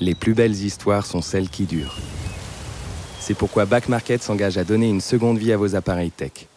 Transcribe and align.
Les 0.00 0.14
plus 0.14 0.34
belles 0.34 0.54
histoires 0.54 1.06
sont 1.06 1.22
celles 1.22 1.48
qui 1.48 1.66
durent. 1.66 1.96
C'est 3.20 3.34
pourquoi 3.34 3.64
Back 3.64 3.88
Market 3.88 4.22
s'engage 4.22 4.58
à 4.58 4.64
donner 4.64 4.88
une 4.88 5.00
seconde 5.00 5.38
vie 5.38 5.52
à 5.52 5.56
vos 5.56 5.76
appareils 5.76 6.10
tech. 6.10 6.48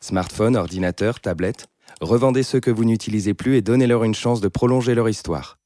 Smartphones, 0.00 0.56
ordinateurs, 0.56 1.20
tablettes, 1.20 1.66
revendez 2.00 2.42
ceux 2.42 2.60
que 2.60 2.70
vous 2.70 2.84
n'utilisez 2.84 3.34
plus 3.34 3.56
et 3.56 3.62
donnez-leur 3.62 4.04
une 4.04 4.14
chance 4.14 4.40
de 4.40 4.48
prolonger 4.48 4.94
leur 4.94 5.08
histoire. 5.08 5.58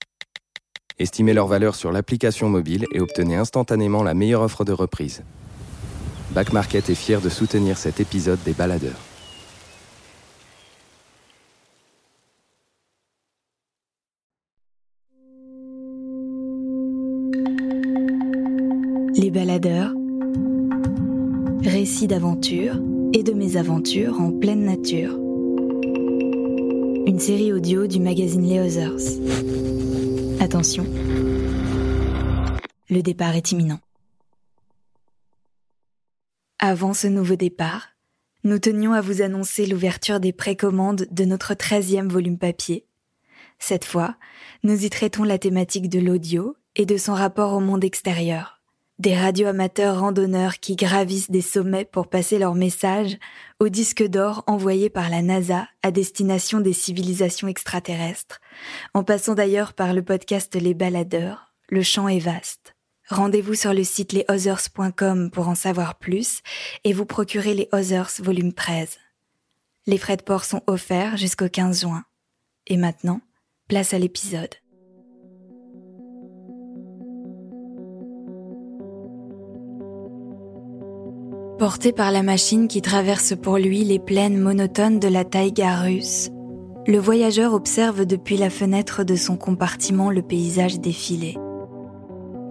Estimez 0.98 1.32
leur 1.32 1.46
valeur 1.46 1.75
sur 1.75 1.93
l'application 1.93 2.48
mobile 2.48 2.86
et 2.93 3.00
obtenez 3.00 3.36
instantanément 3.36 4.02
la 4.02 4.14
meilleure 4.14 4.43
offre 4.43 4.64
de 4.64 4.72
reprise. 4.72 5.22
Back 6.32 6.52
Market 6.52 6.91
est 6.91 6.95
fier 6.95 7.20
de 7.20 7.29
soutenir 7.29 7.79
cet 7.79 8.00
épisode 8.00 8.43
des 8.45 8.52
baladeurs. 8.52 9.09
Récits 22.00 22.07
d'aventure 22.07 22.77
et 23.13 23.22
de 23.22 23.35
mésaventures 23.35 24.18
en 24.18 24.32
pleine 24.32 24.64
nature. 24.64 25.18
Une 27.07 27.18
série 27.18 27.53
audio 27.53 27.86
du 27.86 28.00
magazine 28.00 28.49
Les 28.49 28.58
Others. 28.58 29.21
Attention, 30.41 30.86
le 32.89 33.03
départ 33.03 33.36
est 33.36 33.53
imminent. 33.53 33.81
Avant 36.58 36.94
ce 36.94 37.06
nouveau 37.06 37.36
départ, 37.36 37.89
nous 38.44 38.58
tenions 38.58 38.94
à 38.94 39.03
vous 39.03 39.20
annoncer 39.20 39.67
l'ouverture 39.67 40.20
des 40.20 40.33
précommandes 40.33 41.06
de 41.11 41.25
notre 41.27 41.53
13e 41.53 42.08
volume 42.08 42.39
papier. 42.39 42.86
Cette 43.58 43.84
fois, 43.84 44.17
nous 44.62 44.86
y 44.86 44.89
traitons 44.89 45.25
la 45.25 45.36
thématique 45.36 45.91
de 45.91 46.00
l'audio 46.00 46.56
et 46.77 46.86
de 46.86 46.97
son 46.97 47.12
rapport 47.12 47.53
au 47.53 47.61
monde 47.61 47.84
extérieur 47.84 48.59
des 49.00 49.16
radioamateurs 49.16 49.98
randonneurs 49.98 50.60
qui 50.60 50.76
gravissent 50.76 51.30
des 51.30 51.40
sommets 51.40 51.86
pour 51.86 52.08
passer 52.08 52.38
leur 52.38 52.54
message 52.54 53.16
au 53.58 53.70
disque 53.70 54.06
d'or 54.06 54.44
envoyé 54.46 54.90
par 54.90 55.08
la 55.08 55.22
NASA 55.22 55.66
à 55.82 55.90
destination 55.90 56.60
des 56.60 56.74
civilisations 56.74 57.48
extraterrestres, 57.48 58.40
en 58.92 59.02
passant 59.02 59.34
d'ailleurs 59.34 59.72
par 59.72 59.94
le 59.94 60.02
podcast 60.02 60.54
Les 60.54 60.74
Baladeurs, 60.74 61.54
le 61.70 61.82
champ 61.82 62.08
est 62.08 62.18
vaste. 62.18 62.76
Rendez-vous 63.08 63.54
sur 63.54 63.72
le 63.72 63.84
site 63.84 64.12
lesothers.com 64.12 65.30
pour 65.30 65.48
en 65.48 65.54
savoir 65.54 65.94
plus 65.94 66.42
et 66.84 66.92
vous 66.92 67.06
procurer 67.06 67.54
les 67.54 67.70
Others 67.72 68.20
volume 68.20 68.52
13. 68.52 68.98
Les 69.86 69.98
frais 69.98 70.18
de 70.18 70.22
port 70.22 70.44
sont 70.44 70.62
offerts 70.66 71.16
jusqu'au 71.16 71.48
15 71.48 71.80
juin. 71.80 72.04
Et 72.66 72.76
maintenant, 72.76 73.22
place 73.66 73.94
à 73.94 73.98
l'épisode. 73.98 74.54
Porté 81.61 81.92
par 81.92 82.11
la 82.11 82.22
machine 82.22 82.69
qui 82.69 82.80
traverse 82.80 83.34
pour 83.36 83.58
lui 83.58 83.84
les 83.84 83.98
plaines 83.98 84.39
monotones 84.39 84.98
de 84.98 85.08
la 85.08 85.27
taïga 85.27 85.77
russe, 85.77 86.30
le 86.86 86.97
voyageur 86.97 87.52
observe 87.52 88.06
depuis 88.06 88.39
la 88.39 88.48
fenêtre 88.48 89.05
de 89.05 89.14
son 89.14 89.36
compartiment 89.36 90.11
le 90.11 90.22
paysage 90.22 90.80
défilé. 90.80 91.36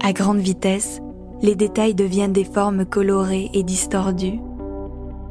À 0.04 0.14
grande 0.14 0.38
vitesse, 0.38 1.00
les 1.42 1.56
détails 1.56 1.96
deviennent 1.96 2.34
des 2.34 2.44
formes 2.44 2.86
colorées 2.86 3.50
et 3.56 3.64
distordues. 3.64 4.40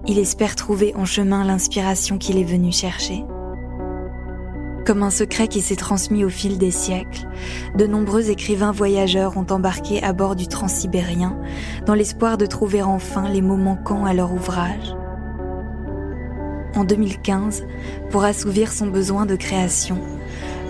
Il 0.09 0.19
espère 0.19 0.57
trouver 0.57 0.93
en 0.97 1.05
chemin 1.05 1.45
l'inspiration 1.45 2.19
qu'il 2.19 2.39
est 2.39 2.43
venu 2.43 2.73
chercher. 2.73 3.23
Comme 4.89 5.03
un 5.03 5.11
secret 5.11 5.49
qui 5.49 5.61
s'est 5.61 5.77
transmis 5.77 6.25
au 6.25 6.31
fil 6.31 6.57
des 6.57 6.71
siècles, 6.71 7.29
de 7.77 7.87
nombreux 7.87 8.31
écrivains 8.31 8.73
voyageurs 8.73 9.37
ont 9.37 9.45
embarqué 9.51 10.03
à 10.03 10.15
bord 10.15 10.35
du 10.35 10.49
transsibérien 10.49 11.39
dans 11.85 11.93
l'espoir 11.93 12.39
de 12.39 12.47
trouver 12.47 12.81
enfin 12.81 13.29
les 13.29 13.43
mots 13.43 13.59
manquants 13.59 14.07
à 14.07 14.15
leur 14.15 14.33
ouvrage. 14.33 14.97
En 16.75 16.85
2015, 16.85 17.67
pour 18.09 18.25
assouvir 18.25 18.73
son 18.73 18.87
besoin 18.87 19.27
de 19.27 19.37
création, 19.37 19.99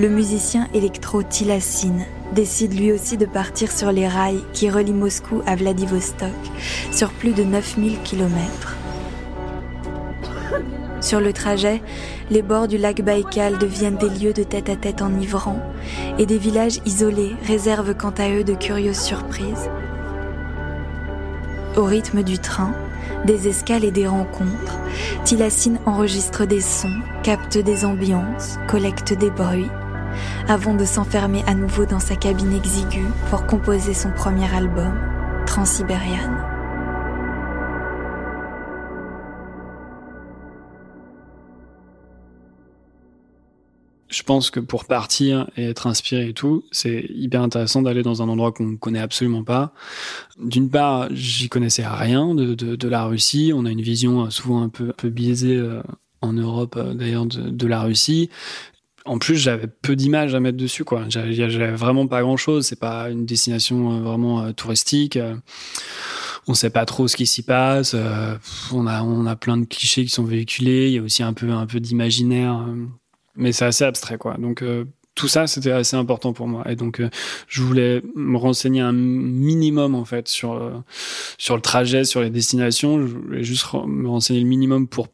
le 0.01 0.09
musicien 0.09 0.67
électro 0.75 1.23
Tilassine 1.23 2.05
décide 2.35 2.75
lui 2.75 2.91
aussi 2.91 3.19
de 3.19 3.27
partir 3.27 3.71
sur 3.71 3.93
les 3.93 4.09
rails 4.09 4.43
qui 4.53 4.69
relient 4.69 4.95
Moscou 4.95 5.43
à 5.47 5.55
Vladivostok 5.55 6.35
sur 6.91 7.13
plus 7.13 7.35
de 7.35 7.45
9000 7.45 8.03
km. 8.03 8.78
Sur 11.01 11.21
le 11.21 11.33
trajet, 11.33 11.81
les 12.31 12.43
bords 12.43 12.67
du 12.67 12.77
lac 12.77 13.03
Baïkal 13.03 13.59
deviennent 13.59 13.97
des 13.97 14.09
lieux 14.09 14.33
de 14.33 14.43
tête-à-tête 14.43 15.01
enivrants 15.01 15.63
et 16.19 16.27
des 16.27 16.39
villages 16.39 16.81
isolés 16.87 17.37
réservent 17.47 17.95
quant 17.95 18.15
à 18.19 18.29
eux 18.31 18.45
de 18.45 18.55
curieuses 18.55 18.99
surprises. 19.01 19.71
Au 21.77 21.85
rythme 21.85 22.25
du 22.25 22.39
train, 22.39 22.75
des 23.25 23.47
escales 23.47 23.85
et 23.85 23.93
des 23.93 24.09
rencontres, 24.09 24.79
Tilassine 25.25 25.79
enregistre 25.87 26.45
des 26.45 26.61
sons, 26.61 27.01
capte 27.23 27.59
des 27.59 27.85
ambiances, 27.85 28.59
collecte 28.67 29.13
des 29.13 29.31
bruits, 29.31 29.71
avant 30.49 30.75
de 30.75 30.85
s'enfermer 30.85 31.45
à 31.47 31.55
nouveau 31.55 31.87
dans 31.87 32.01
sa 32.01 32.17
cabine 32.17 32.55
exiguë 32.55 33.07
pour 33.31 33.47
composer 33.47 33.95
son 33.95 34.11
premier 34.11 34.53
album, 34.53 34.93
Transsibériane. 35.47 36.58
Pense 44.29 44.51
que 44.51 44.61
pour 44.61 44.85
partir 44.85 45.49
et 45.57 45.65
être 45.65 45.87
inspiré 45.87 46.29
et 46.29 46.33
tout, 46.35 46.63
c'est 46.71 47.07
hyper 47.09 47.41
intéressant 47.41 47.81
d'aller 47.81 48.03
dans 48.03 48.21
un 48.21 48.29
endroit 48.29 48.53
qu'on 48.53 48.77
connaît 48.77 48.99
absolument 48.99 49.43
pas. 49.43 49.73
D'une 50.39 50.69
part, 50.69 51.09
j'y 51.13 51.49
connaissais 51.49 51.87
rien 51.87 52.35
de, 52.35 52.55
de, 52.55 52.89
la 52.89 53.07
Russie. 53.07 53.53
On 53.55 53.65
a 53.65 53.71
une 53.71 53.81
vision 53.81 54.27
euh, 54.27 54.31
souvent 54.31 54.63
un 54.63 54.69
peu, 54.69 54.93
biaisée 55.09 55.57
euh, 55.57 55.83
en 56.21 56.35
Europe, 56.35 56.75
euh, 56.77 56.93
d'ailleurs, 56.93 57.25
de, 57.25 57.67
la 57.67 57.81
Russie. 57.81 58.29
En 59.07 59.19
plus, 59.19 59.37
j'avais 59.37 59.67
peu 59.67 59.97
d'images 59.97 60.35
à 60.35 60.41
mettre 60.41 60.59
dessus, 60.59 60.85
quoi. 60.85 61.07
J'avais 61.09 61.73
vraiment 61.73 62.07
pas 62.07 62.21
grand 62.21 62.37
chose. 62.37 62.67
C'est 62.67 62.79
pas 62.79 63.09
une 63.09 63.25
destination 63.25 64.01
vraiment 64.01 64.53
touristique. 64.53 65.19
On 66.47 66.53
sait 66.53 66.69
pas 66.69 66.85
trop 66.85 67.09
ce 67.09 67.17
qui 67.17 67.27
s'y 67.27 67.43
passe. 67.43 67.97
On 68.75 68.87
a, 68.87 69.03
on 69.03 69.25
a 69.25 69.37
plein 69.37 69.57
de 69.57 69.65
clichés 69.65 70.05
qui 70.05 70.11
sont 70.11 70.25
véhiculés. 70.25 70.89
Il 70.89 70.93
y 70.93 70.99
a 70.99 71.03
aussi 71.03 71.23
un 71.23 71.33
peu, 71.33 71.51
un 71.51 71.65
peu 71.65 71.81
d'imaginaire 71.81 72.63
mais 73.39 73.53
c'est 73.53 73.65
assez 73.65 73.85
abstrait, 73.85 74.19
quoi. 74.19 74.37
Donc, 74.37 74.63
euh, 74.63 74.85
tout 75.15 75.29
ça, 75.29 75.47
c'était 75.47 75.71
assez 75.71 75.97
important 75.97 76.33
pour 76.33 76.47
moi. 76.47 76.71
Et 76.71 76.77
donc, 76.77 77.01
euh, 77.01 77.09
je 77.49 77.63
voulais 77.63 78.03
me 78.15 78.37
renseigner 78.37 78.81
un 78.81 78.93
minimum, 78.93 79.95
en 79.95 80.05
fait, 80.05 80.29
sur, 80.29 80.53
euh, 80.53 80.73
sur 81.39 81.57
le 81.57 81.63
trajet, 81.63 82.05
sur 82.05 82.21
les 82.21 82.31
destinations. 82.31 83.01
Je 83.01 83.15
voulais 83.15 83.45
juste 83.45 83.67
me 83.73 84.09
renseigner 84.09 84.41
le 84.41 84.47
minimum 84.47 84.87
pour 84.87 85.09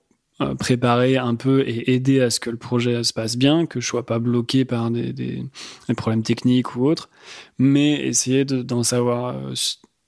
préparer 0.59 1.17
un 1.17 1.37
peu 1.37 1.61
et 1.61 1.95
aider 1.95 2.21
à 2.21 2.29
ce 2.29 2.41
que 2.41 2.51
le 2.51 2.57
projet 2.57 3.05
se 3.05 3.13
passe 3.13 3.37
bien, 3.37 3.67
que 3.67 3.81
je 3.81 3.87
sois 3.87 4.05
pas 4.05 4.19
bloqué 4.19 4.65
par 4.65 4.91
des, 4.91 5.13
des, 5.13 5.45
des 5.89 5.95
problèmes 5.95 6.25
techniques 6.25 6.75
ou 6.75 6.87
autres, 6.87 7.09
mais 7.57 8.05
essayer 8.05 8.45
d'en 8.45 8.83
savoir 8.83 9.37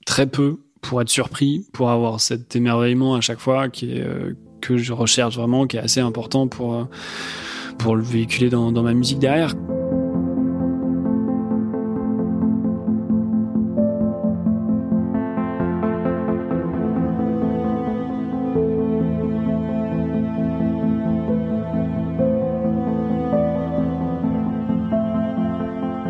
très 0.05 0.27
peu 0.27 0.59
pour 0.81 1.01
être 1.01 1.07
surpris, 1.07 1.65
pour 1.71 1.91
avoir 1.91 2.19
cet 2.19 2.57
émerveillement 2.57 3.15
à 3.15 3.21
chaque 3.21 3.39
fois 3.39 3.69
qui 3.69 3.93
est, 3.93 4.05
que 4.59 4.75
je 4.75 4.91
recherche 4.91 5.37
vraiment, 5.37 5.65
qui 5.65 5.77
est 5.77 5.79
assez 5.79 6.01
important 6.01 6.49
pour 6.49 6.89
pour 7.77 7.95
le 7.95 8.03
véhiculer 8.03 8.49
dans, 8.49 8.71
ma 8.71 8.93
musique 8.93 9.19
derrière. 9.19 9.53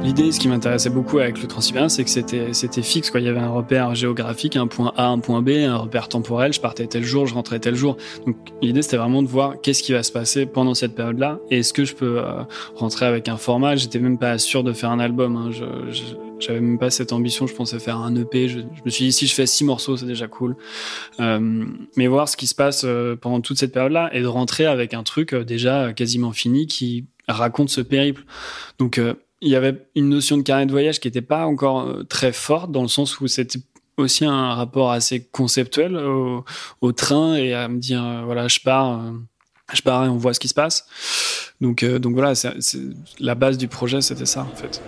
L'idée, 0.07 0.31
ce 0.31 0.39
qui 0.39 0.47
m'intéressait 0.47 0.89
beaucoup 0.89 1.19
avec 1.19 1.41
le 1.41 1.49
Transsibérien, 1.49 1.89
c'est 1.89 2.05
que 2.05 2.09
c'était 2.09 2.53
c'était 2.53 2.81
fixe. 2.81 3.11
Quoi. 3.11 3.19
Il 3.19 3.25
y 3.25 3.29
avait 3.29 3.41
un 3.41 3.49
repère 3.49 3.93
géographique, 3.93 4.55
un 4.55 4.65
point 4.65 4.93
A, 4.95 5.07
un 5.07 5.19
point 5.19 5.41
B, 5.41 5.49
un 5.49 5.75
repère 5.75 6.07
temporel. 6.07 6.53
Je 6.53 6.61
partais 6.61 6.87
tel 6.87 7.03
jour, 7.03 7.25
je 7.25 7.33
rentrais 7.33 7.59
tel 7.59 7.75
jour. 7.75 7.97
Donc 8.25 8.37
l'idée, 8.61 8.81
c'était 8.81 8.95
vraiment 8.95 9.21
de 9.21 9.27
voir 9.27 9.59
qu'est-ce 9.59 9.83
qui 9.83 9.91
va 9.91 10.03
se 10.03 10.13
passer 10.13 10.45
pendant 10.45 10.75
cette 10.75 10.95
période-là. 10.95 11.41
Et 11.51 11.59
est-ce 11.59 11.73
que 11.73 11.83
je 11.83 11.93
peux 11.93 12.19
euh, 12.19 12.43
rentrer 12.75 13.05
avec 13.05 13.27
un 13.27 13.35
format? 13.35 13.75
J'étais 13.75 13.99
même 13.99 14.17
pas 14.17 14.37
sûr 14.37 14.63
de 14.63 14.71
faire 14.71 14.91
un 14.91 14.99
album. 14.99 15.35
Hein. 15.35 15.51
Je, 15.51 15.65
j'avais 16.39 16.61
même 16.61 16.79
pas 16.79 16.89
cette 16.89 17.11
ambition. 17.11 17.45
Je 17.45 17.53
pensais 17.53 17.77
faire 17.77 17.97
un 17.97 18.15
EP. 18.15 18.47
Je, 18.47 18.59
me 18.85 18.89
suis 18.89 19.07
dit 19.07 19.11
si 19.11 19.27
je 19.27 19.33
fais 19.33 19.45
six 19.45 19.65
morceaux, 19.65 19.97
c'est 19.97 20.05
déjà 20.05 20.29
cool. 20.29 20.55
Euh, 21.19 21.65
mais 21.97 22.07
voir 22.07 22.29
ce 22.29 22.37
qui 22.37 22.47
se 22.47 22.55
passe 22.55 22.83
euh, 22.85 23.17
pendant 23.17 23.41
toute 23.41 23.57
cette 23.57 23.73
période-là 23.73 24.09
et 24.13 24.21
de 24.21 24.27
rentrer 24.27 24.67
avec 24.67 24.93
un 24.93 25.03
truc 25.03 25.35
déjà 25.35 25.91
quasiment 25.91 26.31
fini 26.31 26.65
qui 26.65 27.07
raconte 27.27 27.67
ce 27.67 27.81
périple. 27.81 28.23
Donc 28.79 29.01
il 29.41 29.49
y 29.49 29.55
avait 29.55 29.85
une 29.95 30.09
notion 30.09 30.37
de 30.37 30.41
carnet 30.41 30.65
de 30.65 30.71
voyage 30.71 30.99
qui 30.99 31.07
n'était 31.07 31.21
pas 31.21 31.45
encore 31.45 31.81
euh, 31.81 32.03
très 32.03 32.31
forte, 32.31 32.71
dans 32.71 32.81
le 32.81 32.87
sens 32.87 33.19
où 33.19 33.27
c'était 33.27 33.59
aussi 33.97 34.25
un 34.25 34.53
rapport 34.53 34.91
assez 34.91 35.23
conceptuel 35.23 35.95
au, 35.97 36.91
train 36.91 37.35
et 37.35 37.53
à 37.53 37.67
me 37.67 37.77
dire, 37.77 38.03
euh, 38.03 38.23
voilà, 38.25 38.47
je 38.47 38.59
pars, 38.59 38.99
euh, 38.99 39.11
je 39.73 39.81
pars 39.81 40.05
et 40.05 40.09
on 40.09 40.17
voit 40.17 40.33
ce 40.33 40.39
qui 40.39 40.47
se 40.47 40.53
passe. 40.53 40.87
Donc, 41.61 41.83
donc 41.83 42.13
voilà, 42.13 42.35
c 42.35 42.49
la 43.19 43.35
base 43.35 43.57
du 43.57 43.67
projet, 43.67 44.01
c'était 44.01 44.27
ça, 44.27 44.41
en 44.41 44.55
fait. 44.55 44.81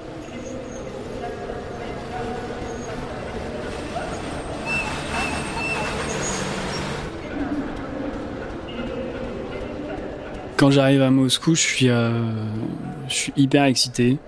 Quand 10.58 10.70
j'arrive 10.70 11.02
à 11.02 11.10
Moscou, 11.10 11.56
je 11.56 11.62
suis, 11.62 11.88
je 11.88 13.14
suis 13.14 13.34
hyper 13.36 13.64
excité. 13.64 14.20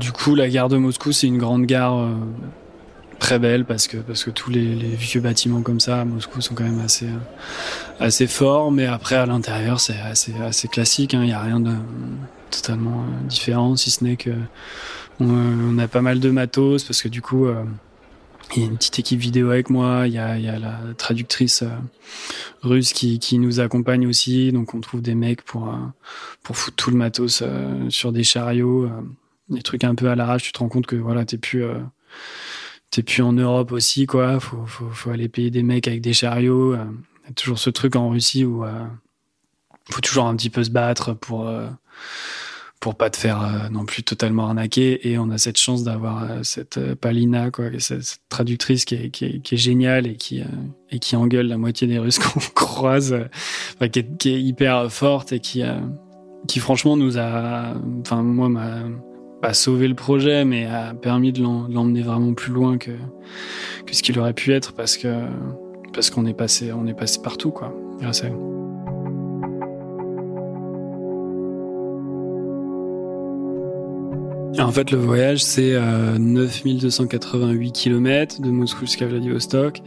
Du 0.00 0.12
coup, 0.12 0.34
la 0.34 0.48
gare 0.48 0.68
de 0.68 0.76
Moscou, 0.76 1.12
c'est 1.12 1.26
une 1.28 1.38
grande 1.38 1.66
gare 1.66 2.08
très 3.20 3.38
belle 3.38 3.64
parce 3.64 3.86
que 3.86 3.98
parce 3.98 4.24
que 4.24 4.30
tous 4.30 4.50
les, 4.50 4.74
vieux 4.74 5.20
bâtiments 5.20 5.62
comme 5.62 5.78
ça 5.78 6.00
à 6.00 6.04
Moscou 6.04 6.40
sont 6.40 6.54
quand 6.54 6.64
même 6.64 6.80
assez 6.80 7.06
assez 8.00 8.26
forts 8.26 8.72
mais 8.72 8.86
après 8.86 9.14
à 9.14 9.26
l'intérieur 9.26 9.78
c'est 9.78 10.00
assez 10.00 10.34
assez 10.42 10.66
classique 10.66 11.12
il 11.12 11.16
hein. 11.16 11.24
n'y 11.26 11.32
a 11.32 11.40
rien 11.40 11.60
de 11.60 11.72
totalement 12.50 13.02
euh, 13.02 13.28
différent 13.28 13.76
si 13.76 13.90
ce 13.90 14.02
n'est 14.02 14.16
que 14.16 14.30
on, 15.20 15.78
a 15.78 15.86
pas 15.86 16.00
mal 16.00 16.18
de 16.18 16.30
matos 16.30 16.82
parce 16.82 17.02
que 17.02 17.08
du 17.08 17.20
coup 17.20 17.46
euh, 17.46 17.62
il 18.56 18.62
y 18.62 18.64
a 18.64 18.68
une 18.68 18.76
petite 18.78 18.98
équipe 18.98 19.20
vidéo 19.20 19.50
avec 19.50 19.70
moi, 19.70 20.08
il 20.08 20.14
y 20.14 20.18
a, 20.18 20.36
y 20.36 20.48
a 20.48 20.58
la 20.58 20.76
traductrice 20.96 21.62
euh, 21.62 21.68
russe 22.62 22.92
qui, 22.92 23.20
qui 23.20 23.38
nous 23.38 23.60
accompagne 23.60 24.08
aussi, 24.08 24.50
donc 24.50 24.74
on 24.74 24.80
trouve 24.80 25.02
des 25.02 25.14
mecs 25.14 25.42
pour 25.42 25.72
pour 26.42 26.56
foutre 26.56 26.76
tout 26.76 26.90
le 26.90 26.96
matos 26.96 27.44
sur 27.90 28.10
des 28.10 28.24
chariots, 28.24 28.90
des 29.50 29.62
trucs 29.62 29.84
un 29.84 29.94
peu 29.94 30.08
à 30.08 30.14
l'arrache. 30.14 30.44
Tu 30.44 30.52
te 30.52 30.58
rends 30.58 30.68
compte 30.68 30.86
que 30.86 30.96
voilà, 30.96 31.24
t'es 31.24 31.38
plus 31.38 31.64
t'es 32.90 33.02
plus 33.02 33.22
en 33.22 33.32
Europe 33.32 33.72
aussi, 33.72 34.06
quoi. 34.06 34.40
Faut, 34.40 34.64
faut, 34.66 35.10
aller 35.10 35.28
payer 35.28 35.50
des 35.50 35.62
mecs 35.62 35.88
avec 35.88 36.00
des 36.00 36.12
chariots. 36.12 36.74
Euh, 36.74 36.84
y 37.26 37.30
a 37.30 37.34
toujours 37.34 37.58
ce 37.58 37.70
truc 37.70 37.96
en 37.96 38.10
Russie 38.10 38.44
où 38.44 38.64
euh, 38.64 38.84
faut 39.90 40.00
toujours 40.00 40.26
un 40.26 40.36
petit 40.36 40.50
peu 40.50 40.64
se 40.64 40.70
battre 40.70 41.14
pour 41.14 41.48
euh, 41.48 41.68
pour 42.80 42.94
pas 42.94 43.10
te 43.10 43.16
faire 43.16 43.42
euh, 43.42 43.68
non 43.68 43.84
plus 43.84 44.02
totalement 44.02 44.46
arnaquer. 44.46 45.08
Et 45.08 45.18
on 45.18 45.30
a 45.30 45.38
cette 45.38 45.58
chance 45.58 45.84
d'avoir 45.84 46.44
cette 46.44 46.94
Palina, 46.94 47.50
quoi, 47.50 47.66
cette, 47.78 48.20
traductrice 48.28 48.84
qui 48.84 48.94
est, 48.94 49.10
qui 49.10 49.26
est, 49.26 49.40
qui 49.40 49.54
est 49.54 49.58
géniale 49.58 50.06
et 50.06 50.16
qui 50.16 50.42
et 50.90 50.98
qui 50.98 51.14
engueule 51.14 51.46
la 51.46 51.58
moitié 51.58 51.86
des 51.86 51.98
Russes 51.98 52.18
qu'on 52.18 52.40
croise, 52.54 53.14
qui 53.78 53.98
est, 53.98 54.18
qui, 54.18 54.30
est, 54.30 54.42
hyper 54.42 54.90
forte 54.90 55.32
et 55.32 55.40
qui 55.40 55.62
qui 56.48 56.58
franchement 56.58 56.96
nous 56.96 57.18
a, 57.18 57.74
enfin 58.00 58.22
moi 58.22 58.48
ma 58.48 58.84
pas 59.40 59.54
sauvé 59.54 59.88
le 59.88 59.94
projet, 59.94 60.44
mais 60.44 60.66
a 60.66 60.94
permis 60.94 61.32
de 61.32 61.42
l'emmener 61.42 62.02
vraiment 62.02 62.34
plus 62.34 62.52
loin 62.52 62.78
que, 62.78 62.92
que 63.86 63.94
ce 63.94 64.02
qu'il 64.02 64.18
aurait 64.18 64.34
pu 64.34 64.52
être 64.52 64.72
parce 64.72 64.96
que 64.96 65.08
parce 65.92 66.10
qu'on 66.10 66.24
est 66.26 66.34
passé 66.34 66.72
on 66.72 66.86
est 66.86 66.94
passé 66.94 67.20
partout 67.22 67.50
quoi 67.50 67.74
grâce 68.00 68.22
à 68.22 68.26
elle. 68.28 68.36
En 74.58 74.72
fait, 74.72 74.90
le 74.90 74.98
voyage, 74.98 75.42
c'est 75.42 75.72
euh, 75.74 76.18
9288 76.18 77.72
km 77.72 78.42
de 78.42 78.50
Moscou 78.50 78.80
jusqu'à 78.80 79.06
Vladivostok. 79.06 79.80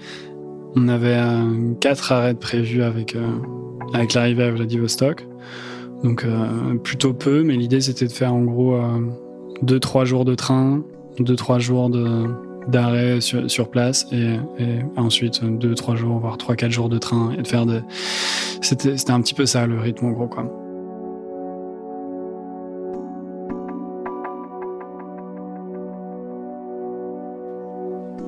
On 0.75 0.87
avait 0.87 1.17
euh, 1.17 1.73
quatre 1.79 2.11
arrêts 2.11 2.33
prévus 2.33 2.81
avec, 2.81 3.15
euh, 3.15 3.27
avec 3.93 4.13
l'arrivée 4.13 4.43
à 4.43 4.51
Vladivostok. 4.51 5.27
Donc 6.03 6.25
euh, 6.25 6.75
plutôt 6.83 7.13
peu, 7.13 7.43
mais 7.43 7.53
l'idée 7.53 7.81
c'était 7.81 8.07
de 8.07 8.11
faire 8.11 8.33
en 8.33 8.41
gros 8.41 8.77
2-3 9.63 10.05
jours 10.05 10.25
de 10.25 10.35
train, 10.35 10.83
2-3 11.19 11.59
jours 11.59 11.89
d'arrêt 12.67 13.19
sur, 13.21 13.69
place 13.69 14.07
et, 14.11 14.37
ensuite 14.97 15.43
2-3 15.43 15.95
jours, 15.95 16.19
voire 16.19 16.37
3-4 16.37 16.69
jours 16.69 16.89
de 16.89 16.97
train 16.97 17.31
et 17.37 17.41
de 17.41 17.47
faire 17.47 17.65
de... 17.65 17.81
C'était 18.61 19.11
un 19.11 19.21
petit 19.21 19.33
peu 19.33 19.45
ça 19.45 19.67
le 19.67 19.79
rythme 19.79 20.05
en 20.05 20.11
gros 20.11 20.27
quoi. 20.27 20.45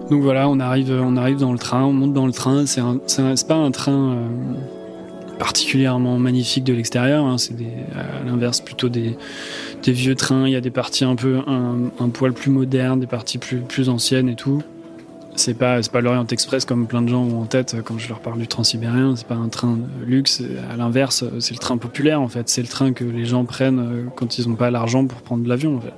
Donc 0.09 0.21
voilà, 0.21 0.47
on 0.47 0.59
arrive, 0.59 0.91
on 0.91 1.17
arrive 1.17 1.39
dans 1.39 1.51
le 1.51 1.57
train, 1.57 1.83
on 1.83 1.93
monte 1.93 2.13
dans 2.13 2.27
le 2.27 2.31
train. 2.31 2.65
C'est 2.67 3.47
pas 3.47 3.55
un 3.55 3.71
train 3.71 4.11
euh, 4.11 4.27
particulièrement 5.39 6.17
magnifique 6.17 6.63
de 6.63 6.73
l'extérieur. 6.73 7.25
Hein. 7.25 7.37
C'est 7.37 7.53
à 7.95 8.25
l'inverse 8.25 8.61
plutôt 8.61 8.89
des, 8.89 9.17
vieux 9.85 10.15
trains. 10.15 10.47
Il 10.47 10.53
y 10.53 10.55
a 10.55 10.61
des 10.61 10.71
parties 10.71 11.05
un 11.05 11.15
peu 11.15 11.39
un, 11.47 12.09
poil 12.09 12.33
plus 12.33 12.51
modernes, 12.51 12.99
des 12.99 13.07
parties 13.07 13.37
plus, 13.37 13.59
plus 13.59 13.89
anciennes 13.89 14.29
et 14.29 14.35
tout. 14.35 14.61
C'est 15.37 15.53
pas 15.53 15.81
pas 15.91 15.99
l'Orient 15.99 16.25
Express 16.27 16.63
comme 16.63 16.87
plein 16.87 17.01
de 17.01 17.09
gens 17.09 17.23
ont 17.23 17.41
en 17.41 17.45
tête 17.45 17.75
quand 17.83 17.99
je 17.99 18.07
leur 18.07 18.21
parle 18.21 18.39
du 18.39 18.47
Transsibérien. 18.47 19.17
C'est 19.17 19.27
pas 19.27 19.35
un 19.35 19.49
train 19.49 19.75
de 19.75 20.05
luxe. 20.05 20.41
À 20.71 20.77
l'inverse, 20.77 21.25
c'est 21.39 21.53
le 21.53 21.59
train 21.59 21.77
populaire 21.77 22.21
en 22.21 22.29
fait. 22.29 22.47
C'est 22.47 22.61
le 22.61 22.69
train 22.69 22.93
que 22.93 23.03
les 23.03 23.25
gens 23.25 23.43
prennent 23.43 23.79
euh, 23.79 24.03
quand 24.15 24.37
ils 24.37 24.47
n'ont 24.47 24.55
pas 24.55 24.71
l'argent 24.71 25.05
pour 25.05 25.21
prendre 25.21 25.45
l'avion 25.47 25.75
en 25.75 25.81
fait 25.81 25.93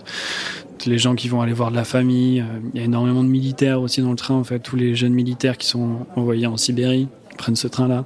les 0.87 0.97
gens 0.97 1.15
qui 1.15 1.27
vont 1.27 1.41
aller 1.41 1.53
voir 1.53 1.71
de 1.71 1.75
la 1.75 1.83
famille. 1.83 2.41
Euh, 2.41 2.59
il 2.73 2.79
y 2.79 2.81
a 2.81 2.85
énormément 2.85 3.23
de 3.23 3.29
militaires 3.29 3.81
aussi 3.81 4.01
dans 4.01 4.11
le 4.11 4.15
train, 4.15 4.35
en 4.35 4.43
fait. 4.43 4.59
Tous 4.59 4.75
les 4.75 4.95
jeunes 4.95 5.13
militaires 5.13 5.57
qui 5.57 5.67
sont 5.67 6.05
envoyés 6.15 6.47
en 6.47 6.57
Sibérie 6.57 7.07
prennent 7.37 7.55
ce 7.55 7.67
train-là 7.67 8.05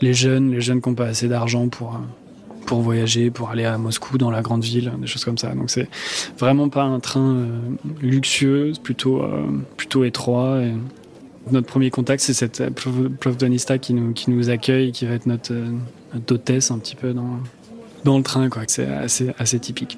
les 0.00 0.14
jeunes, 0.14 0.50
les 0.50 0.60
jeunes 0.60 0.80
qui 0.80 0.88
n'ont 0.88 0.94
pas 0.94 1.06
assez 1.06 1.28
d'argent 1.28 1.68
pour 1.68 1.94
euh, 1.94 1.98
pour 2.66 2.80
voyager, 2.80 3.30
pour 3.30 3.50
aller 3.50 3.64
à 3.64 3.78
Moscou 3.78 4.18
dans 4.18 4.30
la 4.30 4.42
grande 4.42 4.64
ville, 4.64 4.92
des 5.00 5.06
choses 5.06 5.24
comme 5.24 5.38
ça. 5.38 5.54
Donc 5.54 5.70
c'est 5.70 5.88
vraiment 6.36 6.68
pas 6.68 6.82
un 6.82 6.98
train 6.98 7.36
euh, 7.36 7.46
luxueux, 8.00 8.72
plutôt 8.82 9.22
euh, 9.22 9.44
plutôt 9.76 10.04
étroit. 10.04 10.60
Notre 11.52 11.68
premier 11.68 11.90
contact, 11.90 12.22
c'est 12.24 12.34
cette 12.34 12.64
Plovdonista 13.20 13.78
qui 13.78 13.94
nous 13.94 14.12
qui 14.12 14.30
nous 14.30 14.50
accueille, 14.50 14.90
qui 14.90 15.06
va 15.06 15.14
être 15.14 15.26
notre, 15.26 15.54
notre 16.12 16.34
hôtesse 16.34 16.72
un 16.72 16.78
petit 16.78 16.96
peu 16.96 17.12
dans 17.12 17.38
dans 18.04 18.16
le 18.18 18.24
train, 18.24 18.48
quoi. 18.48 18.62
C'est 18.66 18.86
assez 18.86 19.32
assez 19.38 19.60
typique. 19.60 19.96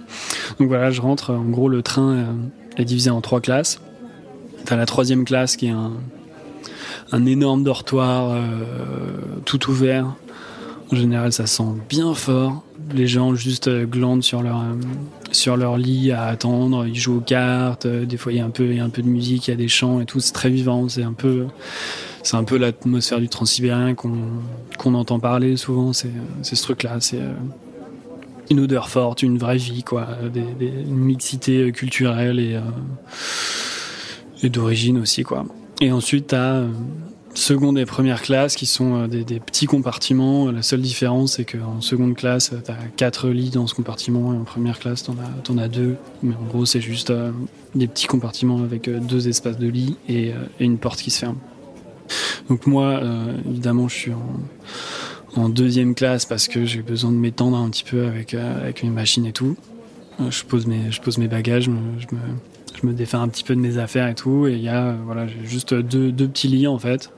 Donc 0.59 0.69
voilà, 0.69 0.91
je 0.91 1.01
rentre. 1.01 1.33
En 1.33 1.45
gros, 1.45 1.71
le 1.71 1.83
train 1.83 2.37
est 2.77 2.85
divisé 2.85 3.09
en 3.09 3.23
trois 3.23 3.41
classes. 3.41 3.81
T'as 4.67 4.77
la 4.77 4.85
troisième 4.85 5.25
classe 5.25 5.57
qui 5.57 5.69
est 5.69 5.71
un 5.71 5.93
un 7.13 7.27
énorme 7.27 7.65
dortoir 7.65 8.33
euh, 8.33 8.43
tout 9.45 9.71
ouvert. 9.71 10.15
En 10.91 10.97
général, 10.97 11.33
ça 11.33 11.47
sent 11.47 11.75
bien 11.89 12.15
fort. 12.15 12.63
Les 12.95 13.07
gens 13.07 13.35
juste 13.35 13.69
euh, 13.69 13.85
glandent 13.85 14.23
sur 14.23 14.43
leur 14.43 14.59
euh, 14.59 14.75
sur 15.31 15.57
leur 15.57 15.77
lit 15.77 16.13
à 16.13 16.25
attendre. 16.25 16.87
Ils 16.87 16.99
jouent 16.99 17.19
aux 17.19 17.21
cartes. 17.21 17.87
Des 17.87 18.17
fois, 18.17 18.33
il 18.33 18.39
y 18.39 18.41
a 18.41 18.45
un 18.45 18.51
peu 18.51 18.65
il 18.65 18.77
y 18.77 18.81
a 18.81 18.85
un 18.85 18.91
peu 18.91 19.03
de 19.03 19.09
musique, 19.09 19.49
il 19.49 19.51
y 19.51 19.55
a 19.55 19.57
des 19.57 19.69
chants 19.69 20.01
et 20.01 20.07
tout. 20.07 20.21
C'est 20.21 20.33
très 20.33 20.51
vivant. 20.51 20.89
C'est 20.89 21.03
un 21.03 21.13
peu 21.13 21.47
peu 22.47 22.57
l'atmosphère 22.57 23.21
du 23.21 23.29
transsibérien 23.29 23.95
qu'on 23.95 24.17
qu'on 24.79 24.95
entend 24.95 25.21
parler 25.21 25.57
souvent. 25.57 25.93
C'est 25.93 26.13
c'est 26.43 26.57
ce 26.57 26.63
truc-là. 26.63 26.97
C'est 27.01 27.21
une 28.51 28.61
odeur 28.61 28.89
forte, 28.89 29.23
une 29.23 29.37
vraie 29.37 29.59
vie, 29.59 29.83
quoi, 29.83 30.09
des, 30.33 30.41
une 30.69 30.97
mixité 30.97 31.71
culturelle 31.71 32.41
et, 32.41 32.59
et 34.43 34.49
d'origine 34.49 34.97
aussi, 34.97 35.23
quoi. 35.23 35.45
Et 35.81 35.93
ensuite, 35.93 36.29
tu 36.29 36.35
as 36.35 36.57
euh, 36.57 36.69
seconde 37.35 37.79
et 37.79 37.87
première 37.87 38.21
classe 38.23 38.57
qui 38.57 38.67
sont 38.67 39.03
euh, 39.03 39.07
des, 39.07 39.39
petits 39.39 39.67
compartiments. 39.67 40.51
La 40.51 40.63
seule 40.63 40.81
différence, 40.81 41.35
c'est 41.35 41.45
qu'en 41.45 41.81
seconde 41.81 42.17
classe, 42.17 42.53
tu 42.65 42.71
as 42.71 42.77
quatre 42.97 43.29
lits 43.29 43.51
dans 43.51 43.69
ce 43.69 43.75
compartiment 43.75 44.35
et 44.35 44.37
en 44.37 44.45
première 44.45 44.81
classe, 44.81 45.05
tu 45.05 45.11
en, 45.53 45.59
as 45.59 45.69
deux. 45.69 45.97
Mais 46.23 46.35
en 46.35 46.45
gros, 46.49 46.67
c'est 46.67 46.81
juste 46.81 47.11
euh, 47.11 47.31
des 47.77 47.87
petits 47.87 48.09
compartiments 48.09 48.63
avec 48.63 48.91
deux 48.91 49.29
espaces 49.29 49.59
de 49.59 49.69
lit 49.69 49.97
et, 50.09 50.33
une 50.59 50.79
porte 50.79 51.01
qui 51.01 51.11
se 51.11 51.21
ferme. 51.21 51.39
Donc 52.49 52.67
moi, 52.67 53.01
évidemment, 53.49 53.87
je 53.89 53.95
suis 53.95 54.13
en, 55.37 55.49
deuxième 55.49 55.95
classe 55.95 56.25
parce 56.25 56.49
que 56.49 56.65
j'ai 56.65 56.83
besoin 56.83 57.13
de 57.13 57.17
m'étendre 57.17 57.57
un 57.59 57.71
petit 57.71 57.85
peu 57.85 58.07
avec, 58.07 58.35
avec 58.35 58.83
mes 58.83 58.91
machines 58.91 59.27
et 59.27 59.33
tout. 59.33 59.57
Je 60.31 60.43
pose 60.43 60.67
mes, 60.67 61.29
bagages, 61.29 61.65
je 61.65 61.71
me 61.71 62.21
défais 62.87 63.17
un 63.17 63.29
petit 63.29 63.45
peu 63.45 63.55
de 63.55 63.61
mes 63.61 63.79
affaires 63.79 64.09
et 64.09 64.15
tout. 64.15 64.47
Et 64.47 64.55
il 64.55 64.63
y 64.63 64.69
a 64.69 64.95
voilà, 65.05 65.27
j'ai 65.27 65.45
juste 65.45 65.75
deux, 65.75 66.13
deux, 66.13 66.29
petits 66.29 66.49
lits 66.49 66.67
en 66.67 66.79
fait, 66.79 67.11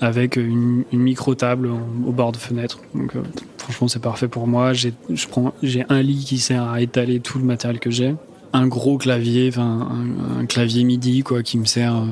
avec 0.00 0.36
une, 0.36 0.84
une 0.92 1.00
micro 1.00 1.34
table 1.34 1.68
au 2.06 2.12
bord 2.12 2.32
de 2.32 2.36
fenêtre. 2.36 2.80
Donc 2.94 3.16
euh, 3.16 3.22
franchement, 3.58 3.88
c'est 3.88 4.02
parfait 4.02 4.28
pour 4.28 4.46
moi. 4.46 4.72
J'ai, 4.72 4.92
je 5.10 5.26
prends, 5.26 5.54
j'ai 5.62 5.84
un 5.88 6.02
lit 6.02 6.24
qui 6.24 6.38
sert 6.38 6.64
à 6.64 6.80
étaler 6.80 7.20
tout 7.20 7.38
le 7.38 7.44
matériel 7.44 7.80
que 7.80 7.90
j'ai, 7.90 8.14
un 8.52 8.66
gros 8.66 8.98
clavier, 8.98 9.50
un, 9.56 10.46
clavier 10.46 10.84
MIDI 10.84 11.22
quoi, 11.22 11.42
qui 11.42 11.58
me 11.58 11.64
sert 11.64 11.96
euh, 11.96 12.06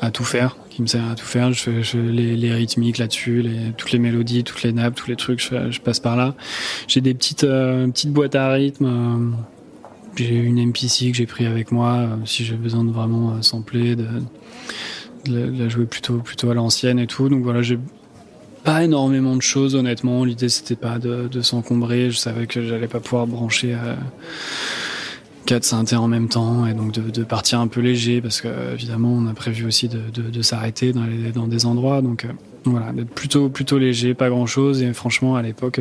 à 0.00 0.10
tout 0.10 0.24
faire, 0.24 0.56
qui 0.70 0.82
me 0.82 0.86
sert 0.86 1.04
à 1.08 1.14
tout 1.14 1.24
faire. 1.24 1.52
Je 1.52 1.62
fais 1.62 1.82
je, 1.82 1.98
les, 1.98 2.36
les, 2.36 2.52
rythmiques 2.52 2.98
là-dessus, 2.98 3.44
toutes 3.76 3.92
les 3.92 3.98
mélodies, 3.98 4.44
toutes 4.44 4.62
les 4.62 4.72
nappes, 4.72 4.94
tous 4.94 5.08
les 5.08 5.16
trucs, 5.16 5.40
je, 5.40 5.70
je 5.70 5.80
passe 5.80 6.00
par 6.00 6.16
là. 6.16 6.34
J'ai 6.88 7.00
des 7.00 7.14
petites, 7.14 7.44
euh, 7.44 7.88
petites 7.88 8.12
boîtes 8.12 8.34
à 8.34 8.50
rythme 8.52 9.34
j'ai 10.16 10.34
une 10.34 10.64
MPC 10.68 11.10
que 11.10 11.16
j'ai 11.16 11.26
pris 11.26 11.46
avec 11.46 11.72
moi 11.72 11.94
euh, 11.96 12.16
si 12.24 12.44
j'ai 12.44 12.56
besoin 12.56 12.84
de 12.84 12.90
vraiment 12.90 13.32
euh, 13.32 13.42
sampler, 13.42 13.96
de, 13.96 14.06
la 15.28 15.68
jouer 15.68 15.86
plutôt 15.86 16.18
plutôt 16.18 16.50
à 16.50 16.54
l'ancienne 16.54 16.98
et 16.98 17.06
tout. 17.06 17.28
Donc 17.28 17.42
voilà, 17.42 17.60
j'ai 17.62 17.78
pas 18.64 18.84
énormément 18.84 19.36
de 19.36 19.42
choses 19.42 19.74
honnêtement. 19.74 20.24
L'idée 20.24 20.48
c'était 20.48 20.76
pas 20.76 20.98
de, 20.98 21.40
s'encombrer. 21.40 22.10
Je 22.10 22.16
savais 22.16 22.46
que 22.46 22.62
j'allais 22.66 22.88
pas 22.88 23.00
pouvoir 23.00 23.26
brancher 23.26 23.74
euh, 23.74 23.94
quatre 25.44 25.64
synthés 25.64 25.96
en 25.96 26.08
même 26.08 26.28
temps 26.28 26.66
et 26.66 26.74
donc 26.74 26.92
de, 26.92 27.24
partir 27.24 27.60
un 27.60 27.68
peu 27.68 27.80
léger 27.80 28.20
parce 28.20 28.40
que 28.40 28.72
évidemment 28.72 29.12
on 29.12 29.26
a 29.26 29.34
prévu 29.34 29.66
aussi 29.66 29.88
de, 29.88 30.42
s'arrêter 30.42 30.92
dans, 30.92 31.06
dans, 31.34 31.46
des 31.46 31.66
endroits. 31.66 32.02
Donc 32.02 32.26
voilà, 32.64 32.92
d'être 32.92 33.10
plutôt 33.10 33.48
plutôt 33.48 33.78
léger, 33.78 34.14
pas 34.14 34.28
grand 34.28 34.46
chose. 34.46 34.82
Et 34.82 34.92
franchement 34.92 35.36
à 35.36 35.42
l'époque 35.42 35.80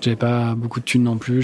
j'avais 0.00 0.16
pas 0.16 0.54
beaucoup 0.54 0.80
de 0.80 0.84
thunes 0.84 1.04
non 1.04 1.16
plus. 1.16 1.42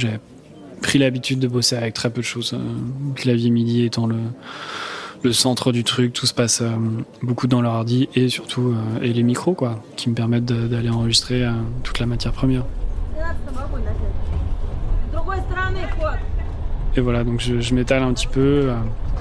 Pris 0.84 0.98
l'habitude 0.98 1.38
de 1.38 1.48
bosser 1.48 1.76
avec 1.76 1.94
très 1.94 2.10
peu 2.10 2.20
de 2.20 2.26
choses. 2.26 2.52
Euh, 2.52 3.14
clavier 3.14 3.48
MIDI 3.48 3.86
étant 3.86 4.06
le, 4.06 4.18
le 5.22 5.32
centre 5.32 5.72
du 5.72 5.82
truc, 5.82 6.12
tout 6.12 6.26
se 6.26 6.34
passe 6.34 6.60
euh, 6.60 6.68
beaucoup 7.22 7.46
dans 7.46 7.62
l'ordi 7.62 8.06
et 8.14 8.28
surtout 8.28 8.68
euh, 8.68 9.02
et 9.02 9.14
les 9.14 9.22
micros 9.22 9.54
quoi, 9.54 9.82
qui 9.96 10.10
me 10.10 10.14
permettent 10.14 10.44
d'aller 10.44 10.90
enregistrer 10.90 11.42
toute 11.82 11.98
la 12.00 12.06
matière 12.06 12.32
première. 12.32 12.64
et 16.96 17.00
voilà, 17.00 17.24
donc 17.24 17.40
je, 17.40 17.74
m'étale 17.74 18.02
un 18.02 18.12
petit 18.12 18.26
peu, 18.26 18.68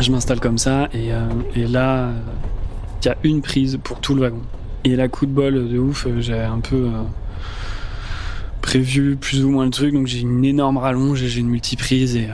je 0.02 0.12
m'installe 0.12 0.40
comme 0.40 0.58
ça, 0.60 0.90
et, 0.94 1.10
et 1.56 1.66
là, 1.66 2.10
il 3.02 3.06
y 3.08 3.10
a 3.10 3.16
une 3.24 3.42
prise 3.42 3.80
pour 3.82 4.00
tout 4.00 4.14
le 4.14 4.22
wagon. 4.22 4.42
Et 4.84 4.96
là, 4.96 5.08
coup 5.08 5.26
de 5.26 5.32
bol 5.32 5.70
de 5.70 5.80
ouf, 5.80 6.08
j'ai 6.20 6.40
un 6.40 6.60
peu 6.60 6.90
prévu 8.64 9.18
plus 9.18 9.44
ou 9.46 9.52
moins 9.52 9.66
le 9.66 9.72
truc, 9.72 9.94
donc 9.94 10.08
j'ai 10.08 10.22
une 10.22 10.44
énorme 10.44 10.78
rallonge 10.78 11.22
et 11.22 11.28
j'ai 11.28 11.42
une 11.42 11.50
multiprise 11.50 12.16
et 12.16 12.28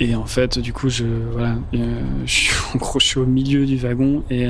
et 0.00 0.16
en 0.16 0.26
fait, 0.26 0.58
du 0.58 0.72
coup, 0.72 0.88
je 0.88 1.04
voilà, 1.30 1.56
je 1.72 2.32
suis 2.32 2.52
en 2.74 2.98
je 2.98 3.04
suis 3.04 3.20
au 3.20 3.26
milieu 3.26 3.64
du 3.64 3.76
wagon 3.76 4.24
et 4.28 4.48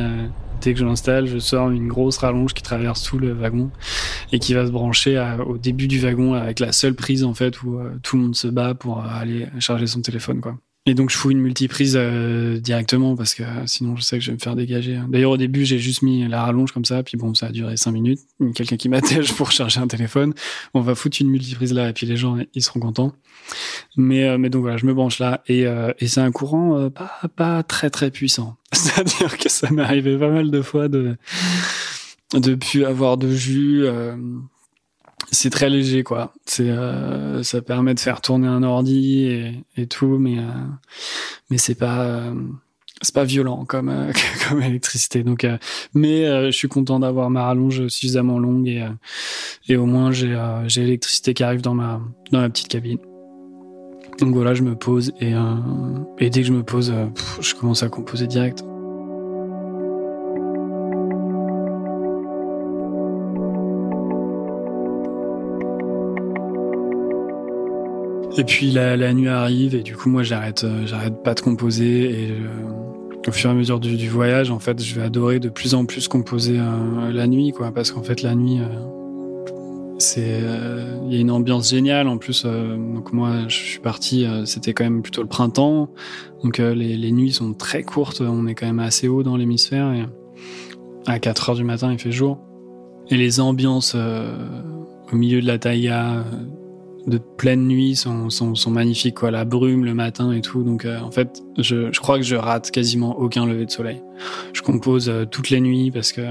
dès 0.62 0.72
que 0.72 0.78
je 0.78 0.84
l'installe, 0.86 1.26
je 1.26 1.38
sors 1.38 1.70
une 1.70 1.88
grosse 1.88 2.16
rallonge 2.16 2.54
qui 2.54 2.62
traverse 2.62 3.02
tout 3.02 3.18
le 3.18 3.32
wagon 3.32 3.70
et 4.32 4.38
qui 4.38 4.54
va 4.54 4.64
se 4.64 4.70
brancher 4.70 5.22
au 5.46 5.58
début 5.58 5.88
du 5.88 5.98
wagon 5.98 6.32
avec 6.32 6.60
la 6.60 6.72
seule 6.72 6.94
prise 6.94 7.24
en 7.24 7.34
fait 7.34 7.62
où 7.62 7.78
tout 8.02 8.16
le 8.16 8.22
monde 8.22 8.36
se 8.36 8.48
bat 8.48 8.74
pour 8.74 9.04
aller 9.04 9.48
charger 9.58 9.86
son 9.86 10.00
téléphone 10.00 10.40
quoi. 10.40 10.56
Et 10.86 10.92
donc 10.92 11.08
je 11.08 11.16
fous 11.16 11.30
une 11.30 11.40
multiprise 11.40 11.96
euh, 11.98 12.58
directement 12.60 13.16
parce 13.16 13.34
que 13.34 13.42
sinon 13.64 13.96
je 13.96 14.02
sais 14.02 14.18
que 14.18 14.24
je 14.24 14.30
vais 14.30 14.34
me 14.34 14.40
faire 14.40 14.54
dégager. 14.54 15.00
D'ailleurs 15.08 15.30
au 15.30 15.36
début 15.38 15.64
j'ai 15.64 15.78
juste 15.78 16.02
mis 16.02 16.28
la 16.28 16.42
rallonge 16.42 16.72
comme 16.72 16.84
ça, 16.84 17.02
puis 17.02 17.16
bon 17.16 17.32
ça 17.32 17.46
a 17.46 17.52
duré 17.52 17.78
cinq 17.78 17.92
minutes. 17.92 18.20
Quelqu'un 18.54 18.76
qui 18.76 18.90
m'attège 18.90 19.32
pour 19.32 19.50
charger 19.50 19.80
un 19.80 19.86
téléphone. 19.86 20.34
On 20.74 20.82
va 20.82 20.94
foutre 20.94 21.16
une 21.20 21.30
multiprise 21.30 21.72
là 21.72 21.88
et 21.88 21.92
puis 21.94 22.06
les 22.06 22.18
gens 22.18 22.36
ils 22.52 22.62
seront 22.62 22.80
contents. 22.80 23.12
Mais 23.96 24.24
euh, 24.24 24.36
mais 24.36 24.50
donc 24.50 24.60
voilà 24.60 24.76
je 24.76 24.84
me 24.84 24.92
branche 24.92 25.20
là 25.20 25.42
et, 25.46 25.66
euh, 25.66 25.92
et 26.00 26.06
c'est 26.06 26.20
un 26.20 26.32
courant 26.32 26.90
pas 26.90 27.18
pas 27.34 27.62
très 27.62 27.88
très 27.88 28.10
puissant. 28.10 28.56
C'est-à-dire 28.72 29.38
que 29.38 29.48
ça 29.48 29.70
m'est 29.70 29.82
arrivé 29.82 30.18
pas 30.18 30.30
mal 30.30 30.50
de 30.50 30.60
fois 30.60 30.88
de 30.88 31.16
de 32.34 32.54
plus 32.56 32.84
avoir 32.84 33.16
de 33.16 33.30
jus 33.30 33.86
c'est 35.30 35.50
très 35.50 35.70
léger 35.70 36.02
quoi. 36.02 36.32
C'est 36.46 36.70
euh, 36.70 37.42
ça 37.42 37.62
permet 37.62 37.94
de 37.94 38.00
faire 38.00 38.20
tourner 38.20 38.48
un 38.48 38.62
ordi 38.62 39.26
et, 39.26 39.64
et 39.76 39.86
tout, 39.86 40.18
mais 40.18 40.38
euh, 40.38 40.42
mais 41.50 41.58
c'est 41.58 41.74
pas 41.74 42.04
euh, 42.04 42.34
c'est 43.02 43.14
pas 43.14 43.24
violent 43.24 43.64
comme 43.64 43.88
euh, 43.88 44.12
comme 44.48 44.62
électricité. 44.62 45.22
Donc, 45.22 45.46
mais 45.94 46.24
je 46.46 46.56
suis 46.56 46.68
content 46.68 47.00
d'avoir 47.00 47.30
ma 47.30 47.44
rallonge 47.44 47.88
suffisamment 47.88 48.38
longue 48.38 48.68
et 48.68 48.86
et 49.68 49.76
au 49.76 49.86
moins 49.86 50.12
j'ai 50.12 50.36
j'ai 50.66 50.82
l'électricité 50.82 51.34
qui 51.34 51.42
arrive 51.42 51.62
dans 51.62 51.74
ma 51.74 52.00
dans 52.30 52.40
ma 52.40 52.48
petite 52.48 52.68
cabine. 52.68 52.98
Donc 54.20 54.32
voilà, 54.34 54.54
je 54.54 54.62
me 54.62 54.76
pose 54.76 55.12
et 55.20 55.32
et 56.18 56.30
dès 56.30 56.42
que 56.42 56.46
je 56.46 56.52
me 56.52 56.62
pose, 56.62 56.94
je 57.40 57.54
commence 57.54 57.82
à 57.82 57.88
composer 57.88 58.26
direct. 58.26 58.64
Et 68.36 68.42
puis 68.42 68.72
la, 68.72 68.96
la, 68.96 69.14
nuit 69.14 69.28
arrive 69.28 69.76
et 69.76 69.82
du 69.82 69.96
coup 69.96 70.08
moi 70.08 70.24
j'arrête 70.24 70.64
euh, 70.64 70.86
j'arrête 70.86 71.22
pas 71.22 71.34
de 71.34 71.40
composer 71.40 72.24
et 72.24 72.30
euh, 72.32 73.28
au 73.28 73.30
fur 73.30 73.48
et 73.48 73.52
à 73.52 73.56
mesure 73.56 73.78
du, 73.78 73.96
du, 73.96 74.08
voyage 74.08 74.50
en 74.50 74.58
fait 74.58 74.82
je 74.82 74.94
vais 74.96 75.02
adorer 75.02 75.38
de 75.38 75.48
plus 75.48 75.74
en 75.74 75.84
plus 75.84 76.08
composer 76.08 76.58
euh, 76.58 77.12
la 77.12 77.28
nuit 77.28 77.52
quoi 77.52 77.70
parce 77.70 77.92
qu'en 77.92 78.02
fait 78.02 78.22
la 78.22 78.34
nuit 78.34 78.58
c'est 79.98 80.42
il 81.06 81.14
y 81.14 81.16
a 81.16 81.20
une 81.20 81.30
ambiance 81.30 81.70
géniale 81.70 82.08
en 82.08 82.18
plus 82.18 82.44
donc 82.44 83.12
moi 83.12 83.46
je 83.46 83.54
suis 83.54 83.78
parti 83.78 84.26
c'était 84.44 84.74
quand 84.74 84.84
même 84.84 85.02
plutôt 85.02 85.22
le 85.22 85.28
printemps 85.28 85.88
donc 86.42 86.58
les, 86.58 86.96
les, 86.96 87.12
nuits 87.12 87.32
sont 87.32 87.54
très 87.54 87.84
courtes 87.84 88.20
on 88.20 88.48
est 88.48 88.56
quand 88.56 88.66
même 88.66 88.80
assez 88.80 89.06
haut 89.06 89.22
dans 89.22 89.36
l'hémisphère 89.36 89.92
et 89.92 90.04
à 91.06 91.20
4 91.20 91.50
heures 91.50 91.56
du 91.56 91.64
matin 91.64 91.92
il 91.92 91.98
fait 92.00 92.10
jour 92.10 92.40
et 93.08 93.16
les 93.16 93.38
ambiances 93.38 93.94
au 93.94 95.16
milieu 95.16 95.40
de 95.40 95.46
la 95.46 95.58
taïga 95.58 96.24
de 97.06 97.18
pleine 97.18 97.66
nuit 97.66 97.96
sont, 97.96 98.30
sont, 98.30 98.54
sont, 98.54 98.70
magnifiques, 98.70 99.16
quoi. 99.16 99.30
La 99.30 99.44
brume 99.44 99.84
le 99.84 99.94
matin 99.94 100.32
et 100.32 100.40
tout. 100.40 100.62
Donc, 100.62 100.84
euh, 100.84 101.00
en 101.00 101.10
fait, 101.10 101.42
je, 101.58 101.92
je, 101.92 102.00
crois 102.00 102.16
que 102.16 102.24
je 102.24 102.36
rate 102.36 102.70
quasiment 102.70 103.18
aucun 103.18 103.46
lever 103.46 103.66
de 103.66 103.70
soleil. 103.70 104.02
Je 104.52 104.62
compose 104.62 105.08
euh, 105.08 105.24
toutes 105.24 105.50
les 105.50 105.60
nuits 105.60 105.90
parce 105.90 106.12
que, 106.12 106.22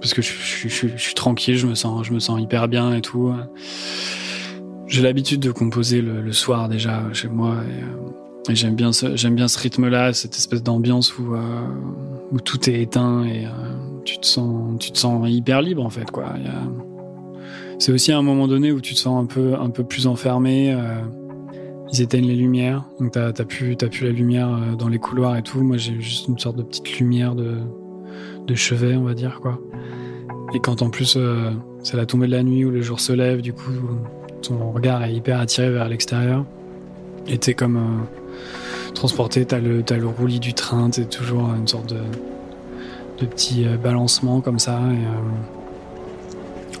parce 0.00 0.14
que 0.14 0.22
je, 0.22 0.68
suis 0.68 1.14
tranquille, 1.14 1.56
je 1.56 1.66
me 1.66 1.74
sens, 1.74 2.06
je 2.06 2.12
me 2.12 2.18
sens 2.18 2.40
hyper 2.40 2.68
bien 2.68 2.94
et 2.94 3.00
tout. 3.00 3.32
J'ai 4.86 5.02
l'habitude 5.02 5.40
de 5.40 5.50
composer 5.50 6.02
le, 6.02 6.32
soir 6.32 6.68
déjà 6.68 7.02
chez 7.12 7.28
moi 7.28 7.56
et, 7.68 7.82
euh, 7.82 8.52
et 8.52 8.54
j'aime 8.54 8.74
bien 8.74 8.92
ce, 8.92 9.16
j'aime 9.16 9.34
bien 9.34 9.48
ce 9.48 9.58
rythme-là, 9.58 10.12
cette 10.12 10.36
espèce 10.36 10.62
d'ambiance 10.62 11.16
où, 11.18 11.34
où 12.32 12.40
tout 12.40 12.68
est 12.68 12.82
éteint 12.82 13.24
et 13.24 13.46
tu 14.04 14.18
te 14.18 14.26
sens, 14.26 14.78
tu 14.78 14.90
te 14.90 14.98
sens 14.98 15.26
hyper 15.30 15.62
libre 15.62 15.82
en 15.82 15.88
fait, 15.88 16.10
quoi. 16.10 16.34
C'est 17.78 17.92
aussi 17.92 18.12
un 18.12 18.22
moment 18.22 18.48
donné 18.48 18.72
où 18.72 18.80
tu 18.80 18.94
te 18.94 18.98
sens 18.98 19.22
un 19.22 19.26
peu, 19.26 19.54
un 19.54 19.70
peu 19.70 19.84
plus 19.84 20.06
enfermé. 20.06 20.72
Euh, 20.72 21.00
ils 21.92 22.02
éteignent 22.02 22.26
les 22.26 22.34
lumières, 22.34 22.84
donc 22.98 23.12
t'as 23.12 23.28
as 23.28 23.44
plus, 23.44 23.76
plus 23.76 24.04
la 24.04 24.10
lumière 24.10 24.48
euh, 24.48 24.74
dans 24.74 24.88
les 24.88 24.98
couloirs 24.98 25.36
et 25.36 25.42
tout. 25.42 25.60
Moi, 25.60 25.76
j'ai 25.76 26.00
juste 26.00 26.26
une 26.26 26.38
sorte 26.38 26.56
de 26.56 26.62
petite 26.62 26.98
lumière 26.98 27.34
de, 27.34 27.58
de 28.46 28.54
chevet, 28.54 28.96
on 28.96 29.04
va 29.04 29.14
dire 29.14 29.40
quoi. 29.40 29.60
Et 30.54 30.60
quand 30.60 30.82
en 30.82 30.90
plus 30.90 31.14
euh, 31.16 31.50
c'est 31.82 31.96
la 31.96 32.06
tombée 32.06 32.26
de 32.26 32.32
la 32.32 32.42
nuit 32.42 32.64
où 32.64 32.70
le 32.70 32.80
jour 32.80 32.98
se 32.98 33.12
lève, 33.12 33.42
du 33.42 33.52
coup, 33.52 33.70
ton 34.42 34.72
regard 34.72 35.04
est 35.04 35.14
hyper 35.14 35.38
attiré 35.38 35.70
vers 35.70 35.88
l'extérieur. 35.88 36.44
Et 37.28 37.38
t'es 37.38 37.54
comme 37.54 37.76
euh, 37.76 38.92
transporté, 38.94 39.44
t'as 39.44 39.60
le, 39.60 39.84
as 39.88 39.96
le 39.96 40.06
roulis 40.08 40.40
du 40.40 40.52
train, 40.52 40.90
t'es 40.90 41.04
toujours 41.04 41.48
une 41.54 41.68
sorte 41.68 41.90
de, 41.90 42.00
de 43.20 43.26
petit 43.26 43.66
balancement 43.82 44.40
comme 44.40 44.58
ça. 44.58 44.80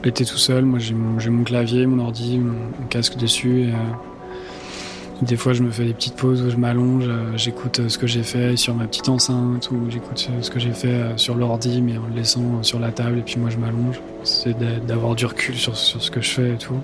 J'étais 0.04 0.26
tout 0.26 0.36
seul, 0.36 0.66
moi 0.66 0.78
j'ai 0.78 0.92
mon, 0.92 1.44
clavier, 1.44 1.86
mon 1.86 2.04
ordi, 2.04 2.38
mon, 2.38 2.86
casque 2.90 3.16
dessus. 3.16 3.70
Euh, 3.70 5.22
des 5.22 5.36
fois 5.36 5.54
je 5.54 5.62
me 5.62 5.70
fais 5.70 5.84
des 5.84 5.94
petites 5.94 6.16
pauses 6.16 6.42
où 6.42 6.50
je 6.50 6.56
m'allonge, 6.56 7.06
euh, 7.08 7.34
j'écoute 7.36 7.80
euh, 7.80 7.88
ce 7.88 7.96
que 7.96 8.06
j'ai 8.06 8.22
fait 8.22 8.56
sur 8.56 8.74
ma 8.74 8.86
petite 8.86 9.08
enceinte 9.08 9.70
ou 9.70 9.90
j'écoute 9.90 10.28
ce 10.42 10.50
que 10.50 10.60
j'ai 10.60 10.72
fait 10.72 11.16
sur 11.16 11.36
l'ordi 11.36 11.80
mais 11.80 11.96
en 11.96 12.06
le 12.06 12.16
laissant 12.16 12.62
sur 12.62 12.78
la 12.78 12.90
table 12.90 13.18
et 13.18 13.22
puis 13.22 13.36
moi 13.38 13.48
je 13.48 13.56
m'allonge. 13.56 13.98
C'est 14.24 14.54
d'avoir 14.86 15.14
du 15.14 15.24
recul 15.24 15.56
sur, 15.56 15.74
sur, 15.74 16.02
ce 16.02 16.10
que 16.10 16.20
je 16.20 16.30
fais 16.30 16.50
et 16.50 16.58
tout. 16.58 16.80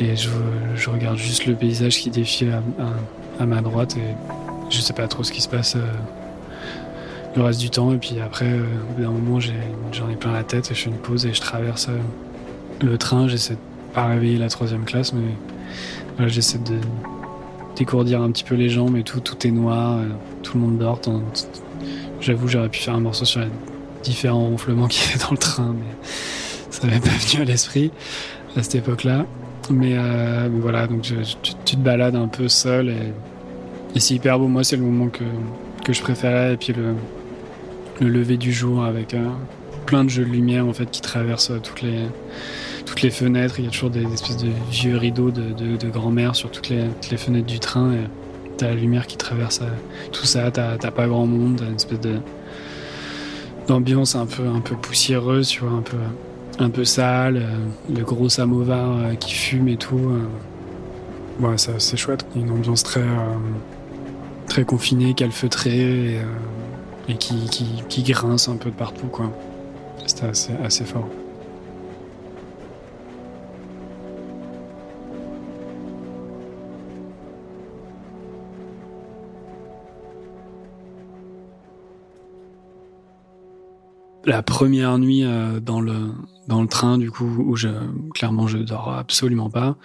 Et 0.00 0.16
je, 0.16 0.30
je 0.76 0.88
regarde 0.88 1.18
juste 1.18 1.44
le 1.44 1.54
paysage 1.54 1.98
qui 1.98 2.08
défile 2.08 2.52
à, 3.38 3.42
à, 3.42 3.46
ma 3.46 3.60
droite 3.60 3.98
et 3.98 4.14
je 4.70 4.80
sais 4.80 4.94
pas 4.94 5.06
trop 5.06 5.22
ce 5.22 5.32
qui 5.32 5.42
se 5.42 5.48
passe 5.48 5.76
le 7.36 7.42
reste 7.42 7.60
du 7.60 7.70
temps. 7.70 7.92
Et 7.92 7.98
puis 7.98 8.20
après, 8.20 8.46
euh, 8.46 8.62
au 8.62 8.94
bout 8.94 9.02
d'un 9.02 9.10
moment, 9.10 9.40
j'en 9.40 10.08
ai, 10.08 10.16
plein 10.16 10.32
la 10.32 10.44
tête 10.44 10.70
et 10.70 10.74
je 10.74 10.80
fais 10.80 10.90
une 10.90 10.96
pause 10.96 11.26
et 11.26 11.34
je 11.34 11.40
traverse 11.40 11.88
euh, 11.88 11.98
le 12.82 12.98
train. 12.98 13.28
J'essaie 13.28 13.54
de 13.54 13.58
pas 13.94 14.06
réveiller 14.06 14.38
la 14.38 14.48
troisième 14.48 14.84
classe, 14.84 15.12
mais 15.12 15.34
voilà, 16.16 16.30
j'essaie 16.30 16.58
de 16.58 16.78
décourdir 17.76 18.22
un 18.22 18.30
petit 18.30 18.44
peu 18.44 18.54
les 18.54 18.68
gens, 18.68 18.88
mais 18.88 19.02
tout, 19.02 19.20
tout 19.20 19.46
est 19.46 19.50
noir, 19.50 19.98
euh, 19.98 20.08
tout 20.42 20.58
le 20.58 20.64
monde 20.64 20.78
dort. 20.78 21.00
J'avoue, 22.20 22.48
j'aurais 22.48 22.68
pu 22.68 22.80
faire 22.80 22.94
un 22.94 23.00
morceau 23.00 23.24
sur 23.24 23.40
les 23.40 23.48
différents 24.02 24.46
ronflements 24.46 24.86
qu'il 24.88 25.06
y 25.06 25.10
avait 25.10 25.24
dans 25.24 25.32
le 25.32 25.38
train, 25.38 25.74
mais 25.76 26.08
ça 26.70 26.86
m'avait 26.86 27.00
pas 27.00 27.10
venu 27.10 27.42
à 27.42 27.44
l'esprit 27.44 27.90
à 28.56 28.62
cette 28.62 28.76
époque-là. 28.76 29.26
Mais, 29.70 29.96
voilà, 30.60 30.86
donc 30.86 31.02
tu, 31.02 31.14
te 31.54 31.76
balades 31.76 32.16
un 32.16 32.28
peu 32.28 32.48
seul 32.48 32.90
et, 32.90 33.12
c'est 33.98 34.14
hyper 34.14 34.38
beau. 34.38 34.48
Moi, 34.48 34.62
c'est 34.62 34.76
le 34.76 34.82
moment 34.82 35.08
que, 35.08 35.24
que 35.84 35.92
je 35.92 36.02
préférais. 36.02 36.54
Et 36.54 36.56
puis 36.56 36.72
le, 36.72 36.94
le 38.00 38.08
lever 38.08 38.36
du 38.36 38.52
jour 38.52 38.84
avec 38.84 39.14
euh, 39.14 39.28
plein 39.86 40.04
de 40.04 40.10
jeux 40.10 40.24
de 40.24 40.30
lumière 40.30 40.66
en 40.66 40.72
fait 40.72 40.90
qui 40.90 41.00
traversent 41.00 41.50
euh, 41.50 41.60
toutes 41.62 41.82
les 41.82 42.06
toutes 42.86 43.02
les 43.02 43.10
fenêtres. 43.10 43.56
Il 43.58 43.64
y 43.64 43.68
a 43.68 43.70
toujours 43.70 43.90
des, 43.90 44.04
espèces 44.12 44.36
de 44.36 44.50
vieux 44.70 44.96
rideaux 44.96 45.30
de, 45.30 45.52
de, 45.76 45.88
grand-mère 45.88 46.36
sur 46.36 46.50
toutes 46.50 46.68
les, 46.68 46.84
les, 47.10 47.16
fenêtres 47.16 47.46
du 47.46 47.58
train. 47.58 47.92
Et 47.92 48.04
t'as 48.58 48.68
la 48.68 48.74
lumière 48.74 49.06
qui 49.06 49.16
traverse 49.16 49.60
euh, 49.62 49.68
tout 50.12 50.26
ça. 50.26 50.50
T'as 50.50 50.76
pas 50.76 51.06
grand 51.06 51.26
monde. 51.26 51.56
T'as 51.58 51.66
une 51.66 51.76
espèce 51.76 52.00
de 52.00 52.18
d'ambiance 53.66 54.14
un 54.14 54.26
peu 54.26 54.46
un 54.46 54.60
peu 54.60 54.76
poussiéreuse, 54.76 55.48
tu 55.48 55.60
vois, 55.60 55.70
un 55.70 55.82
peu 55.82 55.96
un 56.58 56.70
peu 56.70 56.84
sale. 56.84 57.42
le 57.92 58.04
gros 58.04 58.28
samovar 58.28 59.18
qui 59.18 59.32
fume 59.32 59.68
et 59.68 59.76
tout. 59.76 60.12
Ouais, 61.40 61.56
c'est 61.56 61.96
chouette. 61.96 62.26
Une 62.36 62.50
ambiance 62.50 62.82
très 62.82 63.04
très 64.46 64.64
confinée, 64.64 65.14
calfeutrée 65.14 66.16
et 66.16 66.20
et 67.08 67.16
qui, 67.16 67.44
qui, 67.50 67.66
qui, 67.88 68.02
grince 68.02 68.48
un 68.48 68.56
peu 68.56 68.70
de 68.70 68.76
partout, 68.76 69.06
quoi. 69.06 69.30
C'était 70.06 70.26
assez, 70.26 70.52
assez 70.62 70.84
fort. 70.84 71.08
la 84.26 84.42
première 84.42 84.98
nuit 84.98 85.24
euh, 85.24 85.60
dans 85.60 85.80
le 85.80 86.12
dans 86.48 86.62
le 86.62 86.68
train 86.68 86.98
du 86.98 87.10
coup 87.10 87.26
où 87.26 87.56
je 87.56 87.68
clairement 88.14 88.46
je 88.46 88.58
dors 88.58 88.90
absolument 88.92 89.50
pas 89.50 89.76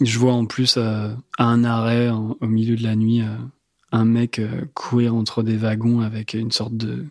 je 0.00 0.18
vois 0.18 0.32
en 0.32 0.46
plus 0.46 0.76
euh, 0.76 1.10
un 1.38 1.64
arrêt 1.64 2.10
au 2.10 2.46
milieu 2.46 2.76
de 2.76 2.82
la 2.82 2.96
nuit 2.96 3.22
euh, 3.22 3.36
un 3.94 4.04
mec 4.04 4.40
euh, 4.40 4.62
courir 4.74 5.14
entre 5.14 5.42
des 5.42 5.56
wagons 5.56 6.00
avec 6.00 6.34
une 6.34 6.50
sorte 6.50 6.76
de 6.76 7.06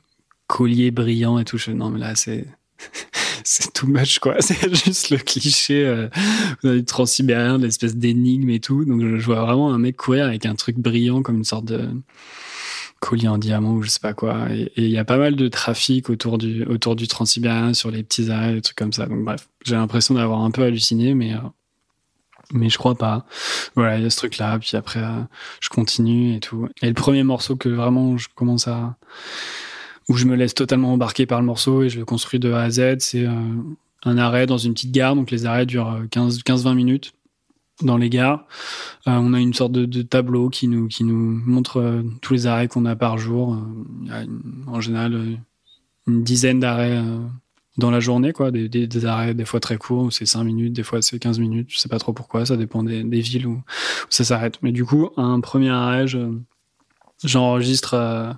collier 0.48 0.92
brillant 0.92 1.40
et 1.40 1.46
tout. 1.46 1.58
non, 1.70 1.90
mais 1.90 2.00
là, 2.00 2.14
c'est. 2.16 2.46
c'est 3.46 3.72
too 3.74 3.88
much 3.88 4.20
quoi. 4.20 4.36
C'est 4.40 4.74
juste 4.74 5.10
le 5.10 5.18
cliché 5.18 5.86
euh, 5.86 6.10
du 6.64 6.84
transsibérien, 6.84 7.58
l'espèce 7.58 7.96
d'énigme 7.96 8.50
et 8.50 8.60
tout. 8.60 8.84
Donc 8.84 9.02
je, 9.02 9.26
vois 9.26 9.42
vraiment 9.46 9.74
un 9.74 9.78
mec 9.78 9.96
courir 9.96 10.26
avec 10.26 10.46
un 10.46 10.56
truc 10.56 10.78
brillant 10.78 11.22
comme 11.22 11.38
une 11.38 11.44
sorte 11.46 11.66
de 11.66 11.90
collier 13.00 13.28
en 13.28 13.38
diamant 13.38 13.74
ou 13.74 13.84
je 13.84 13.90
sais 13.90 14.00
pas 14.00 14.14
quoi. 14.14 14.48
Et 14.52 14.72
il 14.76 14.90
y 14.90 14.98
a 14.98 15.06
pas 15.06 15.18
mal 15.18 15.36
de 15.36 15.48
trafic 15.48 16.10
autour 16.10 16.38
du 16.38 16.64
autour 16.66 16.96
du 16.96 17.08
transsibérien 17.08 17.74
sur 17.74 17.92
les 17.92 18.04
petits 18.04 18.30
arrêts, 18.30 18.54
des 18.54 18.62
trucs 18.62 18.78
comme 18.78 18.94
ça. 18.94 19.06
Donc 19.06 19.24
bref, 19.24 19.48
j'ai 19.66 19.76
l'impression 19.76 20.16
d'avoir 20.16 20.42
un 20.42 20.52
peu 20.52 20.64
halluciné, 20.64 21.14
mais 21.14 21.34
euh, 21.34 21.40
mais 22.54 22.70
je 22.70 22.78
crois 22.78 22.96
pas. 22.96 23.26
Voilà, 23.76 23.98
il 23.98 24.04
y 24.04 24.06
a 24.06 24.10
ce 24.10 24.18
truc-là. 24.18 24.58
Puis 24.60 24.78
après, 24.78 25.02
euh, 25.02 25.22
je 25.60 25.70
continue 25.70 26.36
et 26.36 26.40
tout. 26.40 26.70
Et 26.82 26.88
le 26.88 26.94
premier 26.94 27.24
morceau 27.24 27.56
que 27.56 27.70
vraiment 27.70 28.18
je 28.18 28.28
commence 28.36 28.68
à 28.68 28.96
où 30.10 30.16
je 30.16 30.26
me 30.26 30.36
laisse 30.36 30.54
totalement 30.54 30.94
embarquer 30.94 31.26
par 31.26 31.40
le 31.40 31.46
morceau 31.46 31.84
et 31.84 31.90
je 31.90 32.00
le 32.00 32.06
construis 32.06 32.40
de 32.40 32.52
A 32.52 32.64
à 32.64 32.70
Z, 32.70 32.98
c'est 33.00 33.26
euh, 33.26 33.32
un 34.04 34.18
arrêt 34.18 34.46
dans 34.46 34.58
une 34.58 34.74
petite 34.74 34.92
gare. 34.92 35.16
Donc 35.16 35.32
les 35.32 35.46
arrêts 35.46 35.66
durent 35.66 36.04
15-20 36.12 36.74
minutes 36.76 37.14
dans 37.82 37.98
les 37.98 38.10
gares. 38.10 38.46
Euh, 39.08 39.12
on 39.12 39.34
a 39.34 39.40
une 39.40 39.54
sorte 39.54 39.72
de, 39.72 40.02
tableau 40.02 40.50
qui 40.50 40.68
nous 40.68 40.88
qui 40.88 41.04
nous 41.04 41.42
montre 41.46 41.80
euh, 41.80 42.04
tous 42.22 42.34
les 42.34 42.48
arrêts 42.48 42.68
qu'on 42.68 42.86
a 42.86 42.96
par 42.96 43.18
jour. 43.18 43.58
En 44.68 44.82
général 44.82 45.40
une 46.06 46.24
dizaine 46.24 46.60
d'arrêts 46.60 47.02
dans 47.78 47.90
la 47.90 48.00
journée, 48.00 48.34
quoi, 48.34 48.52
des, 48.52 49.06
arrêts 49.06 49.34
des 49.34 49.46
fois 49.46 49.60
très 49.60 49.78
courts, 49.78 50.14
c'est 50.14 50.26
5 50.26 50.44
minutes, 50.44 50.74
des 50.74 50.84
fois 50.84 51.02
c'est 51.02 51.18
15 51.18 51.40
minutes, 51.40 51.68
je 51.70 51.80
sais 51.80 51.90
pas 51.90 52.00
trop 52.00 52.14
pourquoi, 52.14 52.46
ça 52.46 52.56
dépend 52.56 52.84
des, 52.84 53.04
villes 53.04 53.48
où, 53.48 53.62
ça 54.10 54.24
s'arrête. 54.24 54.60
Mais 54.62 54.72
du 54.72 54.86
coup, 54.86 55.10
un 55.18 55.40
premier 55.40 55.70
arrêt, 55.70 56.06
j'enregistre 57.24 58.36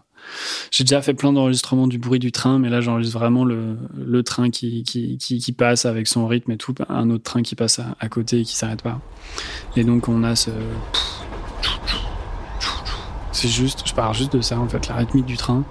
j'ai 0.71 0.83
déjà 0.83 1.01
fait 1.01 1.13
plein 1.13 1.33
d'enregistrements 1.33 1.87
du 1.87 1.97
bruit 1.97 2.19
du 2.19 2.31
train, 2.31 2.59
mais 2.59 2.69
là 2.69 2.81
j'enregistre 2.81 3.17
vraiment 3.17 3.45
le, 3.45 4.23
train 4.23 4.49
qui, 4.49 5.55
passe 5.57 5.85
avec 5.85 6.07
son 6.07 6.27
rythme 6.27 6.51
et 6.51 6.57
tout, 6.57 6.75
un 6.89 7.09
autre 7.09 7.23
train 7.23 7.41
qui 7.41 7.55
passe 7.55 7.79
à, 7.99 8.09
côté 8.09 8.39
et 8.39 8.43
qui 8.43 8.55
s'arrête 8.55 8.81
pas. 8.81 8.99
Et 9.75 9.83
donc 9.83 10.07
on 10.07 10.23
a 10.23 10.35
ce... 10.35 10.51
C'est 13.31 13.49
juste, 13.49 13.83
je 13.85 13.93
parle 13.93 14.15
juste 14.15 14.33
de 14.33 14.41
ça 14.41 14.59
en 14.59 14.67
fait, 14.67 14.87
la 14.87 14.95
rythmique 14.95 15.25
du 15.25 15.37
train. 15.37 15.65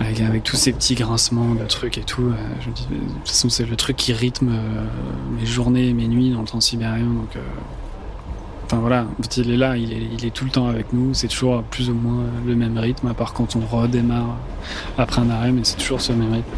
Avec, 0.00 0.42
tous 0.42 0.56
ces 0.56 0.72
petits 0.72 0.94
grincements 0.94 1.54
de 1.54 1.64
trucs 1.64 1.98
et 1.98 2.02
tout. 2.02 2.22
Euh, 2.22 2.34
je 2.60 2.70
dis, 2.70 2.86
de 2.90 2.96
toute 2.96 3.28
façon, 3.28 3.48
c'est 3.48 3.64
le 3.64 3.76
truc 3.76 3.96
qui 3.96 4.12
rythme 4.12 4.48
euh, 4.50 4.84
mes 5.38 5.46
journées 5.46 5.88
et 5.88 5.94
mes 5.94 6.08
nuits 6.08 6.30
dans 6.30 6.40
le 6.40 6.46
temps 6.46 6.60
sibérien. 6.60 7.06
Donc, 7.06 7.36
euh, 7.36 7.40
Enfin 8.66 8.78
voilà, 8.78 9.04
il 9.36 9.50
est 9.50 9.56
là, 9.58 9.76
il 9.76 10.24
est, 10.24 10.30
tout 10.30 10.46
le 10.46 10.50
temps 10.50 10.68
avec 10.68 10.94
nous. 10.94 11.12
C'est 11.12 11.28
toujours 11.28 11.62
plus 11.64 11.90
ou 11.90 11.94
moins 11.94 12.24
le 12.46 12.56
même 12.56 12.78
rythme, 12.78 13.08
à 13.08 13.12
part 13.12 13.34
quand 13.34 13.56
on 13.56 13.60
redémarre 13.60 14.38
après 14.96 15.20
un 15.20 15.28
arrêt, 15.28 15.52
mais 15.52 15.60
c'est 15.64 15.76
toujours 15.76 16.00
ce 16.00 16.12
même 16.12 16.32
rythme. 16.32 16.48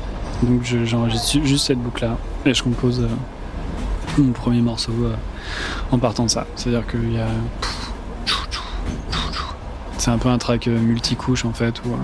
Donc 0.44 0.62
j'enregistre 0.84 1.44
juste 1.44 1.66
cette 1.66 1.80
boucle-là 1.80 2.16
et 2.44 2.54
je 2.54 2.62
compose 2.62 3.08
mon 4.18 4.30
premier 4.30 4.60
morceau 4.60 4.92
en 5.90 5.98
partant 5.98 6.26
de 6.26 6.30
ça. 6.30 6.46
C'est-à-dire 6.54 6.86
qu'il 6.86 7.12
y 7.12 7.18
a. 7.18 7.26
C'est 9.98 10.12
un 10.12 10.18
peu 10.18 10.28
un 10.28 10.38
track 10.38 10.68
multicouche 10.68 11.44
en 11.44 11.52
fait, 11.52 11.82
où, 11.84 11.96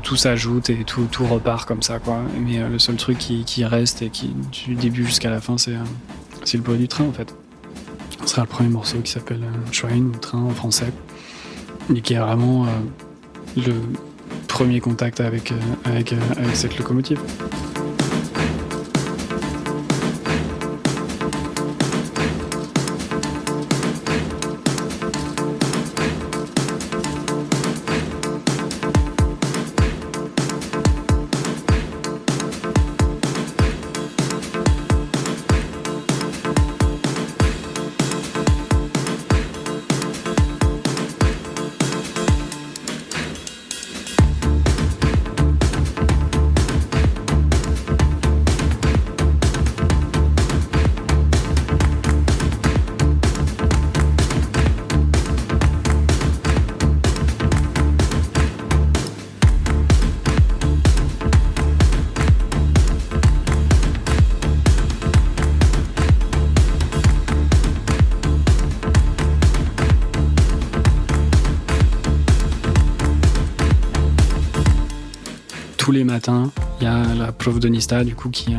tout 0.00 0.16
s'ajoute 0.16 0.70
et 0.70 0.84
tout, 0.84 1.06
tout 1.10 1.26
repart 1.26 1.66
comme 1.66 1.82
ça, 1.82 1.98
quoi. 1.98 2.20
Mais 2.38 2.58
le 2.68 2.78
seul 2.78 2.96
truc 2.96 3.18
qui, 3.18 3.44
qui, 3.44 3.64
reste 3.64 4.02
et 4.02 4.10
qui, 4.10 4.34
du 4.52 4.74
début 4.74 5.04
jusqu'à 5.04 5.30
la 5.30 5.40
fin, 5.40 5.56
c'est 5.58 5.72
le 6.54 6.62
bruit 6.62 6.78
du 6.78 6.88
train 6.88 7.04
en 7.04 7.12
fait. 7.12 7.34
Ce 8.26 8.32
sera 8.32 8.42
le 8.42 8.48
premier 8.48 8.68
morceau 8.68 8.98
qui 8.98 9.12
s'appelle 9.12 9.42
euh, 9.42 9.70
Train 9.72 10.00
ou 10.00 10.10
Train 10.10 10.42
en 10.42 10.50
français, 10.50 10.92
et 11.94 12.00
qui 12.00 12.14
est 12.14 12.18
vraiment 12.18 12.64
euh, 12.64 12.68
le 13.56 13.74
premier 14.48 14.80
contact 14.80 15.20
avec, 15.20 15.52
euh, 15.52 15.56
avec, 15.84 16.12
avec 16.12 16.56
cette 16.56 16.76
locomotive. 16.78 17.20
Y 77.46 77.48
a 77.48 77.52
la 77.52 77.52
prof 77.52 77.60
de 77.60 77.68
Nista, 77.68 78.04
du 78.04 78.14
coup, 78.14 78.30
qui, 78.30 78.54
euh, 78.54 78.58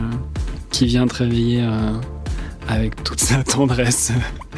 qui 0.71 0.85
vient 0.85 1.07
te 1.07 1.15
réveiller 1.15 1.61
euh, 1.61 1.93
avec 2.67 3.03
toute 3.03 3.19
sa 3.19 3.43
tendresse 3.43 4.11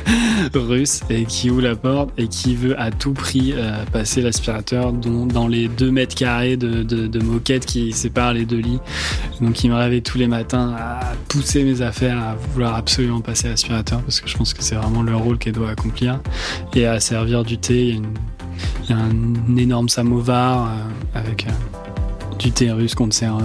russe 0.53 1.01
et 1.09 1.25
qui 1.25 1.49
ouvre 1.49 1.61
la 1.61 1.75
porte 1.75 2.11
et 2.17 2.27
qui 2.27 2.55
veut 2.55 2.79
à 2.79 2.91
tout 2.91 3.13
prix 3.13 3.53
euh, 3.53 3.83
passer 3.91 4.21
l'aspirateur 4.21 4.93
dans, 4.93 5.47
les 5.47 5.67
deux 5.67 5.91
mètres 5.91 6.15
carrés 6.15 6.57
de, 6.57 6.83
de, 6.83 7.19
moquette 7.19 7.65
qui 7.65 7.91
séparent 7.91 8.33
les 8.33 8.45
deux 8.45 8.57
lits. 8.57 8.79
Donc 9.41 9.63
il 9.63 9.71
me 9.71 9.75
réveille 9.75 10.01
tous 10.01 10.17
les 10.17 10.27
matins 10.27 10.75
à 10.77 10.99
pousser 11.27 11.63
mes 11.63 11.81
affaires, 11.81 12.17
à 12.17 12.35
vouloir 12.53 12.75
absolument 12.75 13.21
passer 13.21 13.47
l'aspirateur 13.47 14.01
parce 14.01 14.21
que 14.21 14.27
je 14.27 14.37
pense 14.37 14.53
que 14.53 14.63
c'est 14.63 14.75
vraiment 14.75 15.03
le 15.03 15.15
rôle 15.15 15.37
qu'elle 15.37 15.53
doit 15.53 15.69
accomplir 15.69 16.19
et 16.73 16.85
à 16.85 16.99
servir 16.99 17.43
du 17.43 17.57
thé. 17.57 17.99
Il 18.83 18.89
y 18.89 18.93
a, 18.93 18.97
un 18.97 19.55
énorme 19.57 19.89
samovar 19.89 20.71
avec 21.13 21.45
du 22.39 22.51
thé 22.51 22.71
qu'on 22.95 23.09
te 23.09 23.15
sert, 23.15 23.37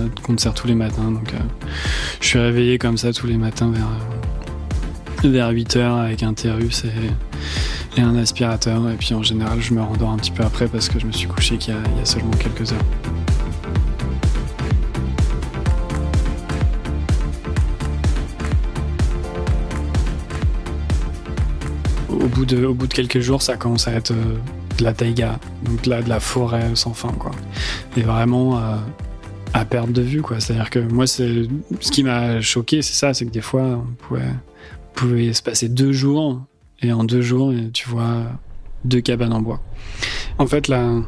tous 0.54 0.66
les 0.66 0.74
matins. 0.74 1.10
Donc, 1.10 1.34
euh, 1.34 1.38
je 2.20 2.26
suis 2.26 2.38
réveillé 2.38 2.78
comme 2.78 2.96
ça 2.96 3.12
tous 3.12 3.26
les 3.26 3.36
matins 3.36 3.70
vers, 3.70 3.88
euh, 5.24 5.30
vers 5.30 5.50
8 5.50 5.76
heures 5.76 5.96
avec 5.96 6.22
un 6.22 6.32
thé 6.32 6.48
et, 7.96 8.00
un 8.00 8.16
aspirateur. 8.16 8.88
Et 8.90 8.96
puis 8.96 9.14
en 9.14 9.22
général, 9.22 9.60
je 9.60 9.74
me 9.74 9.82
rendors 9.82 10.10
un 10.10 10.16
petit 10.16 10.30
peu 10.30 10.44
après 10.44 10.68
parce 10.68 10.88
que 10.88 10.98
je 10.98 11.06
me 11.06 11.12
suis 11.12 11.28
couché 11.28 11.58
qu'il 11.58 11.74
y, 11.74 11.98
y 11.98 12.02
a 12.02 12.04
seulement 12.04 12.32
quelques 12.32 12.72
heures. 12.72 13.23
Au 22.24 22.28
bout, 22.28 22.46
de, 22.46 22.64
au 22.64 22.72
bout 22.72 22.86
de 22.86 22.94
quelques 22.94 23.20
jours, 23.20 23.42
ça 23.42 23.56
commence 23.58 23.86
à 23.86 23.92
être 23.92 24.12
euh, 24.12 24.38
de 24.78 24.84
la 24.84 24.94
taïga, 24.94 25.38
donc 25.62 25.84
là 25.84 26.00
de 26.00 26.08
la 26.08 26.20
forêt 26.20 26.74
sans 26.74 26.94
fin 26.94 27.12
quoi. 27.12 27.32
Et 27.98 28.00
vraiment 28.00 28.56
euh, 28.56 28.76
à 29.52 29.66
perte 29.66 29.92
de 29.92 30.00
vue 30.00 30.22
quoi. 30.22 30.40
C'est-à-dire 30.40 30.70
que 30.70 30.78
moi 30.78 31.06
c'est 31.06 31.42
ce 31.80 31.90
qui 31.90 32.02
m'a 32.02 32.40
choqué, 32.40 32.80
c'est 32.80 32.94
ça, 32.94 33.12
c'est 33.12 33.26
que 33.26 33.30
des 33.30 33.42
fois 33.42 33.62
on 33.62 33.92
pouvait, 34.06 34.32
pouvait 34.94 35.34
se 35.34 35.42
passer 35.42 35.68
deux 35.68 35.92
jours 35.92 36.40
et 36.80 36.92
en 36.94 37.04
deux 37.04 37.20
jours 37.20 37.52
tu 37.74 37.90
vois 37.90 38.22
deux 38.86 39.02
cabanes 39.02 39.34
en 39.34 39.42
bois. 39.42 39.60
En 40.38 40.46
fait 40.46 40.68
la 40.68 41.02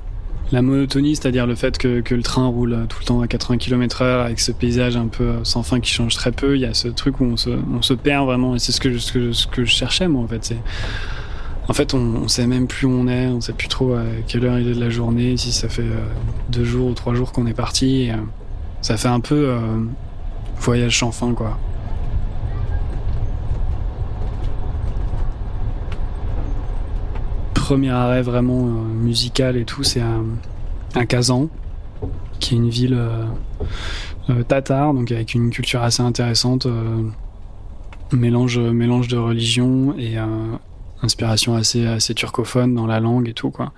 la 0.53 0.63
monotonie, 0.63 1.17
c'est-à-dire 1.17 1.47
le 1.47 1.55
fait 1.55 1.77
que, 1.79 2.03
le 2.09 2.23
train 2.23 2.47
roule 2.47 2.87
tout 2.89 2.99
le 3.01 3.05
temps 3.05 3.21
à 3.21 3.27
80 3.27 3.59
km/h 3.59 4.25
avec 4.25 4.41
ce 4.41 4.53
paysage 4.53 4.97
un 4.97 5.09
peu 5.09 5.35
sans 5.43 5.63
fin 5.63 5.81
qui 5.81 5.91
change 5.93 6.15
très 6.15 6.33
peu, 6.33 6.57
il 6.57 6.61
y 6.61 6.65
a 6.65 6.75
ce 6.75 6.89
truc 6.89 7.21
où 7.21 7.25
on 7.25 7.37
se, 7.37 7.95
perd 7.95 8.27
vraiment 8.27 8.55
et 8.55 8.59
c'est 8.59 8.73
ce 8.73 8.81
que, 8.81 8.89
que, 8.89 9.33
ce 9.33 9.47
que 9.47 9.65
je 9.65 9.71
cherchais 9.73 10.09
moi 10.09 10.23
en 10.23 10.29
fait. 10.29 10.55
En 11.69 11.73
fait, 11.73 11.95
on, 11.95 11.99
on 11.99 12.29
sait 12.29 12.47
même 12.47 12.69
plus 12.69 12.87
où 12.87 12.91
on 12.91 13.09
est, 13.09 13.27
on 13.27 13.41
sait 13.41 13.53
plus 13.53 13.69
trop 13.69 13.95
à 13.95 14.05
quelle 14.29 14.45
heure 14.45 14.59
il 14.59 14.69
est 14.69 14.75
de 14.75 14.81
la 14.81 14.91
journée, 14.91 15.37
si 15.37 15.51
ça 15.51 15.69
fait 15.69 15.83
euh, 15.83 16.07
deux 16.49 16.65
jours 16.65 16.91
ou 16.91 16.95
trois 16.95 17.15
jours 17.15 17.33
qu'on 17.33 17.47
est 17.47 17.55
parti. 17.55 18.11
Euh, 18.11 18.17
ça 18.83 18.97
fait 18.97 19.09
un 19.09 19.21
peu 19.21 19.49
euh, 19.49 19.59
voyage 20.61 20.99
sans 20.99 21.11
fin, 21.11 21.35
quoi. 21.35 21.59
Premier 27.67 27.91
arrêt 27.91 28.23
vraiment 28.23 28.63
musical 28.65 29.57
et 29.57 29.65
tout, 29.65 29.83
c'est 29.83 30.01
à, 30.95 31.05
Kazan, 31.05 31.49
qui 32.39 32.55
est 32.55 32.59
une 32.59 32.69
ville 32.69 32.97
tatar, 34.47 34.95
donc 34.95 35.11
avec 35.11 35.35
une 35.35 35.51
culture 35.51 35.83
assez 35.83 36.01
intéressante, 36.01 36.69
mélange 38.13 38.61
mélange 38.61 39.09
de 39.09 39.17
religion 39.17 39.99
et 39.99 40.15
inspiration 41.03 41.57
assez 41.57 41.85
assez 41.85 42.15
turcophone 42.15 42.73
dans 42.73 42.87
la 42.87 43.01
langue 43.01 43.29
et 43.29 43.35
tout 43.35 43.51
quoi. 43.51 43.73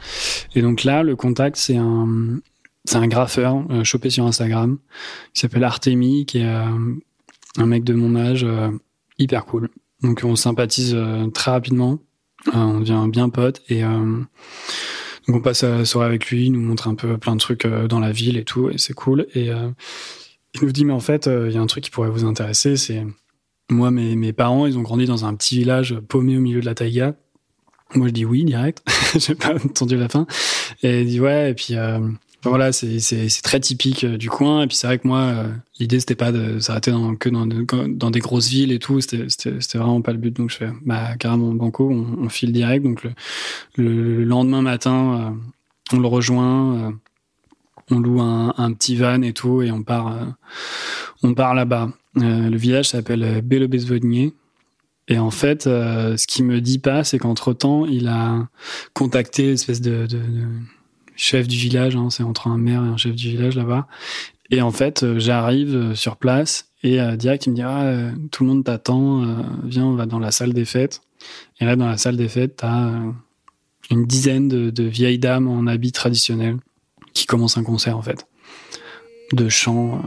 Et 0.54 0.60
donc 0.60 0.84
là, 0.84 1.02
le 1.02 1.16
contact, 1.16 1.56
c'est 1.56 1.78
un 1.78 2.40
un 2.92 3.06
graffeur 3.06 3.64
chopé 3.84 4.10
sur 4.10 4.26
Instagram 4.26 4.76
qui 5.32 5.40
s'appelle 5.40 5.64
Artemi, 5.64 6.26
qui 6.26 6.40
est 6.40 6.46
un 7.56 7.66
mec 7.66 7.84
de 7.84 7.94
mon 7.94 8.16
âge 8.16 8.46
hyper 9.18 9.46
cool. 9.46 9.70
Donc 10.02 10.20
on 10.24 10.36
sympathise 10.36 10.94
très 11.32 11.52
rapidement, 11.52 12.00
on 12.52 12.80
devient 12.80 13.06
bien 13.08 13.28
pote 13.28 13.62
et 13.68 13.82
donc 13.82 15.36
on 15.36 15.40
passe 15.40 15.62
la 15.62 15.84
soirée 15.84 16.06
avec 16.06 16.30
lui, 16.30 16.46
il 16.46 16.52
nous 16.52 16.60
montre 16.60 16.88
un 16.88 16.94
peu 16.94 17.18
plein 17.18 17.34
de 17.34 17.40
trucs 17.40 17.66
dans 17.66 18.00
la 18.00 18.12
ville 18.12 18.36
et 18.36 18.44
tout, 18.44 18.70
et 18.70 18.78
c'est 18.78 18.94
cool. 18.94 19.26
Et 19.34 19.46
il 19.46 20.62
nous 20.62 20.72
dit 20.72 20.84
mais 20.84 20.92
en 20.92 21.00
fait, 21.00 21.26
il 21.26 21.52
y 21.52 21.58
a 21.58 21.60
un 21.60 21.66
truc 21.66 21.84
qui 21.84 21.90
pourrait 21.90 22.10
vous 22.10 22.24
intéresser, 22.24 22.76
c'est 22.76 23.04
moi 23.70 23.90
mes, 23.90 24.16
mes 24.16 24.32
parents, 24.32 24.66
ils 24.66 24.78
ont 24.78 24.82
grandi 24.82 25.06
dans 25.06 25.24
un 25.24 25.34
petit 25.34 25.58
village 25.58 25.98
paumé 26.08 26.36
au 26.36 26.40
milieu 26.40 26.60
de 26.60 26.66
la 26.66 26.74
taïga. 26.74 27.14
Moi 27.94 28.08
je 28.08 28.12
dis 28.12 28.24
oui 28.24 28.44
direct, 28.44 28.82
j'ai 29.16 29.34
pas 29.34 29.54
entendu 29.54 29.96
la 29.96 30.08
fin. 30.08 30.26
Et 30.82 31.02
il 31.02 31.08
dit 31.08 31.20
ouais 31.20 31.50
et 31.50 31.54
puis 31.54 31.74
euh, 31.74 32.00
voilà 32.44 32.72
c'est 32.72 33.42
très 33.42 33.60
typique 33.60 34.04
euh, 34.04 34.16
du 34.16 34.30
coin. 34.30 34.62
Et 34.62 34.66
puis 34.66 34.76
c'est 34.76 34.86
vrai 34.86 34.98
que 34.98 35.06
moi 35.06 35.20
euh, 35.20 35.48
l'idée 35.78 36.00
c'était 36.00 36.14
pas 36.14 36.32
de 36.32 36.58
s'arrêter 36.58 36.90
dans, 36.90 37.14
que 37.16 37.28
dans, 37.28 37.46
dans 37.46 38.10
des 38.10 38.20
grosses 38.20 38.48
villes 38.48 38.72
et 38.72 38.78
tout. 38.78 39.00
C'était 39.00 39.78
vraiment 39.78 40.02
pas 40.02 40.12
le 40.12 40.18
but. 40.18 40.36
Donc 40.36 40.50
je 40.50 40.56
fais 40.56 40.70
bah 40.84 41.16
carrément 41.16 41.52
banco 41.52 41.90
on, 41.90 42.28
file 42.28 42.52
direct. 42.52 42.84
Donc 42.84 43.04
le, 43.04 43.12
le 43.76 44.24
lendemain 44.24 44.62
matin 44.62 45.36
on 45.92 45.98
le 45.98 46.06
rejoint 46.06 46.98
on 47.90 48.00
loue 48.00 48.20
un, 48.20 48.72
petit 48.74 48.96
van 48.96 49.22
et 49.22 49.32
tout 49.32 49.62
et 49.62 49.70
on 49.70 49.82
part 49.82 50.14
on 51.22 51.34
part 51.34 51.54
là-bas. 51.54 51.90
Le 52.14 52.56
village 52.56 52.90
s'appelle 52.90 53.42
Belobezvodnier 53.42 54.34
et 55.08 55.18
en 55.18 55.30
fait, 55.30 55.66
euh, 55.66 56.16
ce 56.16 56.26
qui 56.26 56.42
me 56.42 56.60
dit 56.60 56.78
pas, 56.78 57.02
c'est 57.02 57.18
qu'entre 57.18 57.54
temps, 57.54 57.86
il 57.86 58.08
a 58.08 58.46
contacté 58.92 59.54
de, 59.54 59.72
de, 59.80 60.06
de, 60.06 60.20
chef 61.18 61.46
du 61.46 61.56
village. 61.56 61.96
Hein, 61.96 62.08
c'est 62.10 62.22
entre 62.22 62.48
un 62.48 62.56
maire 62.56 62.82
et 62.82 62.88
un 62.88 62.96
chef 62.96 63.14
du 63.14 63.28
village 63.28 63.56
là-bas. 63.56 63.86
Et 64.50 64.62
en 64.62 64.70
fait, 64.70 65.02
euh, 65.02 65.18
j'arrive 65.18 65.76
euh, 65.76 65.94
sur 65.94 66.16
place 66.16 66.70
et 66.82 67.00
direct, 67.16 67.46
il 67.46 67.50
me 67.50 67.54
dit 67.56 67.62
ah, 67.62 68.12
tout 68.30 68.44
le 68.44 68.50
monde 68.50 68.64
t'attend. 68.64 69.24
viens, 69.64 69.84
on 69.84 69.94
va 69.94 70.06
dans 70.06 70.20
la 70.20 70.30
salle 70.30 70.52
des 70.52 70.64
fêtes. 70.64 71.00
Et 71.58 71.64
là, 71.64 71.74
dans 71.74 71.88
la 71.88 71.98
salle 71.98 72.16
des 72.16 72.28
fêtes, 72.28 72.54
t'as 72.58 72.92
une 73.90 74.06
dizaine 74.06 74.46
de, 74.48 74.84
vieilles 74.84 75.18
dames 75.18 75.48
en 75.48 75.66
habits 75.66 75.90
traditionnels 75.90 76.58
qui 77.14 77.26
commencent 77.26 77.58
un 77.58 77.64
concert 77.64 77.98
en 77.98 78.02
fait 78.02 78.28
de 79.32 79.48
chants 79.48 80.02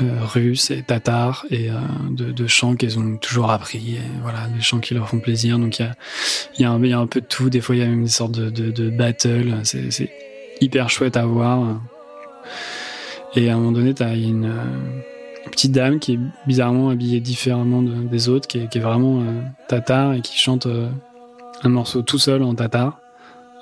euh, 0.00 0.24
russes 0.24 0.70
et 0.70 0.82
tatars 0.82 1.44
et 1.50 1.70
euh, 1.70 1.74
de, 2.10 2.46
chants 2.46 2.74
qu'ils 2.74 2.98
ont 2.98 3.16
toujours 3.18 3.50
appris. 3.50 3.98
Voilà, 4.22 4.48
des 4.48 4.62
chants 4.62 4.80
qui 4.80 4.94
leur 4.94 5.08
font 5.08 5.18
plaisir. 5.18 5.58
Donc 5.58 5.78
il 5.78 5.90
y 6.58 6.64
a, 6.64 6.70
un 6.70 7.06
peu 7.06 7.20
de 7.20 7.26
tout. 7.26 7.50
Des 7.50 7.60
fois, 7.60 7.76
il 7.76 7.80
y 7.80 7.82
a 7.82 7.86
même 7.86 8.04
des 8.04 8.08
sortes 8.08 8.32
de, 8.32 8.48
de, 8.48 8.90
hyper 10.60 10.90
chouette 10.90 11.16
à 11.16 11.24
voir. 11.24 11.80
Et 13.34 13.48
à 13.48 13.54
un 13.54 13.56
moment 13.56 13.72
donné, 13.72 13.94
tu 13.94 14.02
as 14.02 14.14
une, 14.14 14.44
euh, 14.44 15.48
petite 15.50 15.72
dame 15.72 15.98
qui 15.98 16.14
est 16.14 16.18
bizarrement 16.46 16.90
habillée 16.90 17.20
différemment 17.20 17.82
des 17.82 18.28
autres, 18.28 18.46
qui 18.46 18.58
est, 18.58 18.78
vraiment 18.78 19.22
tatar 19.68 20.14
et 20.14 20.20
qui 20.20 20.38
chante 20.38 20.66
un 21.62 21.68
morceau 21.68 22.02
tout 22.02 22.18
seul 22.18 22.42
en 22.42 22.54
tatar. 22.54 23.00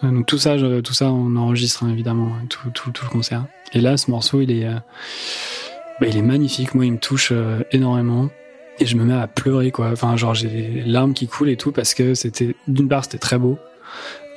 Donc 0.02 0.26
tout 0.26 0.38
ça, 0.38 0.56
tout 0.82 0.92
ça, 0.94 1.10
on 1.10 1.36
enregistre 1.36 1.84
hein, 1.84 1.90
évidemment 1.90 2.32
hein, 2.34 2.46
tout, 2.48 2.70
tout, 2.70 2.90
tout, 2.90 3.04
le 3.04 3.10
concert. 3.10 3.44
Et 3.72 3.80
là, 3.80 3.96
ce 3.96 4.10
morceau, 4.10 4.40
il 4.40 4.50
est, 4.50 4.66
bah, 6.00 6.06
il 6.08 6.16
est 6.16 6.22
magnifique. 6.22 6.74
Moi, 6.74 6.86
il 6.86 6.92
me 6.92 6.98
touche 6.98 7.28
euh, 7.30 7.62
énormément. 7.72 8.30
Et 8.78 8.86
je 8.86 8.96
me 8.96 9.04
mets 9.04 9.14
à 9.14 9.26
pleurer, 9.26 9.70
quoi. 9.70 9.90
Enfin, 9.92 10.16
genre, 10.16 10.34
j'ai 10.34 10.48
des 10.48 10.82
larmes 10.86 11.12
qui 11.12 11.26
coulent 11.26 11.50
et 11.50 11.58
tout 11.58 11.70
parce 11.70 11.92
que 11.92 12.14
c'était, 12.14 12.56
d'une 12.66 12.88
part, 12.88 13.04
c'était 13.04 13.18
très 13.18 13.36
beau. 13.36 13.58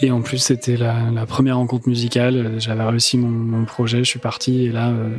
Et 0.03 0.11
en 0.11 0.21
plus, 0.21 0.37
c'était 0.37 0.75
la, 0.75 1.25
première 1.25 1.57
rencontre 1.57 1.87
musicale. 1.87 2.55
J'avais 2.59 2.83
réussi 2.83 3.17
mon, 3.17 3.63
projet, 3.65 3.99
je 3.99 4.09
suis 4.09 4.19
parti. 4.19 4.65
Et 4.65 4.69
là, 4.69 4.89
euh, 4.89 5.15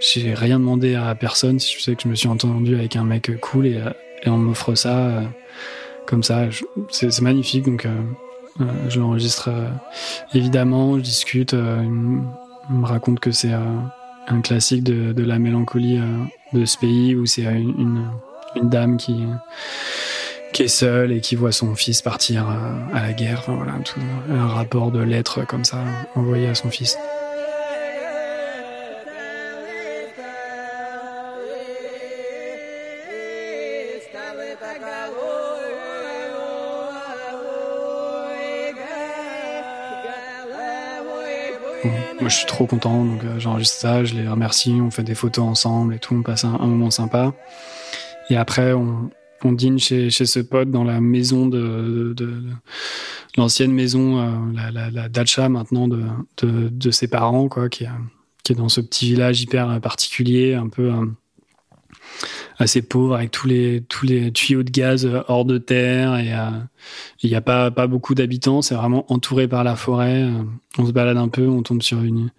j'ai 0.00 0.34
rien 0.34 0.58
demandé 0.58 0.96
à 0.96 1.14
personne. 1.14 1.60
Je 1.60 1.80
sais 1.80 1.94
que 1.94 2.02
je 2.02 2.08
me 2.08 2.14
suis 2.14 2.28
entendu 2.28 2.74
avec 2.74 2.96
un 2.96 3.04
mec 3.04 3.30
cool 3.40 3.66
et, 3.66 3.76
euh, 3.76 3.90
on 4.26 4.36
m'offre 4.36 4.74
ça 4.74 4.98
euh, 4.98 5.22
comme 6.06 6.22
ça. 6.22 6.46
C'est 6.90 7.20
magnifique. 7.20 7.64
Donc, 7.66 7.86
je 8.88 8.98
l'enregistre 8.98 9.48
évidemment. 10.34 10.96
Je 10.96 11.02
discute. 11.02 11.52
il 11.52 12.76
me 12.76 12.86
raconte 12.86 13.20
que 13.20 13.30
c'est 13.30 13.52
un 13.52 14.40
classique 14.40 14.82
de, 14.82 15.22
la 15.22 15.38
mélancolie 15.38 16.00
de 16.52 16.64
ce 16.64 16.76
pays 16.78 17.14
où 17.14 17.26
c'est 17.26 17.44
une, 17.44 18.10
dame 18.62 18.96
qui, 18.96 19.24
qui 20.52 20.62
est 20.64 20.68
seule 20.68 21.12
et 21.12 21.20
qui 21.20 21.36
voit 21.36 21.52
son 21.52 21.74
fils 21.74 22.02
partir 22.02 22.48
à, 22.48 22.96
à 22.96 23.02
la 23.02 23.12
guerre. 23.12 23.40
Enfin, 23.40 23.54
voilà, 23.54 23.72
un 24.30 24.48
rapport 24.48 24.90
de 24.90 25.00
lettres 25.00 25.46
comme 25.46 25.64
ça 25.64 25.78
envoyé 26.14 26.48
à 26.48 26.54
son 26.54 26.70
fils. 26.70 26.96
Moi, 42.20 42.28
je 42.28 42.36
suis 42.36 42.46
trop 42.46 42.66
content, 42.66 43.02
donc 43.06 43.24
euh, 43.24 43.38
j'enregistre 43.38 43.78
ça, 43.78 44.04
je 44.04 44.14
les 44.14 44.28
remercie, 44.28 44.78
on 44.78 44.90
fait 44.90 45.02
des 45.02 45.14
photos 45.14 45.42
ensemble 45.42 45.94
et 45.94 45.98
tout, 45.98 46.14
on 46.14 46.22
passe 46.22 46.44
un 46.44 46.58
moment 46.58 46.90
sympa. 46.90 47.32
Et 48.28 48.36
après, 48.36 48.74
on, 48.74 49.10
on 49.44 49.52
dîne 49.52 49.78
chez, 49.78 50.10
chez 50.10 50.26
ce 50.26 50.40
pote 50.40 50.70
dans 50.70 50.84
la 50.84 51.00
maison 51.00 51.46
de, 51.46 52.12
de, 52.16 52.42
l'ancienne 53.36 53.72
maison, 53.72 54.20
euh, 54.20 54.70
la, 54.72 54.90
la, 54.90 55.08
dacha 55.08 55.48
maintenant 55.48 55.88
de, 55.88 56.90
ses 56.90 57.08
parents, 57.08 57.48
quoi, 57.48 57.68
qui, 57.68 57.86
qui 58.42 58.52
est 58.52 58.56
dans 58.56 58.68
ce 58.68 58.80
petit 58.80 59.06
village 59.06 59.42
hyper 59.42 59.80
particulier, 59.80 60.54
un 60.54 60.68
peu 60.68 60.92
euh, 60.92 61.06
assez 62.58 62.82
pauvre 62.82 63.14
avec 63.14 63.30
tous 63.30 63.46
les 63.46 63.82
tous 63.88 64.06
les 64.06 64.32
tuyaux 64.32 64.62
de 64.62 64.70
gaz 64.70 65.06
euh, 65.06 65.22
hors 65.28 65.44
de 65.44 65.58
terre 65.58 66.16
et 66.16 66.32
euh, 66.32 66.50
il 67.22 67.30
n'y 67.30 67.36
a 67.36 67.40
pas 67.40 67.70
pas 67.70 67.86
beaucoup 67.86 68.14
d'habitants 68.14 68.62
c'est 68.62 68.74
vraiment 68.74 69.10
entouré 69.12 69.48
par 69.48 69.64
la 69.64 69.76
forêt 69.76 70.28
on 70.78 70.86
se 70.86 70.92
balade 70.92 71.16
un 71.16 71.28
peu 71.28 71.46
on 71.48 71.62
tombe 71.62 71.82
sur 71.82 72.02
une 72.02 72.30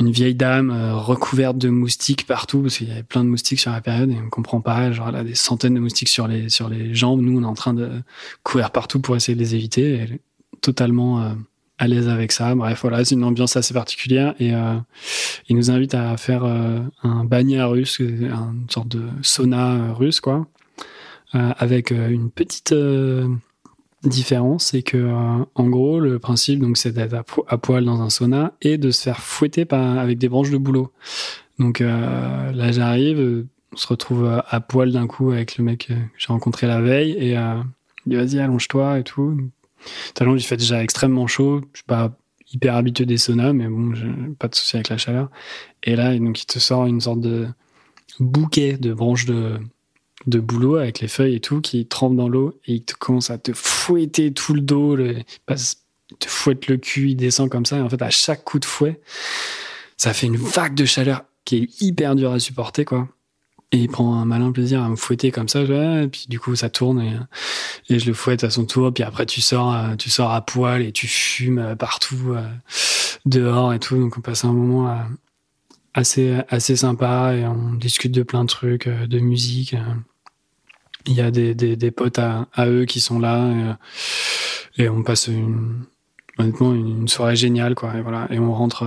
une 0.00 0.10
vieille 0.10 0.34
dame 0.34 0.70
recouverte 0.94 1.58
de 1.58 1.68
moustiques 1.68 2.26
partout 2.26 2.62
parce 2.62 2.78
qu'il 2.78 2.88
y 2.88 2.92
avait 2.92 3.02
plein 3.02 3.22
de 3.22 3.28
moustiques 3.28 3.60
sur 3.60 3.70
la 3.70 3.80
période 3.80 4.10
et 4.10 4.16
on 4.24 4.30
comprend 4.30 4.60
pas 4.60 4.90
genre 4.92 5.08
elle 5.10 5.16
a 5.16 5.24
des 5.24 5.34
centaines 5.34 5.74
de 5.74 5.80
moustiques 5.80 6.08
sur 6.08 6.26
les 6.26 6.48
sur 6.48 6.68
les 6.68 6.94
jambes 6.94 7.20
nous 7.20 7.38
on 7.38 7.42
est 7.42 7.46
en 7.46 7.54
train 7.54 7.74
de 7.74 8.02
courir 8.42 8.70
partout 8.70 9.00
pour 9.00 9.16
essayer 9.16 9.34
de 9.34 9.40
les 9.40 9.54
éviter 9.54 9.94
elle 9.94 10.12
est 10.14 10.20
totalement 10.62 11.34
à 11.80 11.88
l'aise 11.88 12.08
avec 12.08 12.30
ça. 12.30 12.54
Bref, 12.54 12.82
voilà, 12.82 13.04
c'est 13.04 13.14
une 13.14 13.24
ambiance 13.24 13.56
assez 13.56 13.72
particulière 13.72 14.34
et 14.38 14.54
euh, 14.54 14.76
il 15.48 15.56
nous 15.56 15.70
invite 15.70 15.94
à 15.94 16.16
faire 16.18 16.44
euh, 16.44 16.80
un 17.02 17.24
bagnat 17.24 17.66
russe, 17.66 17.98
une 17.98 18.66
sorte 18.68 18.88
de 18.88 19.02
sauna 19.22 19.92
russe, 19.94 20.20
quoi, 20.20 20.46
euh, 21.34 21.52
avec 21.58 21.90
euh, 21.90 22.10
une 22.10 22.30
petite 22.30 22.74
euh, 24.04 24.08
différence, 24.08 24.66
c'est 24.66 24.82
que 24.82 24.96
euh, 24.96 25.44
en 25.54 25.68
gros, 25.68 26.00
le 26.00 26.18
principe 26.18 26.60
donc 26.60 26.76
c'est 26.76 26.92
d'être 26.92 27.14
à, 27.46 27.58
poil 27.58 27.84
dans 27.84 28.02
un 28.02 28.10
sauna 28.10 28.54
et 28.62 28.78
de 28.78 28.90
se 28.90 29.02
faire 29.02 29.20
fouetter 29.20 29.64
par, 29.64 29.98
avec 29.98 30.18
des 30.18 30.28
branches 30.28 30.50
de 30.50 30.58
bouleau. 30.58 30.92
Donc 31.58 31.80
là, 31.80 32.72
j'arrive, 32.72 33.46
on 33.72 33.76
se 33.76 33.86
retrouve 33.86 34.42
à 34.48 34.60
poil 34.60 34.92
d'un 34.92 35.06
coup 35.06 35.30
avec 35.30 35.58
le 35.58 35.64
mec 35.64 35.88
que 35.88 35.94
j'ai 36.16 36.28
rencontré 36.28 36.66
la 36.66 36.80
veille 36.80 37.10
et 37.10 37.32
il 37.32 37.64
dit 38.06 38.16
vas-y 38.16 38.38
allonge-toi 38.38 38.98
et 38.98 39.04
tout 39.04 39.36
Talon, 40.14 40.36
il 40.36 40.42
fait 40.42 40.56
déjà 40.56 40.82
extrêmement 40.82 41.26
chaud. 41.26 41.60
Je 41.72 41.78
suis 41.78 41.84
pas 41.86 42.12
hyper 42.52 42.76
habitué 42.76 43.06
des 43.06 43.18
saunas, 43.18 43.52
mais 43.52 43.68
bon, 43.68 43.94
j'ai 43.94 44.10
pas 44.38 44.48
de 44.48 44.54
souci 44.54 44.76
avec 44.76 44.88
la 44.88 44.98
chaleur. 44.98 45.30
Et 45.82 45.96
là, 45.96 46.16
donc, 46.18 46.42
il 46.42 46.46
te 46.46 46.58
sort 46.58 46.86
une 46.86 47.00
sorte 47.00 47.20
de 47.20 47.48
bouquet 48.18 48.76
de 48.76 48.92
branches 48.92 49.26
de, 49.26 49.58
de 50.26 50.38
boulot 50.38 50.76
avec 50.76 51.00
les 51.00 51.08
feuilles 51.08 51.36
et 51.36 51.40
tout 51.40 51.60
qui 51.60 51.86
trempent 51.86 52.16
dans 52.16 52.28
l'eau 52.28 52.58
et 52.66 52.74
il 52.74 52.82
te 52.82 52.94
commence 52.94 53.30
à 53.30 53.38
te 53.38 53.52
fouetter 53.52 54.32
tout 54.32 54.54
le 54.54 54.60
dos, 54.60 54.96
le, 54.96 55.16
il 56.10 56.16
te 56.18 56.28
fouette 56.28 56.66
le 56.66 56.76
cul, 56.76 57.10
il 57.10 57.16
descend 57.16 57.48
comme 57.48 57.66
ça. 57.66 57.78
Et 57.78 57.80
en 57.80 57.88
fait, 57.88 58.02
à 58.02 58.10
chaque 58.10 58.44
coup 58.44 58.58
de 58.58 58.64
fouet, 58.64 59.00
ça 59.96 60.12
fait 60.12 60.26
une 60.26 60.36
vague 60.36 60.74
de 60.74 60.84
chaleur 60.84 61.24
qui 61.44 61.56
est 61.56 61.82
hyper 61.82 62.16
dure 62.16 62.32
à 62.32 62.40
supporter, 62.40 62.84
quoi. 62.84 63.08
Et 63.72 63.78
il 63.78 63.88
prend 63.88 64.16
un 64.16 64.24
malin 64.24 64.50
plaisir 64.50 64.82
à 64.82 64.88
me 64.88 64.96
fouetter 64.96 65.30
comme 65.30 65.48
ça, 65.48 65.60
et 65.62 66.08
puis 66.08 66.26
du 66.28 66.40
coup 66.40 66.56
ça 66.56 66.68
tourne 66.70 67.00
et, 67.00 67.14
et 67.88 68.00
je 68.00 68.06
le 68.06 68.14
fouette 68.14 68.42
à 68.42 68.50
son 68.50 68.64
tour. 68.64 68.92
Puis 68.92 69.04
après 69.04 69.26
tu 69.26 69.40
sors, 69.40 69.72
euh, 69.72 69.94
tu 69.94 70.10
sors 70.10 70.32
à 70.32 70.44
poil 70.44 70.82
et 70.82 70.90
tu 70.90 71.06
fumes 71.06 71.60
euh, 71.60 71.76
partout 71.76 72.34
euh, 72.34 72.42
dehors 73.26 73.72
et 73.72 73.78
tout. 73.78 73.96
Donc 73.96 74.18
on 74.18 74.20
passe 74.20 74.44
un 74.44 74.52
moment 74.52 74.92
assez 75.94 76.38
assez 76.48 76.76
sympa 76.76 77.34
et 77.34 77.44
on 77.46 77.74
discute 77.74 78.12
de 78.12 78.22
plein 78.22 78.42
de 78.44 78.48
trucs, 78.48 78.88
de 78.88 79.18
musique. 79.18 79.76
Il 81.06 81.14
y 81.14 81.20
a 81.20 81.30
des, 81.30 81.54
des, 81.54 81.90
potes 81.90 82.18
à, 82.18 82.46
eux 82.66 82.84
qui 82.84 83.00
sont 83.00 83.18
là 83.18 83.76
et, 84.76 84.84
et 84.84 84.88
on 84.88 85.02
passe 85.02 85.28
une, 85.28 85.84
honnêtement 86.38 86.74
une, 86.74 87.08
soirée 87.08 87.36
géniale 87.36 87.74
quoi. 87.74 87.96
Et 87.96 88.02
voilà 88.02 88.26
et 88.30 88.38
on 88.38 88.52
rentre 88.52 88.86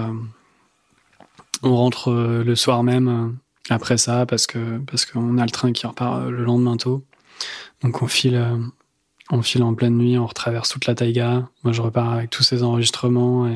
on 1.64 1.76
rentre 1.76 2.12
le 2.14 2.56
soir 2.56 2.84
même 2.84 3.38
après 3.70 3.98
ça 3.98 4.26
parce 4.26 4.48
que 4.48 4.80
parce 4.80 5.06
qu'on 5.06 5.38
a 5.38 5.46
le 5.46 5.52
train 5.52 5.72
qui 5.72 5.88
repart 5.88 6.24
euh, 6.24 6.30
le 6.30 6.44
lendemain 6.44 6.78
tôt. 6.78 7.04
Donc 7.82 8.02
on 8.02 8.08
file 8.08 8.36
euh, 8.36 8.58
on 9.30 9.42
file 9.42 9.64
en 9.64 9.74
pleine 9.74 9.98
nuit, 9.98 10.18
on 10.18 10.26
retraverse 10.26 10.70
toute 10.70 10.86
la 10.86 10.96
taïga. 10.96 11.48
Moi 11.64 11.74
je 11.74 11.82
repars 11.82 12.12
avec 12.12 12.30
tous 12.30 12.44
ces 12.44 12.64
enregistrements 12.64 13.48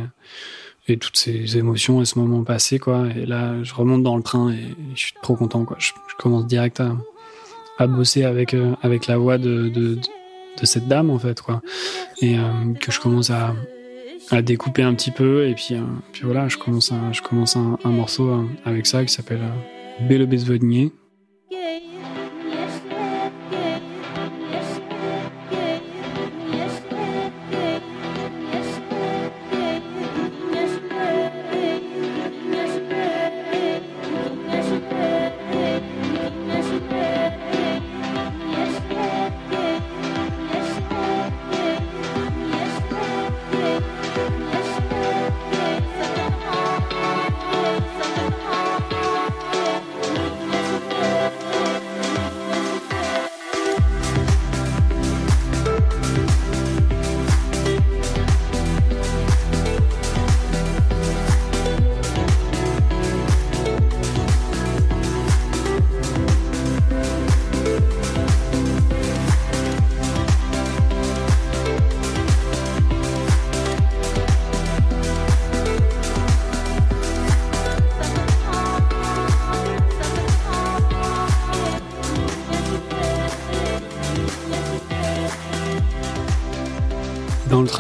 et 0.87 0.97
toutes 0.97 1.17
ces 1.17 1.57
émotions 1.57 2.01
et 2.01 2.05
ce 2.05 2.17
moment 2.17 2.43
passé 2.43 2.79
quoi. 2.79 3.07
Et 3.15 3.25
là, 3.25 3.61
je 3.63 3.73
remonte 3.73 4.03
dans 4.03 4.17
le 4.17 4.23
train 4.23 4.51
et 4.51 4.75
je 4.95 4.99
suis 4.99 5.13
trop 5.21 5.35
content 5.35 5.65
quoi. 5.65 5.77
Je, 5.79 5.91
commence 6.17 6.47
direct 6.47 6.81
à, 7.77 7.87
bosser 7.87 8.23
avec 8.23 8.53
euh, 8.53 8.73
avec 8.81 9.07
la 9.07 9.17
voix 9.17 9.37
de, 9.37 9.69
de, 9.69 9.99
cette 10.63 10.87
dame 10.87 11.11
en 11.11 11.19
fait 11.19 11.41
quoi, 11.41 11.61
et 12.21 12.37
euh, 12.37 12.73
que 12.81 12.91
je 12.91 12.99
commence 12.99 13.29
à 13.29 13.53
découper 14.41 14.81
un 14.81 14.95
petit 14.95 15.11
peu 15.11 15.47
et 15.47 15.53
puis, 15.53 15.75
euh, 15.75 15.81
puis 16.11 16.23
voilà, 16.23 16.47
je 16.47 16.57
commence 16.57 16.91
je 17.11 17.21
commence 17.21 17.55
un 17.55 17.77
morceau 17.89 18.47
avec 18.65 18.87
ça 18.87 19.05
qui 19.05 19.13
s'appelle 19.13 19.41
Belle 20.09 20.27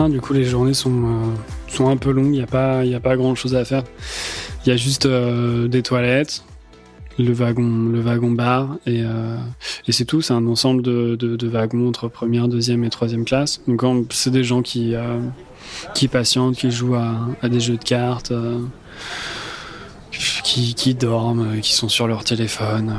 Du 0.05 0.21
coup, 0.21 0.33
les 0.33 0.43
journées 0.43 0.75
sont, 0.75 1.05
euh, 1.05 1.33
sont 1.67 1.89
un 1.89 1.97
peu 1.97 2.11
longues. 2.11 2.27
Il 2.27 2.31
n'y 2.37 2.41
a, 2.41 2.47
pas, 2.47 2.81
a 2.81 2.99
pas 2.99 3.17
grand 3.17 3.33
chose 3.33 3.55
à 3.55 3.65
faire. 3.65 3.83
Il 4.63 4.69
y 4.69 4.71
a 4.71 4.77
juste 4.77 5.07
euh, 5.07 5.67
des 5.67 5.81
toilettes, 5.81 6.43
le 7.17 7.33
wagon, 7.33 7.89
le 7.91 7.99
wagon 7.99 8.29
bar, 8.29 8.77
et, 8.85 9.01
euh, 9.03 9.37
et 9.87 9.91
c'est 9.91 10.05
tout. 10.05 10.21
C'est 10.21 10.33
un 10.33 10.45
ensemble 10.45 10.83
de, 10.83 11.15
de, 11.15 11.47
wagons 11.47 11.87
entre 11.87 12.09
première, 12.09 12.47
deuxième 12.47 12.83
et 12.83 12.91
troisième 12.91 13.25
classe. 13.25 13.61
Donc, 13.67 13.81
c'est 14.11 14.29
des 14.29 14.43
gens 14.43 14.61
qui, 14.61 14.93
qui 15.95 16.07
patientent, 16.07 16.57
qui 16.57 16.69
jouent 16.69 16.95
à, 16.95 17.15
à 17.41 17.49
des 17.49 17.59
jeux 17.59 17.77
de 17.77 17.83
cartes. 17.83 18.31
Qui, 20.43 20.73
qui, 20.73 20.95
dorment, 20.95 21.59
qui 21.61 21.73
sont 21.73 21.89
sur 21.89 22.07
leur 22.07 22.23
téléphone, 22.23 22.91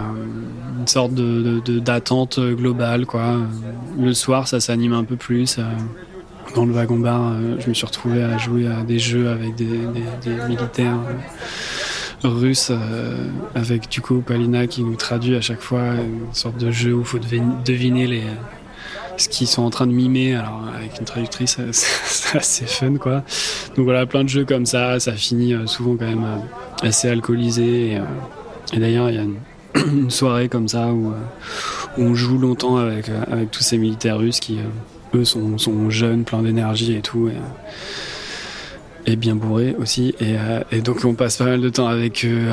une 0.78 0.86
sorte 0.86 1.14
de 1.14 1.58
d'attente 1.80 2.38
globale 2.38 3.06
quoi. 3.06 3.38
Le 3.98 4.12
soir, 4.12 4.46
ça 4.46 4.60
s'anime 4.60 4.92
un 4.92 5.02
peu 5.02 5.16
plus 5.16 5.58
dans 6.54 6.64
le 6.64 6.72
wagon 6.72 6.98
bar, 6.98 7.32
euh, 7.32 7.56
je 7.58 7.68
me 7.68 7.74
suis 7.74 7.86
retrouvé 7.86 8.22
à 8.22 8.38
jouer 8.38 8.66
à 8.66 8.82
des 8.82 8.98
jeux 8.98 9.28
avec 9.28 9.54
des, 9.54 9.66
militaires 10.48 10.98
euh, 12.24 12.28
russes, 12.28 12.70
euh, 12.70 13.28
avec 13.54 13.88
du 13.88 14.00
coup 14.00 14.20
Palina 14.20 14.66
qui 14.66 14.82
nous 14.82 14.96
traduit 14.96 15.36
à 15.36 15.40
chaque 15.40 15.60
fois 15.60 15.82
une 15.94 16.32
sorte 16.32 16.58
de 16.58 16.70
jeu 16.70 16.94
où 16.94 17.00
il 17.00 17.06
faut 17.06 17.18
deviner 17.64 18.06
les, 18.06 18.22
ce 19.16 19.28
qu'ils 19.28 19.46
sont 19.46 19.62
en 19.62 19.70
train 19.70 19.86
de 19.86 19.92
mimer. 19.92 20.34
Alors 20.36 20.64
avec 20.76 20.98
une 20.98 21.04
traductrice, 21.04 21.58
c'est 21.72 22.38
assez 22.38 22.66
fun 22.66 22.96
quoi. 22.96 23.22
Donc 23.76 23.84
voilà, 23.84 24.06
plein 24.06 24.24
de 24.24 24.28
jeux 24.28 24.44
comme 24.44 24.66
ça, 24.66 25.00
ça 25.00 25.12
finit 25.12 25.54
souvent 25.66 25.96
quand 25.96 26.06
même 26.06 26.26
assez 26.82 27.08
alcoolisé. 27.08 27.98
Et, 28.72 28.78
d'ailleurs, 28.78 29.10
il 29.10 29.16
y 29.16 29.18
a 29.18 29.22
une, 29.22 30.10
soirée 30.10 30.48
comme 30.48 30.68
ça 30.68 30.88
où, 30.88 31.12
on 31.96 32.14
joue 32.14 32.38
longtemps 32.38 32.76
avec, 32.76 33.08
avec 33.08 33.50
tous 33.50 33.62
ces 33.62 33.76
militaires 33.76 34.18
russes 34.18 34.38
qui 34.38 34.58
eux 35.14 35.24
sont, 35.24 35.90
jeunes, 35.90 36.24
pleins 36.24 36.42
d'énergie 36.42 36.94
et 36.94 37.02
tout. 37.02 37.30
Et, 39.06 39.16
bien 39.16 39.34
bourrés 39.36 39.74
aussi. 39.78 40.14
Euh, 40.20 40.62
et, 40.70 40.82
donc 40.82 41.02
on 41.06 41.14
passe 41.14 41.38
pas 41.38 41.46
mal 41.46 41.62
de 41.62 41.68
temps 41.70 41.88
avec 41.88 42.26
eux, 42.26 42.48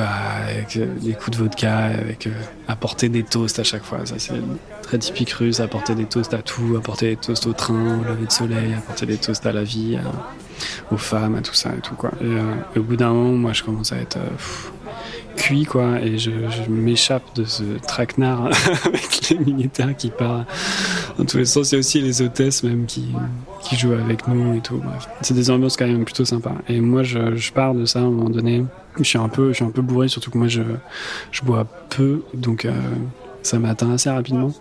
avec 0.48 0.78
euh, 0.78 0.86
des 1.02 1.12
coups 1.12 1.36
de 1.36 1.42
vodka, 1.42 1.76
avec 1.84 2.26
euh, 2.26 2.30
apporter 2.66 3.10
des 3.10 3.24
toasts 3.24 3.58
à 3.58 3.64
chaque 3.64 3.84
fois. 3.84 4.06
Ça 4.06 4.14
c'est 4.16 4.40
très 4.80 4.96
typique 4.98 5.32
russe, 5.32 5.60
apporter 5.60 5.94
des 5.94 6.06
toasts 6.06 6.32
à 6.32 6.40
tout, 6.40 6.74
apporter 6.78 7.10
des 7.10 7.16
toasts 7.16 7.46
au 7.46 7.52
train, 7.52 7.98
au 8.00 8.04
lever 8.04 8.24
de 8.24 8.32
soleil, 8.32 8.72
apporter 8.72 9.04
des 9.04 9.18
toasts 9.18 9.44
à 9.44 9.52
la 9.52 9.64
vie, 9.64 9.98
aux 10.90 10.96
femmes, 10.96 11.34
à 11.34 11.42
tout 11.42 11.54
ça 11.54 11.72
et 11.76 11.80
tout 11.82 11.94
quoi. 11.94 12.12
Et, 12.22 12.78
au 12.78 12.82
bout 12.82 12.96
d'un 12.96 13.12
moment, 13.12 13.36
moi 13.36 13.52
je 13.52 13.62
commence 13.62 13.92
à 13.92 13.98
être 13.98 14.16
cuit 15.36 15.64
quoi 15.64 16.00
et 16.00 16.18
je, 16.18 16.30
m'échappe 16.68 17.34
de 17.36 17.44
ce 17.44 17.62
traquenard 17.86 18.46
avec 18.84 19.28
les 19.30 19.38
militaires 19.38 19.94
qui 19.96 20.10
partent 20.10 20.48
dans 21.18 21.24
tous 21.24 21.38
les 21.38 21.44
sens. 21.44 21.70
Il 21.70 21.74
y 21.74 21.76
a 21.76 21.78
aussi 21.78 22.00
les 22.00 22.22
hôtesses 22.22 22.62
même 22.62 22.86
qui, 22.86 23.08
qui 23.62 23.76
jouent 23.76 23.92
avec 23.92 24.26
nous 24.28 24.56
et 24.56 24.60
tout. 24.60 24.78
Bref 24.78 25.08
c'est 25.22 25.34
des 25.34 25.50
ambiances 25.50 25.76
quand 25.76 25.86
même 25.86 26.04
plutôt 26.04 26.24
sympas. 26.24 26.54
Et 26.68 26.80
moi 26.80 27.02
je, 27.02 27.36
je 27.36 27.52
pars 27.52 27.74
de 27.74 27.84
ça 27.84 28.00
à 28.00 28.02
un 28.02 28.10
moment 28.10 28.30
donné. 28.30 28.64
Je 28.98 29.04
suis 29.04 29.18
un 29.18 29.28
peu 29.28 29.48
je 29.48 29.54
suis 29.54 29.64
un 29.64 29.70
peu 29.70 29.82
bourré 29.82 30.08
surtout 30.08 30.30
que 30.30 30.38
moi 30.38 30.48
je, 30.48 30.62
je 31.30 31.42
bois 31.42 31.66
peu 31.90 32.22
donc 32.34 32.64
euh, 32.64 32.72
ça 33.42 33.58
m'atteint 33.58 33.92
assez 33.92 34.10
rapidement. 34.10 34.52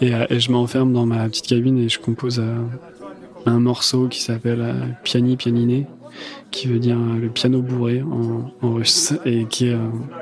Et, 0.00 0.14
euh, 0.14 0.26
et 0.30 0.40
je 0.40 0.50
m'enferme 0.50 0.92
dans 0.92 1.06
ma 1.06 1.28
petite 1.28 1.46
cabine 1.46 1.78
et 1.78 1.88
je 1.88 1.98
compose 1.98 2.40
euh, 2.40 2.56
un 3.46 3.60
morceau 3.60 4.08
qui 4.08 4.22
s'appelle 4.22 4.96
Piani 5.04 5.36
Pianiné 5.36 5.86
qui 6.50 6.68
veut 6.68 6.78
dire 6.78 6.96
le 6.96 7.28
piano 7.28 7.62
bourré 7.62 8.02
en, 8.02 8.72
russe, 8.74 9.12
et 9.24 9.44
qui 9.46 9.68
est 9.68 9.76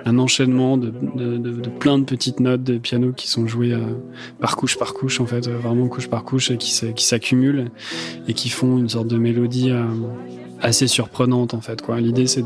un 0.04 0.18
enchaînement 0.18 0.76
de, 0.76 0.90
plein 1.78 1.98
de 1.98 2.04
petites 2.04 2.40
notes 2.40 2.62
de 2.62 2.78
piano 2.78 3.12
qui 3.12 3.28
sont 3.28 3.46
jouées 3.46 3.74
euh, 3.74 3.80
par 4.40 4.56
couche 4.56 4.78
par 4.78 4.94
couche, 4.94 5.20
en 5.20 5.26
fait, 5.26 5.48
vraiment 5.48 5.88
couche 5.88 6.08
par 6.08 6.24
couche, 6.24 6.56
qui, 6.56 7.04
s'accumulent 7.04 7.70
et 8.28 8.34
qui 8.34 8.48
font 8.48 8.78
une 8.78 8.88
sorte 8.88 9.08
de 9.08 9.18
mélodie 9.18 9.70
euh, 9.70 9.84
assez 10.60 10.86
surprenante, 10.86 11.54
en 11.54 11.60
fait. 11.60 11.82
Quoi. 11.82 12.00
L'idée, 12.00 12.26
c'est 12.26 12.44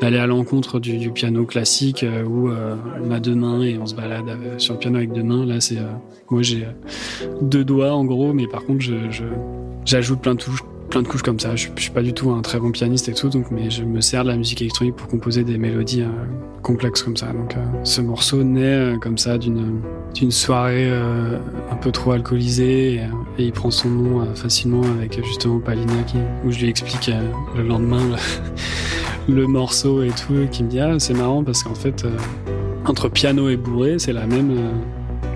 d'aller 0.00 0.18
à 0.18 0.26
l'encontre 0.26 0.80
du, 0.80 1.10
piano 1.10 1.44
classique 1.46 2.02
euh, 2.02 2.24
où 2.24 2.50
on 2.50 3.10
a 3.10 3.20
deux 3.20 3.34
mains 3.34 3.62
et 3.62 3.78
on 3.78 3.86
se 3.86 3.94
balade 3.94 4.26
sur 4.58 4.74
le 4.74 4.80
piano 4.80 4.96
avec 4.96 5.12
deux 5.12 5.22
mains. 5.22 5.46
Là, 5.46 5.60
c'est 5.60 5.78
moi 6.30 6.42
j'ai 6.42 6.66
deux 7.40 7.64
doigts 7.64 7.92
en 7.92 8.04
gros, 8.04 8.32
mais 8.32 8.46
par 8.46 8.64
contre, 8.64 8.84
j'ajoute 9.84 10.20
plein 10.20 10.34
de 10.34 10.40
touches 10.40 10.62
plein 10.88 11.02
de 11.02 11.08
couches 11.08 11.22
comme 11.22 11.38
ça. 11.38 11.54
Je, 11.54 11.68
suis 11.76 11.90
pas 11.90 12.02
du 12.02 12.12
tout 12.12 12.30
un 12.30 12.42
très 12.42 12.58
bon 12.58 12.70
pianiste 12.70 13.08
et 13.08 13.14
tout, 13.14 13.28
donc 13.28 13.50
mais 13.50 13.70
je 13.70 13.84
me 13.84 14.00
sers 14.00 14.24
de 14.24 14.30
la 14.30 14.36
musique 14.36 14.60
électronique 14.60 14.96
pour 14.96 15.08
composer 15.08 15.44
des 15.44 15.58
mélodies 15.58 16.02
euh, 16.02 16.08
complexes 16.62 17.02
comme 17.02 17.16
ça. 17.16 17.26
Donc 17.26 17.56
euh, 17.56 17.60
ce 17.84 18.00
morceau 18.00 18.42
naît 18.42 18.62
euh, 18.62 18.98
comme 18.98 19.18
ça 19.18 19.38
d'une 19.38 19.80
d'une 20.14 20.30
soirée 20.30 20.90
un 20.90 21.76
peu 21.76 21.92
trop 21.92 22.12
alcoolisée 22.12 22.94
et, 22.94 23.44
il 23.44 23.52
prend 23.52 23.70
son 23.70 23.90
nom 23.90 24.34
facilement 24.34 24.82
avec 24.82 25.22
justement 25.24 25.60
Palina 25.60 26.02
qui, 26.06 26.16
où 26.44 26.50
je 26.50 26.60
lui 26.60 26.68
explique 26.68 27.10
le 27.54 27.62
lendemain 27.62 28.00
le, 29.28 29.46
morceau 29.46 30.02
et 30.02 30.08
tout, 30.08 30.40
et 30.40 30.48
qui 30.48 30.64
me 30.64 30.70
dit 30.70 30.80
ah 30.80 30.98
c'est 30.98 31.14
marrant 31.14 31.44
parce 31.44 31.62
qu'en 31.62 31.74
fait 31.74 32.06
entre 32.86 33.10
piano 33.10 33.50
et 33.50 33.58
bourré 33.58 33.98
c'est 33.98 34.14
la 34.14 34.26
même 34.26 34.56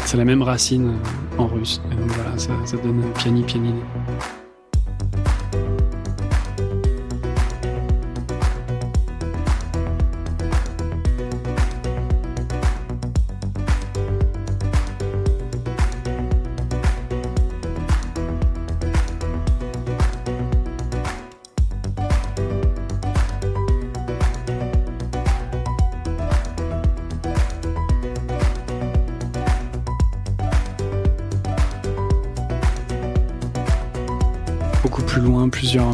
c'est 0.07 0.17
la 0.17 0.25
même 0.25 0.43
racine 0.43 0.93
en 1.39 1.47
russe. 1.47 1.81
Donc 1.91 2.09
voilà, 2.09 2.37
ça, 2.39 2.53
ça 2.65 2.79
donne 2.79 3.03
piani 3.15 3.43
pianine. 3.43 3.83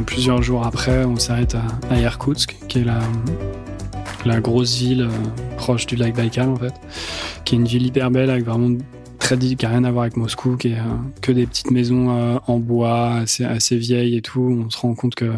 Plusieurs 0.04 0.42
jours 0.42 0.64
après, 0.64 1.04
on 1.04 1.16
s'arrête 1.16 1.56
à, 1.90 1.98
Irkoutsk, 1.98 2.56
qui 2.68 2.78
est 2.80 2.84
la, 2.84 3.00
la 4.24 4.40
grosse 4.40 4.78
ville 4.78 5.02
euh, 5.02 5.56
proche 5.56 5.86
du 5.86 5.96
lac 5.96 6.14
Baïkal 6.14 6.48
en 6.48 6.56
fait, 6.56 6.74
qui 7.44 7.54
est 7.54 7.58
une 7.58 7.66
ville 7.66 7.86
hyper 7.86 8.10
belle 8.10 8.30
avec 8.30 8.44
vraiment 8.44 8.76
très 9.18 9.36
qui 9.36 9.66
a 9.66 9.68
rien 9.68 9.84
à 9.84 9.90
voir 9.90 10.02
avec 10.02 10.16
Moscou, 10.16 10.56
qui 10.56 10.68
est 10.68 10.78
euh, 10.78 10.84
que 11.20 11.32
des 11.32 11.46
petites 11.46 11.70
maisons 11.70 12.16
euh, 12.16 12.38
en 12.46 12.58
bois 12.58 13.14
assez, 13.14 13.44
assez 13.44 13.76
vieilles 13.76 14.16
et 14.16 14.22
tout. 14.22 14.64
On 14.66 14.70
se 14.70 14.78
rend 14.78 14.94
compte 14.94 15.14
que 15.14 15.32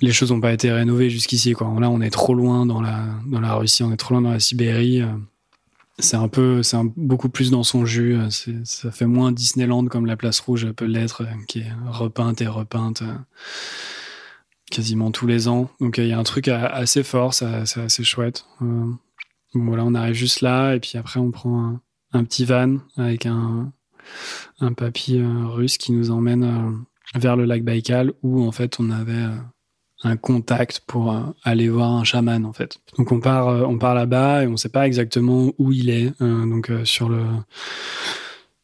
les 0.00 0.12
choses 0.12 0.32
n'ont 0.32 0.40
pas 0.40 0.52
été 0.52 0.72
rénovées 0.72 1.10
jusqu'ici. 1.10 1.52
Quoi. 1.52 1.72
Là, 1.80 1.88
on 1.90 2.00
est 2.00 2.10
trop 2.10 2.34
loin 2.34 2.66
dans 2.66 2.80
la, 2.80 3.04
dans 3.26 3.40
la 3.40 3.54
Russie, 3.54 3.82
on 3.82 3.92
est 3.92 3.96
trop 3.96 4.14
loin 4.14 4.22
dans 4.22 4.32
la 4.32 4.40
Sibérie. 4.40 5.02
C'est 5.98 6.16
un 6.16 6.28
peu, 6.28 6.62
c'est 6.62 6.76
beaucoup 6.96 7.28
plus 7.28 7.50
dans 7.50 7.62
son 7.62 7.86
jus. 7.86 8.16
Ça 8.64 8.90
fait 8.90 9.06
moins 9.06 9.30
Disneyland 9.30 9.86
comme 9.86 10.06
la 10.06 10.16
place 10.16 10.40
rouge 10.40 10.70
peut 10.72 10.86
l'être, 10.86 11.22
qui 11.46 11.60
est 11.60 11.72
repeinte 11.88 12.40
et 12.40 12.48
repeinte 12.48 13.02
quasiment 14.70 15.12
tous 15.12 15.26
les 15.26 15.46
ans. 15.46 15.70
Donc 15.80 15.98
il 15.98 16.06
y 16.06 16.12
a 16.12 16.18
un 16.18 16.24
truc 16.24 16.48
assez 16.48 17.04
fort, 17.04 17.32
c'est 17.32 17.46
assez 17.46 18.04
chouette. 18.04 18.44
voilà, 19.54 19.84
on 19.84 19.94
arrive 19.94 20.14
juste 20.14 20.40
là 20.40 20.74
et 20.74 20.80
puis 20.80 20.92
après 20.96 21.20
on 21.20 21.30
prend 21.30 21.78
un, 22.12 22.24
petit 22.24 22.44
van 22.44 22.78
avec 22.96 23.26
un, 23.26 23.72
un 24.60 24.72
papy 24.72 25.20
russe 25.22 25.78
qui 25.78 25.92
nous 25.92 26.10
emmène 26.10 26.84
vers 27.14 27.36
le 27.36 27.44
lac 27.44 27.62
Baïkal 27.62 28.12
où 28.22 28.42
en 28.44 28.52
fait 28.52 28.80
on 28.80 28.90
avait 28.90 29.12
euh, 29.12 29.36
un 30.04 30.16
contact 30.16 30.82
pour 30.86 31.12
euh, 31.12 31.20
aller 31.42 31.68
voir 31.68 31.92
un 31.92 32.04
chaman 32.04 32.44
en 32.44 32.52
fait. 32.52 32.78
Donc 32.98 33.10
on 33.10 33.20
part 33.20 33.48
euh, 33.48 33.64
on 33.66 33.78
part 33.78 33.94
là-bas 33.94 34.44
et 34.44 34.46
on 34.46 34.56
sait 34.56 34.68
pas 34.68 34.86
exactement 34.86 35.52
où 35.58 35.72
il 35.72 35.90
est. 35.90 36.12
donc 36.20 36.70
sur 36.84 37.08
le 37.08 37.24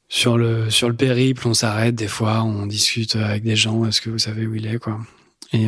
sur 0.09 0.37
le 0.37 0.71
sur 0.71 0.89
le 0.89 0.95
périple, 0.95 1.49
on 1.49 1.55
s'arrête 1.55 1.95
des 1.95 2.09
fois, 2.09 2.43
on 2.43 2.67
discute 2.67 3.17
avec 3.17 3.43
des 3.43 3.57
gens. 3.57 3.85
Est-ce 3.87 4.01
que 4.01 4.11
vous 4.11 4.19
savez 4.19 4.47
où 4.47 4.55
il 4.55 4.67
est 4.67 4.79
quoi 4.79 4.99
et, 5.53 5.67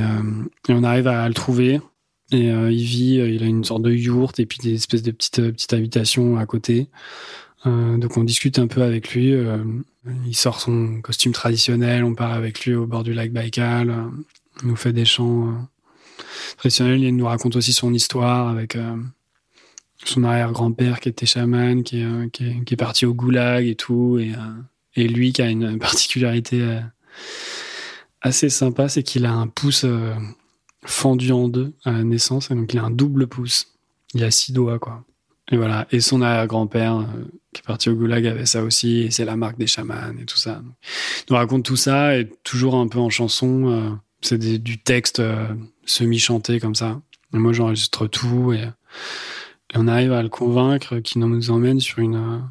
on 0.69 0.85
arrive 0.85 1.09
à 1.09 1.27
le 1.27 1.35
trouver. 1.35 1.81
Et 2.31 2.47
il 2.47 2.85
vit, 2.85 3.15
il 3.17 3.43
a 3.43 3.47
une 3.47 3.65
sorte 3.65 3.83
de 3.83 3.91
yourte 3.91 4.39
et 4.39 4.47
puis 4.47 4.59
des 4.63 4.75
espèces 4.75 5.03
de 5.03 5.11
petites 5.11 5.51
petites 5.51 5.73
habitations 5.73 6.39
à 6.39 6.47
côté. 6.47 6.87
donc 7.65 8.17
on 8.17 8.23
discute 8.23 8.59
un 8.61 8.69
peu 8.69 8.83
avec 8.83 9.13
lui. 9.13 9.35
Il 10.27 10.37
sort 10.37 10.61
son 10.61 11.01
costume 11.01 11.33
traditionnel, 11.33 12.05
on 12.05 12.15
part 12.15 12.33
avec 12.33 12.65
lui 12.65 12.75
au 12.75 12.87
bord 12.87 13.03
du 13.03 13.13
lac 13.13 13.33
Baïkal, 13.33 13.93
il 14.63 14.69
nous 14.69 14.77
fait 14.77 14.93
des 14.93 15.05
chants 15.05 15.49
euh, 15.49 15.53
traditionnels, 16.57 17.03
il 17.03 17.17
nous 17.17 17.27
raconte 17.27 17.57
aussi 17.57 17.73
son 17.73 17.93
histoire 17.93 18.49
avec 18.49 18.77
euh, 18.77 18.97
son 20.05 20.25
arrière-grand-père 20.25 21.01
qui 21.01 21.09
était 21.09 21.27
chaman, 21.27 21.83
euh, 21.93 22.29
qui 22.29 22.45
est, 22.71 22.77
parti 22.77 23.07
au 23.07 23.15
goulag 23.15 23.67
et 23.67 23.75
tout, 23.75 24.19
et, 24.19 25.09
lui 25.09 25.33
qui 25.33 25.43
a 25.43 25.49
une 25.49 25.79
particularité 25.81 26.81
assez 28.21 28.49
sympa, 28.49 28.89
c'est 28.89 29.03
qu'il 29.03 29.27
a 29.27 29.33
un 29.33 29.49
pouce 29.49 29.87
fendu 30.85 31.33
en 31.33 31.49
deux 31.49 31.73
à 31.85 31.93
la 31.93 32.05
naissance, 32.05 32.51
donc 32.51 32.73
il 32.73 32.79
a 32.79 32.85
un 32.85 32.91
double 32.91 33.27
pouce. 33.27 33.69
Il 34.15 34.23
a 34.25 34.31
six 34.31 34.53
doigts, 34.53 34.79
quoi. 34.79 35.05
Et 35.51 35.57
voilà. 35.57 35.87
Et 35.91 36.01
son 36.01 36.21
arrière-grand-père, 36.21 37.07
qui 37.55 37.61
est 37.61 37.67
parti 37.67 37.89
au 37.89 37.95
goulag, 37.95 38.27
avait 38.27 38.45
ça 38.45 38.63
aussi. 38.63 39.09
C'est 39.11 39.25
la 39.25 39.37
marque 39.37 39.59
des 39.59 39.67
chamans 39.67 40.13
et 40.21 40.27
tout 40.27 40.37
ça. 40.37 40.61
il 40.63 41.33
nous 41.33 41.37
raconte 41.37 41.65
tout 41.65 41.77
ça 41.77 42.19
et 42.19 42.29
toujours 42.45 42.75
un 42.75 42.89
peu 42.89 42.99
en 42.99 43.09
chanson. 43.09 43.99
C'est 44.23 44.39
du 44.39 44.79
texte 44.79 45.21
euh, 45.21 45.49
semi-chanté 45.85 46.61
comme 46.61 46.75
ça. 46.75 47.01
Moi, 47.33 47.53
j'enregistre 47.53 48.07
tout 48.07 48.53
et, 48.53 48.65
on 49.75 49.89
arrive 49.89 50.13
à 50.13 50.23
le 50.23 50.29
convaincre 50.29 50.99
qu'il 50.99 51.23
nous 51.23 51.51
emmène 51.51 51.81
sur 51.81 52.01
une, 52.01 52.43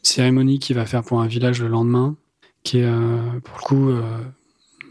cérémonie 0.00 0.60
qu'il 0.60 0.76
va 0.76 0.86
faire 0.86 1.02
pour 1.02 1.20
un 1.20 1.26
village 1.26 1.60
le 1.60 1.66
lendemain, 1.66 2.16
qui 2.62 2.78
est 2.78 2.88
pour 3.42 3.56
le 3.58 3.62
coup 3.64 3.90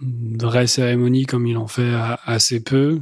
une 0.02 0.38
vraie 0.38 0.68
cérémonie 0.68 1.26
comme 1.26 1.48
il 1.48 1.56
en 1.56 1.68
fait 1.68 1.94
assez 2.26 2.62
peu 2.62 3.00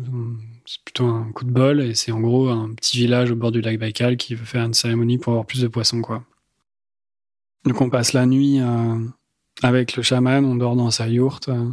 c'est 0.65 0.83
plutôt 0.83 1.05
un 1.05 1.31
coup 1.31 1.45
de 1.45 1.51
bol 1.51 1.81
et 1.81 1.95
c'est 1.95 2.11
en 2.11 2.19
gros 2.19 2.49
un 2.49 2.73
petit 2.73 2.97
village 2.97 3.31
au 3.31 3.35
bord 3.35 3.51
du 3.51 3.61
lac 3.61 3.77
Baïkal 3.77 4.17
qui 4.17 4.35
veut 4.35 4.45
faire 4.45 4.63
une 4.63 4.73
cérémonie 4.73 5.17
pour 5.17 5.33
avoir 5.33 5.45
plus 5.45 5.61
de 5.61 5.67
poissons 5.67 6.01
quoi. 6.01 6.23
Donc 7.65 7.79
on 7.81 7.89
passe 7.89 8.13
la 8.13 8.25
nuit 8.25 8.59
euh, 8.59 8.99
avec 9.61 9.95
le 9.95 10.03
chaman, 10.03 10.43
on 10.45 10.55
dort 10.55 10.75
dans 10.75 10.91
sa 10.91 11.07
yourte 11.07 11.49
euh, 11.49 11.69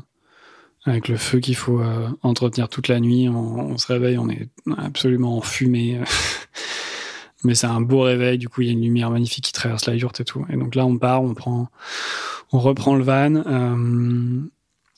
avec 0.85 1.09
le 1.09 1.17
feu 1.17 1.41
qu'il 1.41 1.57
faut 1.57 1.81
euh, 1.81 2.09
entretenir 2.23 2.69
toute 2.69 2.89
la 2.89 3.01
nuit. 3.01 3.29
On, 3.29 3.77
se 3.79 3.87
réveille, 3.87 4.19
on 4.19 4.29
est 4.29 4.49
absolument 4.79 5.37
enfumé. 5.37 6.01
Mais 7.45 7.55
c'est 7.55 7.67
un 7.67 7.81
beau 7.81 8.03
réveil, 8.03 8.37
du 8.37 8.51
coup 8.51 8.61
il 8.61 8.67
y 8.67 8.71
a 8.71 8.73
une 8.73 8.83
lumière 8.83 9.11
magnifique 9.11 9.45
qui 9.45 9.53
traverse 9.53 9.87
la 9.87 9.95
yourte 9.95 10.21
et 10.21 10.25
tout. 10.25 10.45
Et 10.51 10.57
donc 10.57 10.75
là 10.75 10.85
on 10.85 10.99
part, 10.99 11.23
on 11.23 11.33
prend, 11.33 11.69
on 12.53 12.59
reprend 12.59 12.97
le 12.97 13.03
van 13.03 13.37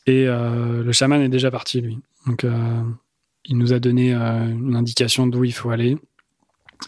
et 0.06 0.24
le 0.24 0.90
chaman 0.90 1.22
est 1.22 1.28
déjà 1.28 1.52
parti 1.52 1.80
lui. 1.80 2.00
Donc 2.26 2.44
il 3.44 3.58
nous 3.58 3.72
a 3.72 3.78
donné 3.78 4.14
euh, 4.14 4.48
une 4.48 4.76
indication 4.76 5.26
d'où 5.26 5.44
il 5.44 5.52
faut 5.52 5.70
aller. 5.70 5.96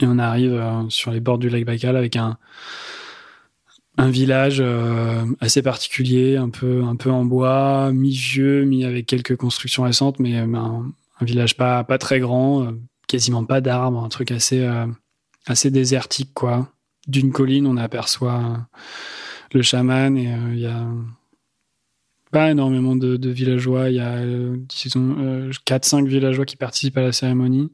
Et 0.00 0.06
on 0.06 0.18
arrive 0.18 0.54
euh, 0.54 0.88
sur 0.88 1.10
les 1.10 1.20
bords 1.20 1.38
du 1.38 1.48
lac 1.48 1.64
Baïkal 1.64 1.96
avec 1.96 2.16
un, 2.16 2.36
un 3.96 4.10
village 4.10 4.58
euh, 4.60 5.24
assez 5.40 5.62
particulier, 5.62 6.36
un 6.36 6.50
peu, 6.50 6.82
un 6.84 6.96
peu 6.96 7.10
en 7.10 7.24
bois, 7.24 7.92
mi-vieux, 7.92 8.64
mi 8.64 8.84
avec 8.84 9.06
quelques 9.06 9.36
constructions 9.36 9.84
récentes, 9.84 10.18
mais 10.18 10.36
un, 10.36 10.92
village 11.20 11.56
pas, 11.56 11.84
pas 11.84 11.98
très 11.98 12.20
grand, 12.20 12.72
quasiment 13.06 13.44
pas 13.44 13.60
d'arbres, 13.60 14.02
un 14.02 14.08
truc 14.08 14.30
assez, 14.30 14.68
assez 15.46 15.70
désertique, 15.70 16.34
quoi. 16.34 16.68
D'une 17.06 17.32
colline, 17.32 17.66
on 17.66 17.76
aperçoit 17.76 18.66
le 19.52 19.62
chaman 19.62 20.16
et 20.18 20.34
il 20.52 20.58
y 20.58 20.66
a 20.66 20.86
pas 22.34 22.50
énormément 22.50 22.96
de, 22.96 23.28
villageois. 23.30 23.90
Il 23.90 23.96
y 23.96 24.00
a, 24.00 24.16
euh, 24.16 24.56
disons, 24.68 25.50
4-5 25.66 26.02
euh, 26.02 26.08
villageois 26.08 26.44
qui 26.44 26.56
participent 26.56 26.98
à 26.98 27.02
la 27.02 27.12
cérémonie, 27.12 27.70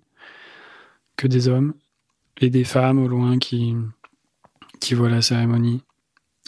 que 1.16 1.26
des 1.26 1.48
hommes, 1.48 1.72
et 2.42 2.50
des 2.50 2.64
femmes 2.64 3.02
au 3.02 3.08
loin 3.08 3.38
qui, 3.38 3.74
qui 4.78 4.92
voient 4.92 5.08
la 5.08 5.22
cérémonie. 5.22 5.82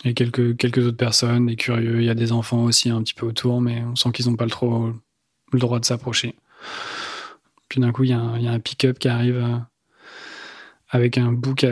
Et 0.05 0.15
quelques, 0.15 0.57
quelques 0.57 0.85
autres 0.87 0.97
personnes, 0.97 1.47
des 1.47 1.57
curieux. 1.57 2.01
Il 2.01 2.05
y 2.05 2.11
a 2.11 2.15
des 2.15 2.33
enfants 2.33 2.65
aussi 2.65 2.91
un 2.91 3.03
petit 3.03 3.15
peu 3.15 3.27
autour, 3.27 3.61
mais 3.61 3.83
on 3.83 3.95
sent 3.95 4.11
qu'ils 4.13 4.29
n'ont 4.29 4.37
pas 4.37 4.45
le, 4.45 4.51
trop, 4.51 4.93
le 5.53 5.59
droit 5.59 5.79
de 5.79 5.85
s'approcher. 5.85 6.35
Puis 7.69 7.81
d'un 7.81 7.93
coup, 7.93 8.05
il 8.05 8.11
y 8.11 8.13
a 8.13 8.21
un, 8.21 8.61
pick-up 8.61 8.99
qui 8.99 9.09
arrive 9.09 9.37
euh, 9.37 9.59
avec 10.89 11.19
un 11.19 11.33
bouc 11.33 11.65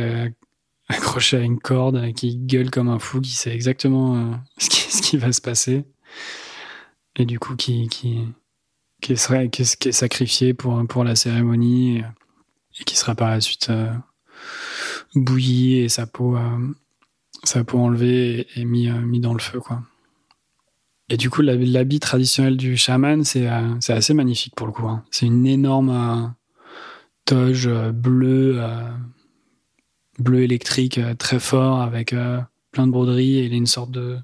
accroché 0.88 1.38
à 1.38 1.40
une 1.40 1.59
corde 1.59 2.12
qui 2.14 2.37
gueule 2.37 2.71
comme 2.71 2.88
un 2.88 2.99
fou, 2.99 3.21
qui 3.21 3.33
sait 3.33 3.53
exactement 3.53 4.40
ce, 4.59 4.69
ce 4.71 5.03
qui 5.03 5.16
va 5.16 5.33
se 5.33 5.40
passer 5.40 5.85
et 7.16 7.27
du 7.27 7.38
coup 7.38 7.57
qui, 7.57 7.88
qui, 7.88 8.27
qui, 9.01 9.14
qui, 9.14 9.88
est 9.88 9.93
sacrifié 9.93 10.55
pour, 10.55 10.87
pour 10.87 11.05
la 11.05 11.16
cérémonie 11.16 11.99
et, 11.99 12.85
qui 12.85 12.97
sera 12.97 13.14
par 13.14 13.31
la 13.31 13.40
suite 13.40 13.69
euh, 13.71 13.93
bouilli 15.14 15.79
et 15.79 15.88
sa 15.88 16.07
peau, 16.07 16.37
euh, 16.37 16.75
sa 17.45 17.64
peau 17.64 17.79
enlevée 17.79 18.47
et, 18.57 18.64
mis, 18.64 18.88
euh, 18.88 19.01
mis 19.01 19.21
dans 19.21 19.33
le 19.33 19.40
feu. 19.40 19.61
Quoi. 19.61 19.83
Et 21.09 21.16
du 21.16 21.31
coup, 21.31 21.43
l'habit 21.43 22.01
traditionnel 22.01 22.57
du 22.57 22.77
chaman, 22.77 23.25
c'est 23.25 23.47
assez 23.88 24.14
magnifique 24.14 24.55
pour 24.55 24.66
le 24.66 24.73
coup. 24.73 24.87
Hein. 24.87 25.05
C'est 25.11 25.27
une 25.27 25.47
énorme 25.47 26.35
toge 27.25 27.69
bleue, 27.93 28.62
bleu 30.21 30.43
électrique 30.43 31.01
très 31.19 31.40
fort 31.40 31.81
avec 31.81 32.14
plein 32.71 32.87
de 32.87 32.93
broderies 32.93 33.38
et 33.38 33.47
il 33.47 33.53
a 33.53 33.57
une 33.57 33.66
sorte 33.66 33.90
de 33.90 34.19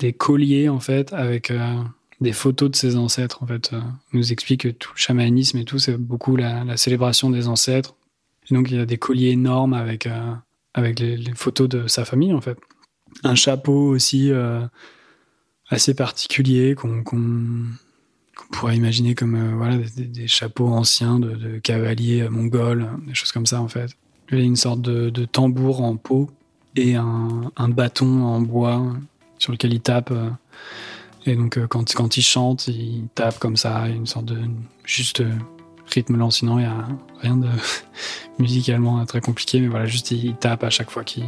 des 0.00 0.12
colliers 0.12 0.68
en 0.68 0.80
fait 0.80 1.12
avec 1.12 1.50
euh, 1.50 1.76
des 2.20 2.32
photos 2.32 2.70
de 2.70 2.76
ses 2.76 2.96
ancêtres 2.96 3.42
en 3.42 3.46
fait. 3.46 3.72
Euh, 3.72 3.80
nous 4.12 4.32
explique 4.32 4.62
que 4.62 4.68
tout 4.68 4.90
le 4.94 5.00
chamanisme 5.00 5.58
et 5.58 5.64
tout 5.64 5.78
c'est 5.78 5.96
beaucoup 5.96 6.34
la, 6.36 6.76
célébration 6.76 7.30
des 7.30 7.46
ancêtres. 7.46 7.94
Et 8.50 8.54
donc 8.54 8.70
il 8.70 8.78
y 8.78 8.80
a 8.80 8.86
des 8.86 8.98
colliers 8.98 9.30
énormes 9.30 9.74
avec 9.74 10.06
euh, 10.06 10.32
avec 10.74 11.00
les, 11.00 11.18
photos 11.34 11.68
de 11.68 11.86
sa 11.86 12.04
famille 12.04 12.32
en 12.32 12.40
fait. 12.40 12.58
Un 13.24 13.34
chapeau 13.34 13.88
aussi 13.88 14.30
assez 15.68 15.94
particulier 15.94 16.74
qu'on 16.74 17.02
pourrait 18.52 18.76
imaginer 18.76 19.14
comme 19.14 19.56
voilà 19.56 19.76
des, 19.76 20.28
chapeaux 20.28 20.68
anciens 20.68 21.18
de, 21.18 21.58
cavaliers 21.58 22.28
mongols, 22.28 22.88
des 23.06 23.14
choses 23.14 23.32
comme 23.32 23.46
ça 23.46 23.60
en 23.60 23.68
fait. 23.68 23.90
Il 24.32 24.38
a 24.38 24.42
une 24.42 24.56
sorte 24.56 24.80
de, 24.80 25.24
tambour 25.24 25.82
en 25.82 25.96
peau 25.96 26.30
et 26.76 26.94
un, 26.94 27.68
bâton 27.68 28.22
en 28.22 28.40
bois 28.40 28.94
sur 29.38 29.52
lequel 29.52 29.72
il 29.72 29.80
tape. 29.80 30.10
Euh, 30.12 30.30
et 31.26 31.34
donc, 31.34 31.58
euh, 31.58 31.66
quand, 31.66 31.92
quand 31.94 32.16
il 32.16 32.22
chante, 32.22 32.68
il 32.68 33.08
tape 33.14 33.38
comme 33.38 33.56
ça, 33.56 33.88
une 33.88 34.06
sorte 34.06 34.26
de 34.26 34.38
juste 34.84 35.20
euh, 35.20 35.32
rythme 35.90 36.16
lent. 36.16 36.30
Sinon, 36.30 36.58
il 36.58 36.62
n'y 36.62 36.68
a 36.68 36.86
rien 37.20 37.36
de 37.36 37.48
musicalement 38.38 39.04
très 39.06 39.20
compliqué, 39.20 39.60
mais 39.60 39.68
voilà, 39.68 39.86
juste 39.86 40.10
il, 40.10 40.34
tape 40.36 40.64
à 40.64 40.70
chaque 40.70 40.90
fois 40.90 41.04
qu'il 41.04 41.24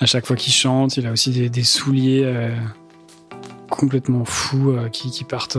à 0.00 0.06
chante. 0.36 0.96
Il 0.96 1.06
a 1.06 1.12
aussi 1.12 1.48
des, 1.48 1.64
souliers 1.64 2.50
complètement 3.68 4.24
fous 4.24 4.74
qui, 4.92 5.10
qui, 5.10 5.24
partent 5.24 5.58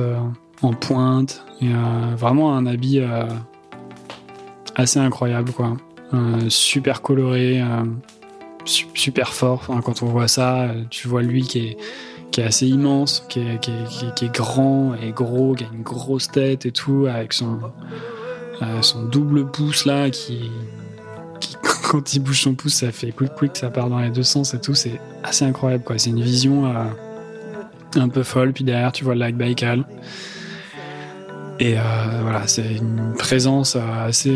en 0.62 0.74
pointe. 0.74 1.44
Et 1.62 1.70
vraiment 2.16 2.56
un 2.56 2.66
habit 2.66 3.02
assez 4.76 5.00
incroyable, 5.00 5.52
quoi. 5.52 5.78
super 6.50 7.02
coloré 7.02 7.62
super 8.66 9.34
fort. 9.34 9.68
quand 9.84 10.04
on 10.04 10.08
voit 10.08 10.28
ça, 10.28 10.72
tu 10.90 11.08
vois 11.08 11.22
lui 11.22 11.44
qui 11.44 11.60
est, 11.60 11.78
qui 12.32 12.42
est 12.42 12.46
assez 12.46 12.68
immense, 12.68 13.26
qui 13.28 13.40
est, 13.40 14.34
grand 14.34 14.96
et 14.96 15.12
gros, 15.12 15.54
qui 15.54 15.66
a 15.66 15.68
une 15.74 15.84
grosse 15.84 16.30
tête 16.30 16.66
et 16.66 16.72
tout, 16.72 17.08
avec 17.10 17.34
son, 17.34 17.60
euh, 18.62 18.82
double 19.12 19.48
pouce 19.48 19.86
là, 19.86 20.10
qui, 20.10 20.50
quand 21.90 22.14
il 22.14 22.20
bouge 22.20 22.42
son 22.42 22.56
pouce, 22.56 22.76
ça 22.76 22.92
fait 22.92 23.12
quick 23.12 23.36
quick, 23.36 23.58
ça 23.58 23.70
part 23.70 23.90
dans 23.90 24.00
les 24.00 24.10
deux 24.10 24.24
sens 24.24 24.54
et 24.54 24.62
tout. 24.62 24.76
C'est 24.76 25.00
assez 25.24 25.46
incroyable 25.46 25.84
quoi. 25.84 25.98
C'est 25.98 26.12
une 26.12 26.22
vision 26.22 26.66
euh, 26.66 26.86
un 27.96 28.10
peu 28.10 28.24
folle. 28.24 28.54
Puis 28.54 28.64
derrière, 28.64 28.92
tu 28.92 29.04
vois 29.04 29.14
le 29.14 29.20
lac 29.20 29.36
Baïkal. 29.36 29.86
Et 31.60 31.76
voilà, 32.24 32.48
c'est 32.48 32.76
une 32.78 33.14
présence 33.20 33.76
assez, 33.76 34.36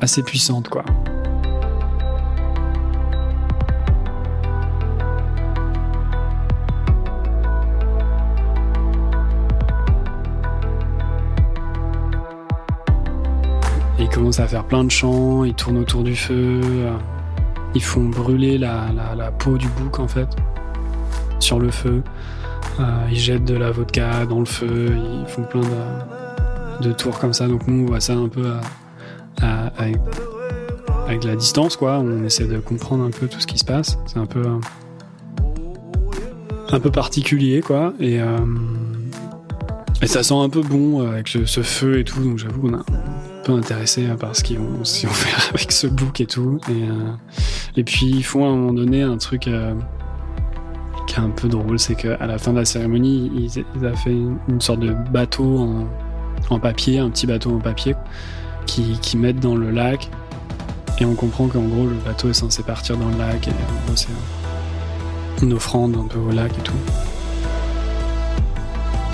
assez 0.00 0.22
puissante, 0.22 0.70
quoi. 0.70 0.86
Commencent 14.16 14.40
à 14.40 14.48
faire 14.48 14.64
plein 14.64 14.82
de 14.82 14.90
chants, 14.90 15.44
ils 15.44 15.52
tournent 15.52 15.76
autour 15.76 16.02
du 16.02 16.16
feu, 16.16 16.62
ils 17.74 17.82
font 17.82 18.04
brûler 18.04 18.56
la, 18.56 19.30
peau 19.38 19.58
du 19.58 19.68
bouc 19.68 19.98
en 19.98 20.08
fait 20.08 20.28
sur 21.38 21.58
le 21.58 21.70
feu. 21.70 22.02
Euh, 22.80 22.82
ils 23.10 23.18
jettent 23.18 23.44
de 23.44 23.54
la 23.54 23.70
vodka 23.70 24.24
dans 24.24 24.38
le 24.38 24.46
feu, 24.46 24.96
ils 24.96 25.28
font 25.28 25.42
plein 25.42 25.60
de, 26.80 26.92
tours 26.92 27.18
comme 27.18 27.34
ça. 27.34 27.46
Donc 27.46 27.66
nous 27.66 27.82
on 27.82 27.86
voit 27.86 28.00
ça 28.00 28.14
un 28.14 28.28
peu 28.28 28.52
avec, 29.42 31.22
la 31.22 31.36
distance 31.36 31.76
quoi. 31.76 31.98
On 31.98 32.24
essaie 32.24 32.46
de 32.46 32.58
comprendre 32.58 33.04
un 33.04 33.10
peu 33.10 33.28
tout 33.28 33.40
ce 33.40 33.46
qui 33.46 33.58
se 33.58 33.66
passe. 33.66 33.98
C'est 34.06 34.18
un 34.18 34.24
peu 34.24 34.46
un 36.70 36.80
peu 36.80 36.90
particulier 36.90 37.60
quoi. 37.60 37.92
Et 38.00 38.18
euh, 38.18 38.38
et 40.00 40.06
ça 40.06 40.22
sent 40.22 40.34
un 40.34 40.48
peu 40.48 40.62
bon 40.62 41.06
avec 41.06 41.28
ce 41.28 41.60
feu 41.60 41.98
et 41.98 42.04
tout. 42.04 42.22
Donc 42.22 42.38
j'avoue 42.38 42.62
qu'on 42.62 42.78
a 42.78 42.82
intéressé 43.54 44.06
par 44.18 44.34
ce 44.34 44.42
qu'ils 44.42 44.58
vont, 44.58 44.84
faire 44.84 45.50
avec 45.54 45.72
ce 45.72 45.86
book 45.86 46.20
et 46.20 46.26
tout. 46.26 46.58
Et, 46.68 46.72
euh, 46.72 47.12
et 47.76 47.84
puis 47.84 48.06
ils 48.06 48.24
font 48.24 48.44
à 48.44 48.48
un 48.48 48.56
moment 48.56 48.72
donné 48.72 49.02
un 49.02 49.16
truc 49.16 49.48
euh, 49.48 49.74
qui 51.06 51.16
est 51.16 51.20
un 51.20 51.30
peu 51.30 51.48
drôle, 51.48 51.78
c'est 51.78 51.94
qu'à 51.94 52.26
la 52.26 52.38
fin 52.38 52.52
de 52.52 52.58
la 52.58 52.64
cérémonie, 52.64 53.30
ils, 53.34 53.64
ils 53.76 53.86
ont 53.86 53.96
fait 53.96 54.12
une, 54.12 54.60
sorte 54.60 54.80
de 54.80 54.94
bateau 55.10 55.58
en, 55.58 55.88
en, 56.50 56.58
papier, 56.58 56.98
un 56.98 57.10
petit 57.10 57.26
bateau 57.26 57.54
en 57.54 57.58
papier, 57.58 57.94
qui, 58.66 58.98
qui 59.00 59.16
mettent 59.16 59.40
dans 59.40 59.54
le 59.54 59.70
lac. 59.70 60.10
Et 60.98 61.04
on 61.04 61.14
comprend 61.14 61.46
qu'en 61.46 61.62
gros 61.62 61.86
le 61.86 61.96
bateau 62.06 62.30
est 62.30 62.34
censé 62.34 62.62
partir 62.62 62.96
dans 62.96 63.08
le 63.08 63.18
lac 63.18 63.48
et 63.48 63.52
c'est 63.94 64.08
une 65.42 65.52
offrande 65.52 65.94
un 65.94 66.06
peu 66.06 66.18
au 66.18 66.30
lac 66.30 66.50
et 66.58 66.62
tout. 66.62 66.72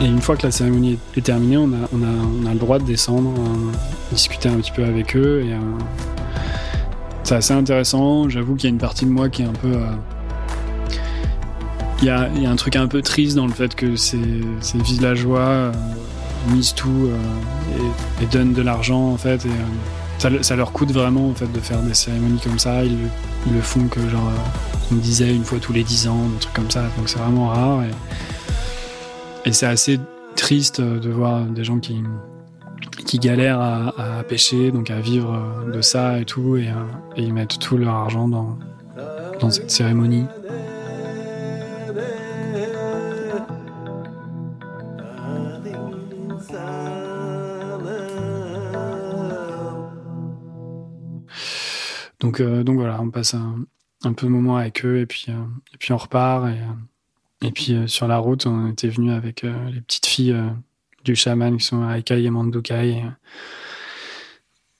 Et 0.02 0.06
une 0.06 0.20
fois 0.20 0.36
que 0.36 0.42
la 0.42 0.50
cérémonie 0.50 0.98
est 1.16 1.20
terminée, 1.20 1.56
on 1.56 1.72
a, 1.72 2.52
le 2.52 2.58
droit 2.58 2.80
de 2.80 2.84
descendre, 2.84 3.30
euh, 3.38 3.72
discuter 4.10 4.48
un 4.48 4.56
petit 4.56 4.72
peu 4.72 4.84
avec 4.84 5.14
eux. 5.14 5.44
Euh, 5.44 5.58
c'est 7.22 7.36
assez 7.36 7.54
intéressant. 7.54 8.28
J'avoue 8.28 8.56
qu'il 8.56 8.64
y 8.64 8.66
a 8.66 8.70
une 8.70 8.80
partie 8.80 9.04
de 9.04 9.10
moi 9.10 9.28
qui 9.28 9.42
est 9.42 9.46
un 9.46 9.52
peu. 9.52 9.68
Euh, 9.68 9.86
il 12.00 12.06
y, 12.06 12.10
a, 12.10 12.28
un 12.50 12.56
truc 12.56 12.74
un 12.74 12.88
peu 12.88 13.00
triste 13.00 13.36
dans 13.36 13.46
le 13.46 13.52
fait 13.52 13.76
que 13.76 13.94
ces, 13.94 14.18
villageois 14.74 15.70
misent 16.48 16.74
tout 16.74 17.10
et, 18.20 18.26
donnent 18.26 18.54
de 18.54 18.62
l'argent 18.62 19.12
en 19.12 19.16
fait. 19.16 19.46
Ça, 20.18 20.56
leur 20.56 20.72
coûte 20.72 20.90
vraiment 20.90 21.28
en 21.28 21.34
fait 21.34 21.50
de 21.52 21.60
faire 21.60 21.78
des 21.78 21.94
cérémonies 21.94 22.40
comme 22.40 22.58
ça. 22.58 22.84
Ils, 22.84 22.96
le 23.54 23.60
font 23.60 23.86
que 23.86 24.00
genre 24.08 24.32
on 24.90 24.96
disait 24.96 25.32
une 25.32 25.44
fois 25.44 25.60
tous 25.60 25.72
les 25.72 25.84
dix 25.84 26.08
ans, 26.08 26.26
des 26.34 26.40
trucs 26.40 26.54
comme 26.54 26.72
ça. 26.72 26.82
Donc 26.98 27.08
c'est 27.08 27.20
vraiment 27.20 27.46
rare. 27.46 27.82
Et 29.44 29.52
c'est 29.52 29.66
assez 29.66 29.98
triste 30.36 30.80
de 30.80 31.10
voir 31.10 31.44
des 31.44 31.64
gens 31.64 31.78
qui, 31.78 32.02
qui 33.06 33.18
galèrent 33.18 33.60
à, 33.60 34.22
pêcher, 34.28 34.70
donc 34.70 34.90
à 34.90 35.00
vivre 35.00 35.64
de 35.72 35.80
ça 35.80 36.20
et 36.20 36.24
tout, 36.24 36.56
et, 36.56 36.68
euh, 36.68 36.74
et 37.16 37.22
ils 37.22 37.34
mettent 37.34 37.58
tout 37.58 37.76
leur 37.76 37.94
argent 37.94 38.28
dans, 38.28 38.58
dans 39.40 39.50
cette 39.50 39.70
cérémonie. 39.70 40.24
Donc, 52.22 52.40
euh, 52.40 52.62
donc 52.62 52.76
voilà, 52.76 53.00
on 53.02 53.10
passe 53.10 53.34
un, 53.34 53.64
un, 54.04 54.12
peu 54.12 54.26
de 54.26 54.30
moment 54.30 54.56
avec 54.56 54.84
eux 54.84 55.00
et 55.00 55.06
puis, 55.06 55.26
euh, 55.28 55.44
et 55.74 55.76
puis 55.76 55.92
on 55.92 55.96
repart. 55.96 56.46
Et, 56.46 56.58
et 57.42 57.50
puis 57.50 57.74
euh, 57.74 57.86
sur 57.86 58.06
la 58.06 58.18
route, 58.18 58.46
on 58.46 58.68
était 58.68 58.88
venu 58.88 59.12
avec 59.12 59.44
euh, 59.44 59.70
les 59.70 59.80
petites 59.80 60.06
filles 60.06 60.32
euh, 60.32 60.48
du 61.04 61.16
chaman 61.16 61.56
qui 61.56 61.64
sont 61.64 61.88
Aikai 61.90 62.22
et 62.22 62.30
Mandukai. 62.30 63.02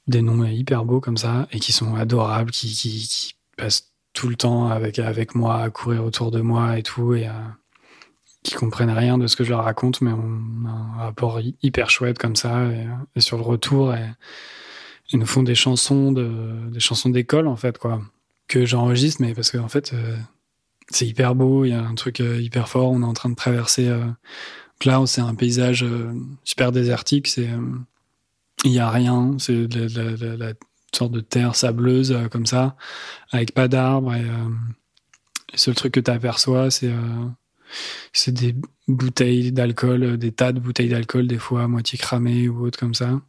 des 0.07 0.23
noms 0.23 0.45
hyper 0.45 0.85
beaux 0.85 1.01
comme 1.01 1.17
ça 1.17 1.49
et 1.51 1.59
qui 1.59 1.73
sont 1.73 1.97
adorables, 1.97 2.51
qui, 2.53 3.35
passent 3.57 3.93
tout 4.15 4.29
le 4.29 4.37
temps 4.37 4.69
avec, 4.69 4.99
avec 4.99 5.35
moi 5.35 5.63
à 5.63 5.71
courir 5.71 6.05
autour 6.05 6.31
de 6.31 6.41
moi 6.41 6.79
et 6.79 6.83
tout. 6.83 7.15
Et 7.15 7.29
qui 8.43 8.55
comprennent 8.55 8.91
rien 8.91 9.19
de 9.19 9.27
ce 9.27 9.37
que 9.37 9.45
je 9.45 9.51
leur 9.51 9.65
raconte, 9.65 10.01
mais 10.01 10.13
on 10.13 10.67
a 10.67 10.71
un 10.71 10.97
rapport 10.99 11.41
hyper 11.63 11.91
chouette 11.91 12.19
comme 12.19 12.37
ça. 12.37 12.69
Et, 13.15 13.21
sur 13.21 13.37
le 13.37 13.43
retour, 13.43 13.95
ils 15.11 15.19
nous 15.19 15.27
font 15.27 15.43
des 15.43 15.55
chansons 15.55 16.13
de, 16.13 16.71
des 16.71 16.81
chansons 16.81 17.11
d'école 17.11 17.47
en 17.47 17.57
fait 17.57 17.79
quoi, 17.79 18.01
que 18.49 18.65
j'enregistre, 18.65 19.23
mais 19.23 19.35
parce 19.35 19.51
qu'en 19.51 19.65
en 19.65 19.69
fait, 19.69 19.93
c'est 20.93 21.07
hyper 21.07 21.34
beau, 21.34 21.64
il 21.64 21.70
y 21.70 21.72
a 21.72 21.82
un 21.82 21.95
truc 21.95 22.20
euh, 22.20 22.40
hyper 22.40 22.68
fort. 22.68 22.90
On 22.90 23.03
est 23.03 23.07
en 23.07 23.12
train 23.12 23.30
de 23.30 23.34
traverser. 23.34 23.88
Euh, 23.88 24.05
là, 24.84 25.03
c'est 25.07 25.20
un 25.20 25.34
paysage 25.34 25.82
euh, 25.84 26.12
super 26.45 26.72
désertique. 26.72 27.34
Il 28.64 28.70
y 28.70 28.78
a 28.78 28.90
rien. 28.90 29.36
C'est 29.38 29.66
la, 29.74 30.36
la, 30.36 30.53
sorte 30.95 31.12
de 31.12 31.20
terre 31.20 31.57
sableuse 31.57 32.14
comme 32.30 32.45
ça, 32.45 32.76
avec 33.30 33.55
pas 33.55 33.66
d'arbres. 33.66 34.14
Et, 34.14 34.22
le 34.22 35.59
seul 35.59 35.74
truc 35.74 35.95
que 35.95 36.01
tu 36.01 36.11
aperçois, 36.11 36.68
c'est 36.70 38.32
des 38.32 38.55
bouteilles 38.88 39.53
d'alcool, 39.53 40.18
des 40.18 40.32
tas 40.32 40.53
de 40.53 40.61
bouteilles 40.61 40.90
d'alcool, 40.90 41.26
des 41.26 41.38
fois 41.38 41.62
à 41.62 41.68
moitié 41.68 41.99
cramées 41.99 42.49
ou 42.49 42.66
autres 42.66 42.78
comme 42.78 42.95
ça, 42.95 43.20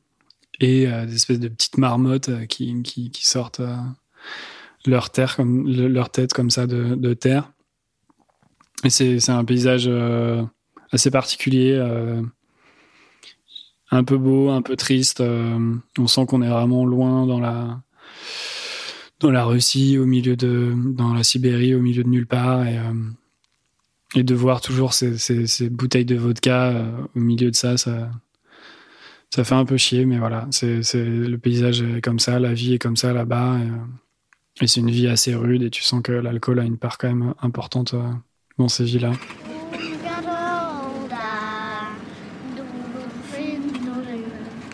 et 0.60 0.88
des 0.88 1.16
espèces 1.16 1.40
de 1.40 1.48
petites 1.48 1.78
marmottes 1.78 2.48
qui, 2.48 2.82
qui, 2.84 3.26
sortent 3.26 3.62
leur 4.86 5.10
terre 5.10 5.38
comme 5.38 5.66
leur 5.68 6.10
tête 6.10 6.34
comme 6.34 6.50
ça 6.50 6.68
de, 6.68 6.96
de 6.96 7.14
terre. 7.14 7.53
Et 8.84 8.90
c'est 8.90 9.30
un 9.30 9.46
paysage 9.46 9.86
euh, 9.88 10.44
assez 10.92 11.10
particulier, 11.10 11.74
euh, 11.74 12.22
un 13.92 14.04
peu 14.04 14.18
beau, 14.18 14.50
un 14.50 14.62
peu 14.62 14.76
triste. 14.76 15.22
Euh, 15.22 15.76
on 15.98 16.08
sent 16.08 16.26
qu'on 16.26 16.42
est 16.42 16.50
vraiment 16.50 16.86
loin 16.86 17.26
dans 17.26 17.40
la 17.40 17.82
dans 19.20 19.32
la 19.32 19.46
Russie, 19.46 19.98
au 19.98 20.06
milieu 20.06 20.36
de 20.36 20.74
dans 20.76 21.14
la 21.14 21.24
Sibérie, 21.24 21.76
au 21.76 21.80
milieu 21.80 22.04
de 22.04 22.10
nulle 22.10 22.28
part, 22.28 22.66
et, 24.16 24.24
de 24.24 24.36
voir 24.36 24.60
toujours 24.60 24.94
ces 24.94 25.70
bouteilles 25.70 26.06
de 26.06 26.16
vodka 26.16 26.86
au 27.16 27.20
milieu 27.20 27.50
de 27.50 27.56
ça, 27.56 27.78
ça 27.78 28.12
ça 29.30 29.44
fait 29.44 29.56
un 29.56 29.66
peu 29.66 29.78
chier, 29.78 30.06
mais 30.06 30.20
voilà, 30.20 30.48
c'est 30.52 30.82
le 30.94 31.38
paysage 31.38 31.82
est 31.82 32.02
comme 32.02 32.20
ça, 32.20 32.38
la 32.40 32.54
vie 32.54 32.74
est 32.74 32.80
comme 32.80 32.98
ça 32.98 33.14
là-bas. 33.14 33.60
Et 34.62 34.68
c'est 34.68 34.82
une 34.82 34.92
vie 34.92 35.08
assez 35.08 35.34
rude 35.34 35.64
et 35.64 35.70
tu 35.70 35.82
sens 35.82 36.04
que 36.04 36.12
l'alcool 36.12 36.60
a 36.60 36.64
une 36.64 36.78
part 36.78 36.98
quand 36.98 37.08
même 37.08 37.34
importante 37.42 37.96
euh, 38.64 38.68
ces 38.68 38.84
vies-là. 38.84 39.12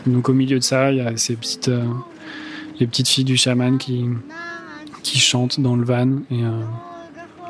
Donc 0.05 0.29
au 0.29 0.33
milieu 0.33 0.57
de 0.57 0.63
ça, 0.63 0.91
il 0.91 0.97
y 0.97 1.01
a 1.01 1.15
ces 1.17 1.35
petites, 1.35 1.67
euh, 1.67 1.83
les 2.79 2.87
petites 2.87 3.07
filles 3.07 3.25
du 3.25 3.37
chaman 3.37 3.77
qui, 3.77 4.05
qui 5.03 5.19
chantent 5.19 5.59
dans 5.59 5.75
le 5.75 5.83
van. 5.83 6.19
Et, 6.31 6.43
euh, 6.43 6.61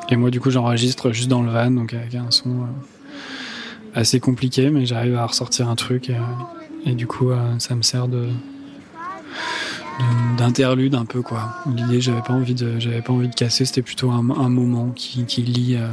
et 0.10 0.16
moi, 0.16 0.30
du 0.30 0.40
coup, 0.40 0.50
j'enregistre 0.50 1.12
juste 1.12 1.30
dans 1.30 1.42
le 1.42 1.52
van, 1.52 1.72
donc 1.72 1.94
avec 1.94 2.16
un 2.16 2.32
son 2.32 2.68
assez 3.96 4.20
compliqué, 4.20 4.70
mais 4.70 4.86
j'arrive 4.86 5.16
à 5.16 5.26
ressortir 5.26 5.70
un 5.70 5.76
truc. 5.76 6.12
et 6.86 6.94
du 6.94 7.08
coup, 7.08 7.32
ça 7.60 7.76
me 7.76 7.82
sert 7.82 8.08
de, 8.08 8.28
d'interlude 10.38 10.96
un 10.96 11.06
peu 11.06 11.22
quoi. 11.22 11.54
L'idée, 11.76 12.02
j'avais 12.02 12.22
pas 12.22 12.34
envie 12.34 12.56
de, 12.56 12.80
j'avais 12.80 13.02
pas 13.02 13.14
envie 13.14 13.28
de 13.28 13.36
casser. 13.36 13.66
C'était 13.66 13.82
plutôt 13.82 14.12
un, 14.12 14.22
moment 14.22 14.92
qui, 14.96 15.26
qui 15.26 15.42
lie, 15.42 15.76
euh, 15.76 15.90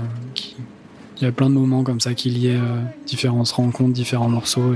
il 1.16 1.24
y 1.24 1.26
a 1.26 1.32
plein 1.32 1.48
de 1.48 1.54
moments 1.54 1.82
comme 1.82 2.00
ça 2.00 2.14
qui 2.14 2.30
lient 2.30 2.50
euh, 2.50 2.80
différentes 3.06 3.50
rencontres, 3.50 3.92
différents 3.92 4.28
morceaux. 4.28 4.74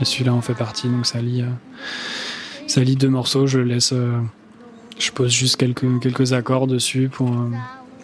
Et, 0.00 0.04
celui-là 0.04 0.32
en 0.32 0.40
fait 0.40 0.54
partie, 0.54 0.88
donc 0.88 1.06
ça 1.06 1.20
lie, 1.20 1.42
euh, 1.42 1.46
ça 2.68 2.82
lie 2.82 2.94
deux 2.94 3.08
morceaux. 3.08 3.48
Je 3.48 3.58
laisse, 3.58 3.92
je 4.98 5.10
pose 5.10 5.32
juste 5.32 5.56
quelques 5.56 6.00
quelques 6.00 6.32
accords 6.32 6.68
dessus 6.68 7.08
pour 7.08 7.34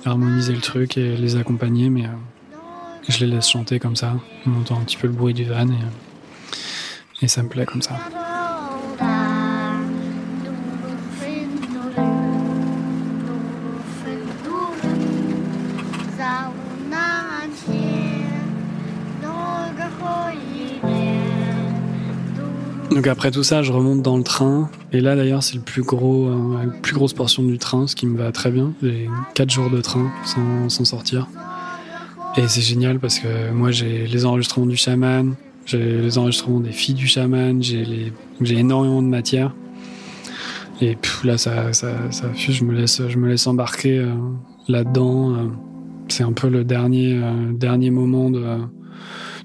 harmoniser 0.04 0.54
le 0.54 0.60
truc 0.60 0.98
et 0.98 1.16
les 1.16 1.36
accompagner, 1.36 1.90
mais 1.90 2.04
je 3.08 3.24
les 3.24 3.32
laisse 3.32 3.48
chanter 3.48 3.78
comme 3.78 3.94
ça. 3.94 4.14
On 4.44 4.60
entend 4.60 4.80
un 4.80 4.84
petit 4.84 4.96
peu 4.96 5.06
le 5.06 5.12
bruit 5.12 5.34
du 5.34 5.44
van 5.44 5.68
et, 5.68 7.22
et 7.22 7.28
ça 7.28 7.44
me 7.44 7.48
plaît 7.48 7.66
comme 7.66 7.82
ça. 7.82 7.94
Après 23.06 23.30
tout 23.30 23.42
ça, 23.42 23.62
je 23.62 23.72
remonte 23.72 24.02
dans 24.02 24.16
le 24.16 24.22
train. 24.22 24.70
Et 24.92 25.00
là 25.00 25.14
d'ailleurs, 25.16 25.42
c'est 25.42 25.56
le 25.56 25.60
plus 25.60 25.82
gros, 25.82 26.28
euh, 26.28 26.64
la 26.64 26.72
plus 26.72 26.94
grosse 26.94 27.12
portion 27.12 27.42
du 27.42 27.58
train, 27.58 27.86
ce 27.86 27.94
qui 27.94 28.06
me 28.06 28.16
va 28.16 28.32
très 28.32 28.50
bien. 28.50 28.72
J'ai 28.82 29.08
4 29.34 29.50
jours 29.50 29.70
de 29.70 29.80
train 29.80 30.10
sans, 30.68 30.84
sortir. 30.84 31.28
Et 32.36 32.48
c'est 32.48 32.62
génial 32.62 32.98
parce 32.98 33.18
que 33.18 33.50
moi 33.50 33.70
j'ai 33.70 34.06
les 34.06 34.24
enregistrements 34.24 34.66
du 34.66 34.76
chaman, 34.76 35.34
J'ai 35.66 36.00
les 36.00 36.18
enregistrements 36.18 36.60
des 36.60 36.72
filles 36.72 36.94
du 36.94 37.06
chaman, 37.06 37.62
j'ai 37.62 37.84
les... 37.84 38.52
énormément 38.52 39.02
de 39.02 39.08
matière. 39.08 39.54
Et 40.80 40.96
là, 41.22 41.38
ça, 41.38 41.72
ça, 41.72 42.10
ça 42.10 42.26
je 42.34 42.64
me 42.64 43.28
laisse, 43.28 43.46
embarquer 43.46 43.98
euh, 43.98 44.14
là-dedans. 44.66 45.34
Euh. 45.34 45.46
c'est 46.08 46.24
un 46.24 46.32
peu 46.32 46.48
le 46.48 46.64
dernier, 46.64 47.20
dernier 47.52 47.90
moment 47.90 48.30
de, 48.30 48.44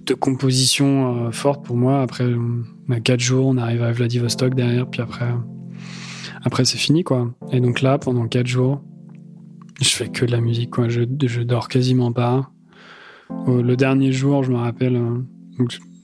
de 0.05 0.14
composition 0.14 1.32
forte 1.32 1.64
pour 1.64 1.78
moi. 1.78 2.01
Après, 2.01 2.26
on 2.90 2.94
a 2.94 3.00
quatre 3.00 3.20
jours, 3.20 3.46
on 3.46 3.58
arrive 3.58 3.84
à 3.84 3.92
Vladivostok 3.92 4.56
derrière, 4.56 4.90
puis 4.90 5.02
après, 5.02 5.28
après 6.44 6.66
c'est 6.66 6.78
fini, 6.78 7.04
quoi. 7.04 7.32
Et 7.52 7.60
donc 7.62 7.82
là, 7.82 8.00
pendant 8.00 8.28
quatre 8.28 8.48
jours, 8.48 8.82
je 9.80 9.90
fais 9.90 10.10
que 10.10 10.26
de 10.26 10.32
la 10.32 10.42
musique, 10.42 10.72
quoi. 10.72 10.90
Je, 10.90 11.02
je 11.22 11.42
dors 11.42 11.68
quasiment 11.68 12.12
pas. 12.12 12.50
Le 13.48 13.76
dernier 13.76 14.12
jour, 14.12 14.44
je 14.44 14.52
me 14.52 14.58
rappelle, 14.58 15.00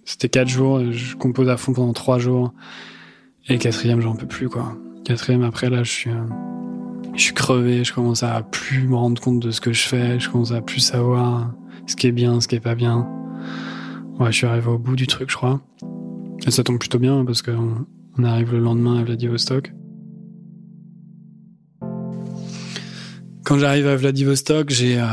c'était 0.05 0.29
quatre 0.29 0.47
jours, 0.47 0.91
je 0.91 1.15
compose 1.15 1.49
à 1.49 1.57
fond 1.57 1.73
pendant 1.73 1.93
trois 1.93 2.19
jours. 2.19 2.53
Et 3.49 3.57
quatrième, 3.57 4.01
j'en 4.01 4.15
peux 4.15 4.27
plus, 4.27 4.47
quoi. 4.47 4.77
Quatrième, 5.05 5.43
après, 5.43 5.69
là, 5.69 5.83
je 5.83 5.91
suis, 5.91 6.11
euh, 6.11 6.25
je 7.15 7.21
suis 7.21 7.33
crevé, 7.33 7.83
je 7.83 7.93
commence 7.93 8.23
à 8.23 8.41
plus 8.43 8.87
me 8.87 8.95
rendre 8.95 9.21
compte 9.21 9.39
de 9.39 9.51
ce 9.51 9.59
que 9.61 9.73
je 9.73 9.87
fais, 9.87 10.19
je 10.19 10.29
commence 10.29 10.51
à 10.51 10.61
plus 10.61 10.79
savoir 10.79 11.51
ce 11.87 11.95
qui 11.95 12.07
est 12.07 12.11
bien, 12.11 12.41
ce 12.41 12.47
qui 12.47 12.55
est 12.55 12.59
pas 12.59 12.75
bien. 12.75 13.07
Ouais, 14.19 14.31
je 14.31 14.37
suis 14.37 14.47
arrivé 14.47 14.67
au 14.67 14.77
bout 14.77 14.95
du 14.95 15.07
truc, 15.07 15.29
je 15.29 15.35
crois. 15.35 15.61
Et 16.45 16.51
ça 16.51 16.63
tombe 16.63 16.79
plutôt 16.79 16.99
bien 16.99 17.25
parce 17.25 17.41
qu'on 17.41 17.85
on 18.17 18.23
arrive 18.23 18.53
le 18.53 18.59
lendemain 18.59 18.99
à 18.99 19.03
Vladivostok. 19.03 19.71
Quand 23.43 23.59
j'arrive 23.59 23.87
à 23.87 23.95
Vladivostok, 23.95 24.69
j'ai 24.69 24.99
euh, 24.99 25.05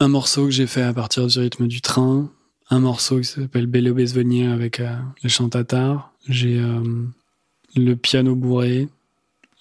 un 0.00 0.08
morceau 0.08 0.44
que 0.44 0.50
j'ai 0.50 0.66
fait 0.66 0.82
à 0.82 0.92
partir 0.92 1.26
du 1.26 1.38
rythme 1.38 1.66
du 1.66 1.80
train, 1.80 2.30
un 2.70 2.78
morceau 2.78 3.18
qui 3.18 3.26
s'appelle 3.26 3.66
Bello 3.66 3.94
Bezvenier 3.94 4.46
avec 4.46 4.80
euh, 4.80 4.94
les 5.22 5.28
chants 5.28 5.48
tatars. 5.48 6.12
J'ai 6.28 6.62
le 7.76 7.94
piano 7.96 8.34
bourré, 8.34 8.88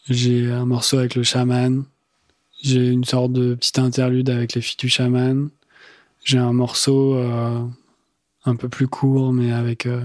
j'ai 0.10 0.52
un 0.52 0.66
morceau 0.66 0.98
avec 0.98 1.16
le 1.16 1.24
chaman. 1.24 1.86
J'ai 2.62 2.88
une 2.88 3.06
sorte 3.06 3.34
de 3.34 3.56
petite 3.56 3.80
interlude 3.80 4.30
avec 4.30 4.54
les 4.54 4.62
filles 4.62 4.78
du 4.78 4.90
chaman. 4.90 5.50
J'ai 6.24 6.38
un 6.38 6.54
morceau 6.54 7.16
euh, 7.16 7.62
un 8.46 8.56
peu 8.56 8.70
plus 8.70 8.88
court, 8.88 9.34
mais 9.34 9.52
avec 9.52 9.86
euh, 9.86 10.02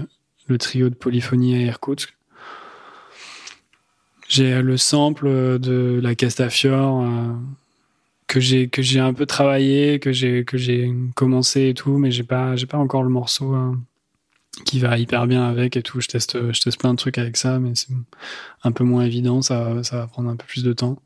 le 0.49 0.57
trio 0.57 0.89
de 0.89 0.95
polyphonie 0.95 1.55
à 1.55 1.59
Irkoutsk. 1.59 2.15
J'ai 4.27 4.61
le 4.61 4.77
sample 4.77 5.59
de 5.59 5.99
la 6.03 6.13
Castafiore 6.13 7.01
euh, 7.01 7.33
que 8.27 8.39
j'ai 8.39 8.99
un 8.99 9.13
peu 9.13 9.25
travaillé, 9.25 9.99
que 9.99 10.11
j'ai 10.11 10.45
commencé 11.15 11.69
et 11.69 11.73
tout, 11.73 11.97
mais 11.97 12.11
j'ai 12.11 12.23
pas 12.23 12.53
pas 12.69 12.77
encore 12.77 13.03
le 13.03 13.09
morceau 13.09 13.55
qui 14.65 14.79
va 14.79 14.97
hyper 14.97 15.25
bien 15.25 15.47
avec 15.47 15.77
et 15.77 15.81
tout. 15.81 15.99
Je 16.01 16.07
teste, 16.07 16.51
je 16.51 16.61
teste 16.61 16.79
plein 16.79 16.91
de 16.91 16.97
trucs 16.97 17.17
avec 17.17 17.37
ça, 17.37 17.59
mais 17.59 17.71
c'est 17.73 17.89
un 18.63 18.71
peu 18.71 18.83
moins 18.83 19.03
évident. 19.03 19.41
Ça, 19.41 19.73
va 19.91 20.07
prendre 20.07 20.29
un 20.29 20.35
peu 20.35 20.45
plus 20.45 20.63
de 20.63 20.73
temps. 20.73 21.01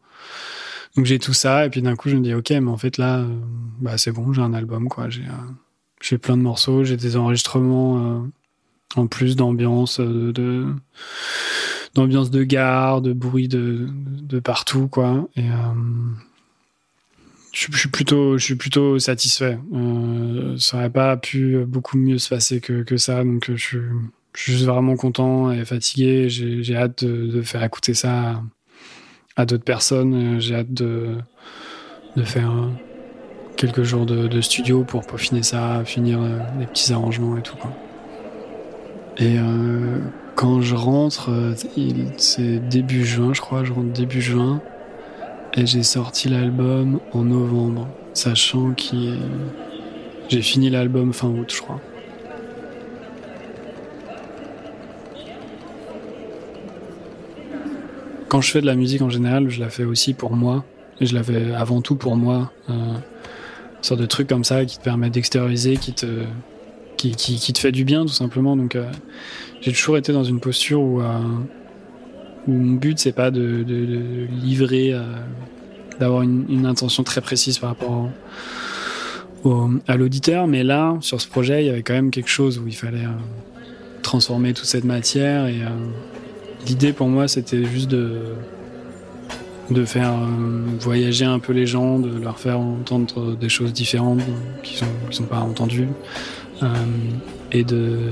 Donc 0.95 1.05
j'ai 1.05 1.17
tout 1.17 1.33
ça 1.33 1.65
et 1.65 1.69
puis 1.69 1.81
d'un 1.81 1.95
coup 1.95 2.09
je 2.09 2.15
me 2.15 2.21
dis 2.21 2.33
ok, 2.33 2.51
mais 2.51 2.69
en 2.69 2.77
fait 2.77 2.97
là, 2.97 3.19
euh, 3.19 3.39
bah 3.79 3.97
c'est 3.97 4.11
bon, 4.11 4.31
j'ai 4.31 4.41
un 4.41 4.53
album 4.53 4.89
quoi. 4.89 5.09
J'ai, 5.09 5.23
euh, 5.23 6.17
plein 6.17 6.37
de 6.37 6.41
morceaux, 6.41 6.83
j'ai 6.83 6.97
des 6.97 7.17
enregistrements 7.17 7.97
euh, 7.97 8.19
en 8.95 9.07
plus 9.07 9.35
d'ambiance 9.35 9.99
de, 9.99 10.65
d'ambiance 11.95 12.31
de 12.31 12.43
gare, 12.43 13.01
de 13.01 13.13
bruit 13.13 13.47
de, 13.47 13.87
de 13.89 14.39
partout 14.39 14.87
quoi. 14.87 15.27
Et 15.35 15.49
je, 17.53 17.77
suis 17.77 17.89
plutôt, 17.89 18.37
je 18.37 18.43
suis 18.43 18.55
plutôt 18.55 18.99
satisfait. 18.99 19.59
Euh, 19.73 20.57
ça 20.57 20.77
aurait 20.77 20.89
pas 20.89 21.15
pu 21.17 21.57
beaucoup 21.65 21.97
mieux 21.97 22.17
se 22.17 22.29
passer 22.29 22.59
que, 22.59 22.81
que 22.83 22.97
ça, 22.97 23.23
donc 23.23 23.45
je 23.51 23.55
suis, 23.55 23.79
je 24.35 24.41
suis 24.41 24.65
vraiment 24.65 24.95
content 24.95 25.51
et 25.51 25.63
fatigué. 25.63 26.29
J'ai 26.29 26.75
hâte 26.75 27.05
de, 27.05 27.27
de, 27.27 27.41
faire 27.43 27.63
écouter 27.63 27.93
ça 27.93 28.41
à, 29.35 29.45
d'autres 29.45 29.63
personnes. 29.63 30.39
J'ai 30.41 30.55
hâte 30.55 30.73
de, 30.73 31.17
de 32.15 32.23
faire 32.23 32.51
quelques 33.55 33.83
jours 33.83 34.07
de, 34.07 34.27
de, 34.27 34.41
studio 34.41 34.83
pour 34.83 35.05
peaufiner 35.05 35.43
ça, 35.43 35.83
finir 35.85 36.19
les 36.59 36.65
petits 36.65 36.91
arrangements 36.91 37.37
et 37.37 37.43
tout. 37.43 37.55
Quoi. 37.55 37.71
Et 39.17 39.37
euh, 39.37 39.99
quand 40.35 40.61
je 40.61 40.75
rentre, 40.75 41.29
c'est 42.17 42.67
début 42.69 43.05
juin, 43.05 43.33
je 43.33 43.41
crois, 43.41 43.63
je 43.63 43.71
rentre 43.71 43.91
début 43.93 44.21
juin. 44.21 44.61
Et 45.55 45.67
j'ai 45.67 45.83
sorti 45.83 46.29
l'album 46.29 46.99
en 47.11 47.23
novembre, 47.23 47.87
sachant 48.13 48.73
que 48.73 49.15
j'ai 50.29 50.41
fini 50.41 50.71
l'album 50.71 51.13
fin 51.13 51.27
août, 51.27 51.53
je 51.55 51.61
crois. 51.61 51.79
Quand 58.29 58.41
je 58.41 58.49
fais 58.49 58.61
de 58.61 58.65
la 58.65 58.73
musique 58.73 59.03
en 59.03 59.11
général, 59.11 59.51
je 59.51 59.59
la 59.59 59.69
fais 59.69 59.83
aussi 59.83 60.15
pour 60.15 60.35
moi. 60.35 60.65
Et 60.99 61.05
je 61.05 61.13
la 61.13 61.21
fais 61.21 61.53
avant 61.53 61.81
tout 61.81 61.95
pour 61.95 62.15
moi. 62.15 62.51
Euh, 62.67 62.73
une 62.73 63.83
sorte 63.83 64.01
de 64.01 64.07
truc 64.07 64.27
comme 64.27 64.43
ça 64.43 64.65
qui 64.65 64.79
te 64.79 64.83
permet 64.83 65.11
d'extérioriser, 65.11 65.77
qui 65.77 65.93
te, 65.93 66.07
qui, 67.11 67.53
te 67.53 67.59
fait 67.59 67.71
du 67.71 67.83
bien 67.83 68.01
tout 68.01 68.13
simplement. 68.13 68.55
Donc 68.55 68.75
euh, 68.75 68.85
j'ai 69.61 69.71
toujours 69.71 69.97
été 69.97 70.13
dans 70.13 70.23
une 70.23 70.39
posture 70.39 70.81
où, 70.81 71.01
euh, 71.01 71.19
mon 72.47 72.73
but 72.73 72.99
c'est 72.99 73.11
pas 73.13 73.31
de, 73.31 73.65
livrer, 74.31 74.93
euh, 74.93 75.01
d'avoir 75.99 76.21
une, 76.21 76.65
intention 76.65 77.03
très 77.03 77.21
précise 77.21 77.59
par 77.59 77.69
rapport 77.71 78.09
à 79.87 79.97
l'auditeur, 79.97 80.47
mais 80.47 80.63
là, 80.63 80.95
sur 81.01 81.19
ce 81.19 81.27
projet, 81.27 81.63
il 81.63 81.67
y 81.67 81.69
avait 81.69 81.83
quand 81.83 81.93
même 81.93 82.11
quelque 82.11 82.29
chose 82.29 82.59
où 82.59 82.67
il 82.67 82.75
fallait 82.75 83.05
transformer 84.01 84.53
toute 84.53 84.67
cette 84.67 84.85
matière. 84.85 85.47
Et 85.47 85.59
l'idée 86.65 86.93
pour 86.93 87.07
moi 87.07 87.27
c'était 87.27 87.65
juste 87.65 87.89
de 87.89 88.21
de 89.71 89.85
faire 89.85 90.13
voyager 90.79 91.23
un 91.23 91.39
peu 91.39 91.53
les 91.53 91.65
gens, 91.65 91.97
de 91.97 92.19
leur 92.19 92.37
faire 92.37 92.59
entendre 92.59 93.35
des 93.35 93.47
choses 93.47 93.71
différentes 93.73 94.21
qui 94.61 94.75
sont 94.75 94.85
qui 95.09 95.17
sont 95.17 95.23
pas 95.23 95.39
entendues 95.39 95.87
et 97.51 97.63
de 97.63 98.11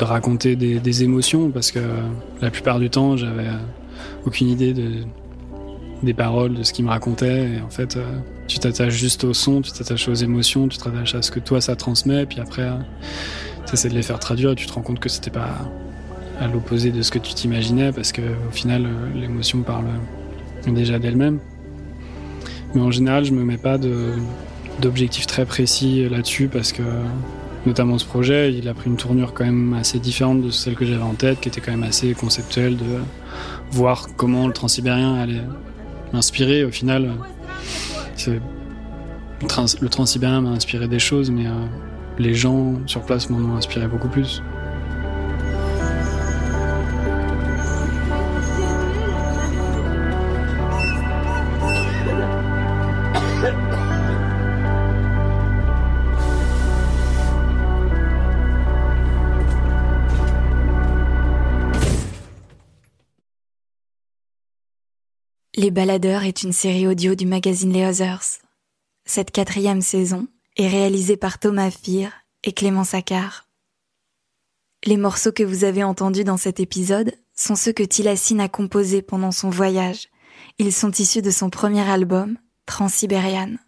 raconter 0.00 0.56
des, 0.56 1.02
émotions 1.02 1.50
parce 1.50 1.70
que 1.70 1.80
la 2.40 2.50
plupart 2.50 2.78
du 2.78 2.90
temps 2.90 3.16
j'avais 3.16 3.48
aucune 4.26 4.48
idée 4.48 4.74
de, 4.74 5.04
des 6.02 6.14
paroles 6.14 6.54
de 6.54 6.62
ce 6.62 6.72
qu'il 6.72 6.84
me 6.84 6.90
racontait 6.90 7.54
et 7.54 7.60
en 7.60 7.70
fait 7.70 7.98
tu 8.46 8.58
t'attaches 8.58 8.94
juste 8.94 9.24
au 9.24 9.32
son 9.32 9.62
tu 9.62 9.72
t'attaches 9.72 10.08
aux 10.08 10.14
émotions 10.14 10.68
tu 10.68 10.78
t'attaches 10.78 11.14
à 11.14 11.22
ce 11.22 11.30
que 11.30 11.40
toi 11.40 11.60
ça 11.60 11.76
transmet. 11.76 12.22
Et 12.22 12.26
puis 12.26 12.40
après 12.40 12.68
tu 13.66 13.74
essaies 13.74 13.88
de 13.88 13.94
les 13.94 14.02
faire 14.02 14.18
traduire 14.18 14.50
et 14.50 14.54
tu 14.54 14.66
te 14.66 14.72
rends 14.72 14.82
compte 14.82 15.00
que 15.00 15.08
c'était 15.08 15.30
pas 15.30 15.56
à 16.40 16.48
l'opposé 16.48 16.90
de 16.90 17.02
ce 17.02 17.10
que 17.10 17.18
tu 17.18 17.34
t'imaginais 17.34 17.92
parce 17.92 18.12
que 18.12 18.22
au 18.22 18.52
final 18.52 18.86
l'émotion 19.14 19.62
parle 19.62 19.86
déjà 20.66 20.98
d'elle-même. 20.98 21.38
Mais 22.74 22.80
en 22.80 22.90
général 22.90 23.24
je 23.24 23.32
me 23.32 23.44
mets 23.44 23.56
pas 23.56 23.78
d'objectifs 24.80 25.26
très 25.26 25.46
précis 25.46 26.08
là-dessus 26.08 26.48
parce 26.48 26.72
que 26.72 26.82
notamment 27.66 27.98
ce 27.98 28.04
projet, 28.04 28.52
il 28.52 28.68
a 28.68 28.74
pris 28.74 28.90
une 28.90 28.96
tournure 28.96 29.34
quand 29.34 29.44
même 29.44 29.74
assez 29.74 29.98
différente 29.98 30.42
de 30.42 30.50
celle 30.50 30.74
que 30.74 30.84
j'avais 30.84 31.02
en 31.02 31.14
tête, 31.14 31.40
qui 31.40 31.48
était 31.48 31.60
quand 31.60 31.72
même 31.72 31.82
assez 31.82 32.14
conceptuelle 32.14 32.76
de 32.76 32.84
voir 33.70 34.08
comment 34.16 34.46
le 34.46 34.52
transsibérien 34.52 35.14
allait 35.14 35.42
m'inspirer. 36.12 36.64
Au 36.64 36.70
final, 36.70 37.10
le 39.80 39.88
transsibérien 39.88 40.40
m'a 40.40 40.50
inspiré 40.50 40.88
des 40.88 40.98
choses, 40.98 41.30
mais 41.30 41.46
euh, 41.46 41.66
les 42.18 42.34
gens 42.34 42.74
sur 42.86 43.02
place 43.02 43.30
m'en 43.30 43.38
ont 43.38 43.56
inspiré 43.56 43.86
beaucoup 43.88 44.08
plus. 44.08 44.42
Les 65.64 65.70
Baladeurs 65.70 66.24
est 66.24 66.42
une 66.42 66.52
série 66.52 66.86
audio 66.86 67.14
du 67.14 67.24
magazine 67.24 67.72
Les 67.72 67.86
Others. 67.86 68.42
Cette 69.06 69.30
quatrième 69.30 69.80
saison 69.80 70.28
est 70.58 70.68
réalisée 70.68 71.16
par 71.16 71.38
Thomas 71.38 71.70
Fir 71.70 72.12
et 72.42 72.52
Clément 72.52 72.84
Saccard. 72.84 73.48
Les 74.84 74.98
morceaux 74.98 75.32
que 75.32 75.42
vous 75.42 75.64
avez 75.64 75.82
entendus 75.82 76.22
dans 76.22 76.36
cet 76.36 76.60
épisode 76.60 77.14
sont 77.34 77.56
ceux 77.56 77.72
que 77.72 77.82
Tilassine 77.82 78.42
a 78.42 78.48
composés 78.50 79.00
pendant 79.00 79.32
son 79.32 79.48
voyage. 79.48 80.08
Ils 80.58 80.70
sont 80.70 80.90
issus 80.90 81.22
de 81.22 81.30
son 81.30 81.48
premier 81.48 81.88
album, 81.88 82.36
Transsibériane. 82.66 83.58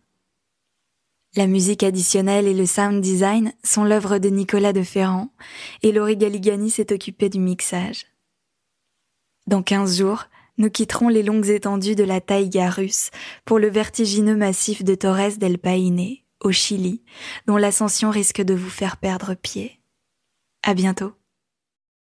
La 1.34 1.47
musique 1.47 1.82
additionnelle 1.82 2.47
et 2.47 2.53
le 2.53 2.66
sound 2.66 3.01
design 3.01 3.55
sont 3.64 3.84
l'œuvre 3.84 4.18
de 4.18 4.28
Nicolas 4.28 4.74
de 4.74 4.82
Ferrand 4.82 5.30
et 5.82 5.92
Laurie 5.92 6.18
Galigani 6.18 6.68
s'est 6.68 6.92
occupée 6.92 7.30
du 7.30 7.38
mixage. 7.38 8.05
Dans 9.47 9.62
15 9.62 9.97
jours, 9.97 10.26
nous 10.59 10.70
quitterons 10.70 11.09
les 11.09 11.22
longues 11.22 11.48
étendues 11.48 11.94
de 11.94 12.04
la 12.04 12.20
taïga 12.20 12.70
russe 12.70 13.11
pour 13.44 13.59
le 13.59 13.68
vertigineux 13.68 14.36
massif 14.36 14.84
de 14.84 14.94
Torres 14.94 15.38
del 15.38 15.59
Paine, 15.59 16.16
au 16.40 16.52
Chili, 16.52 17.02
dont 17.46 17.57
l'ascension 17.57 18.11
risque 18.11 18.42
de 18.42 18.54
vous 18.54 18.70
faire 18.70 18.96
perdre 18.96 19.34
pied. 19.34 19.80
À 20.62 20.74
bientôt. 20.74 21.12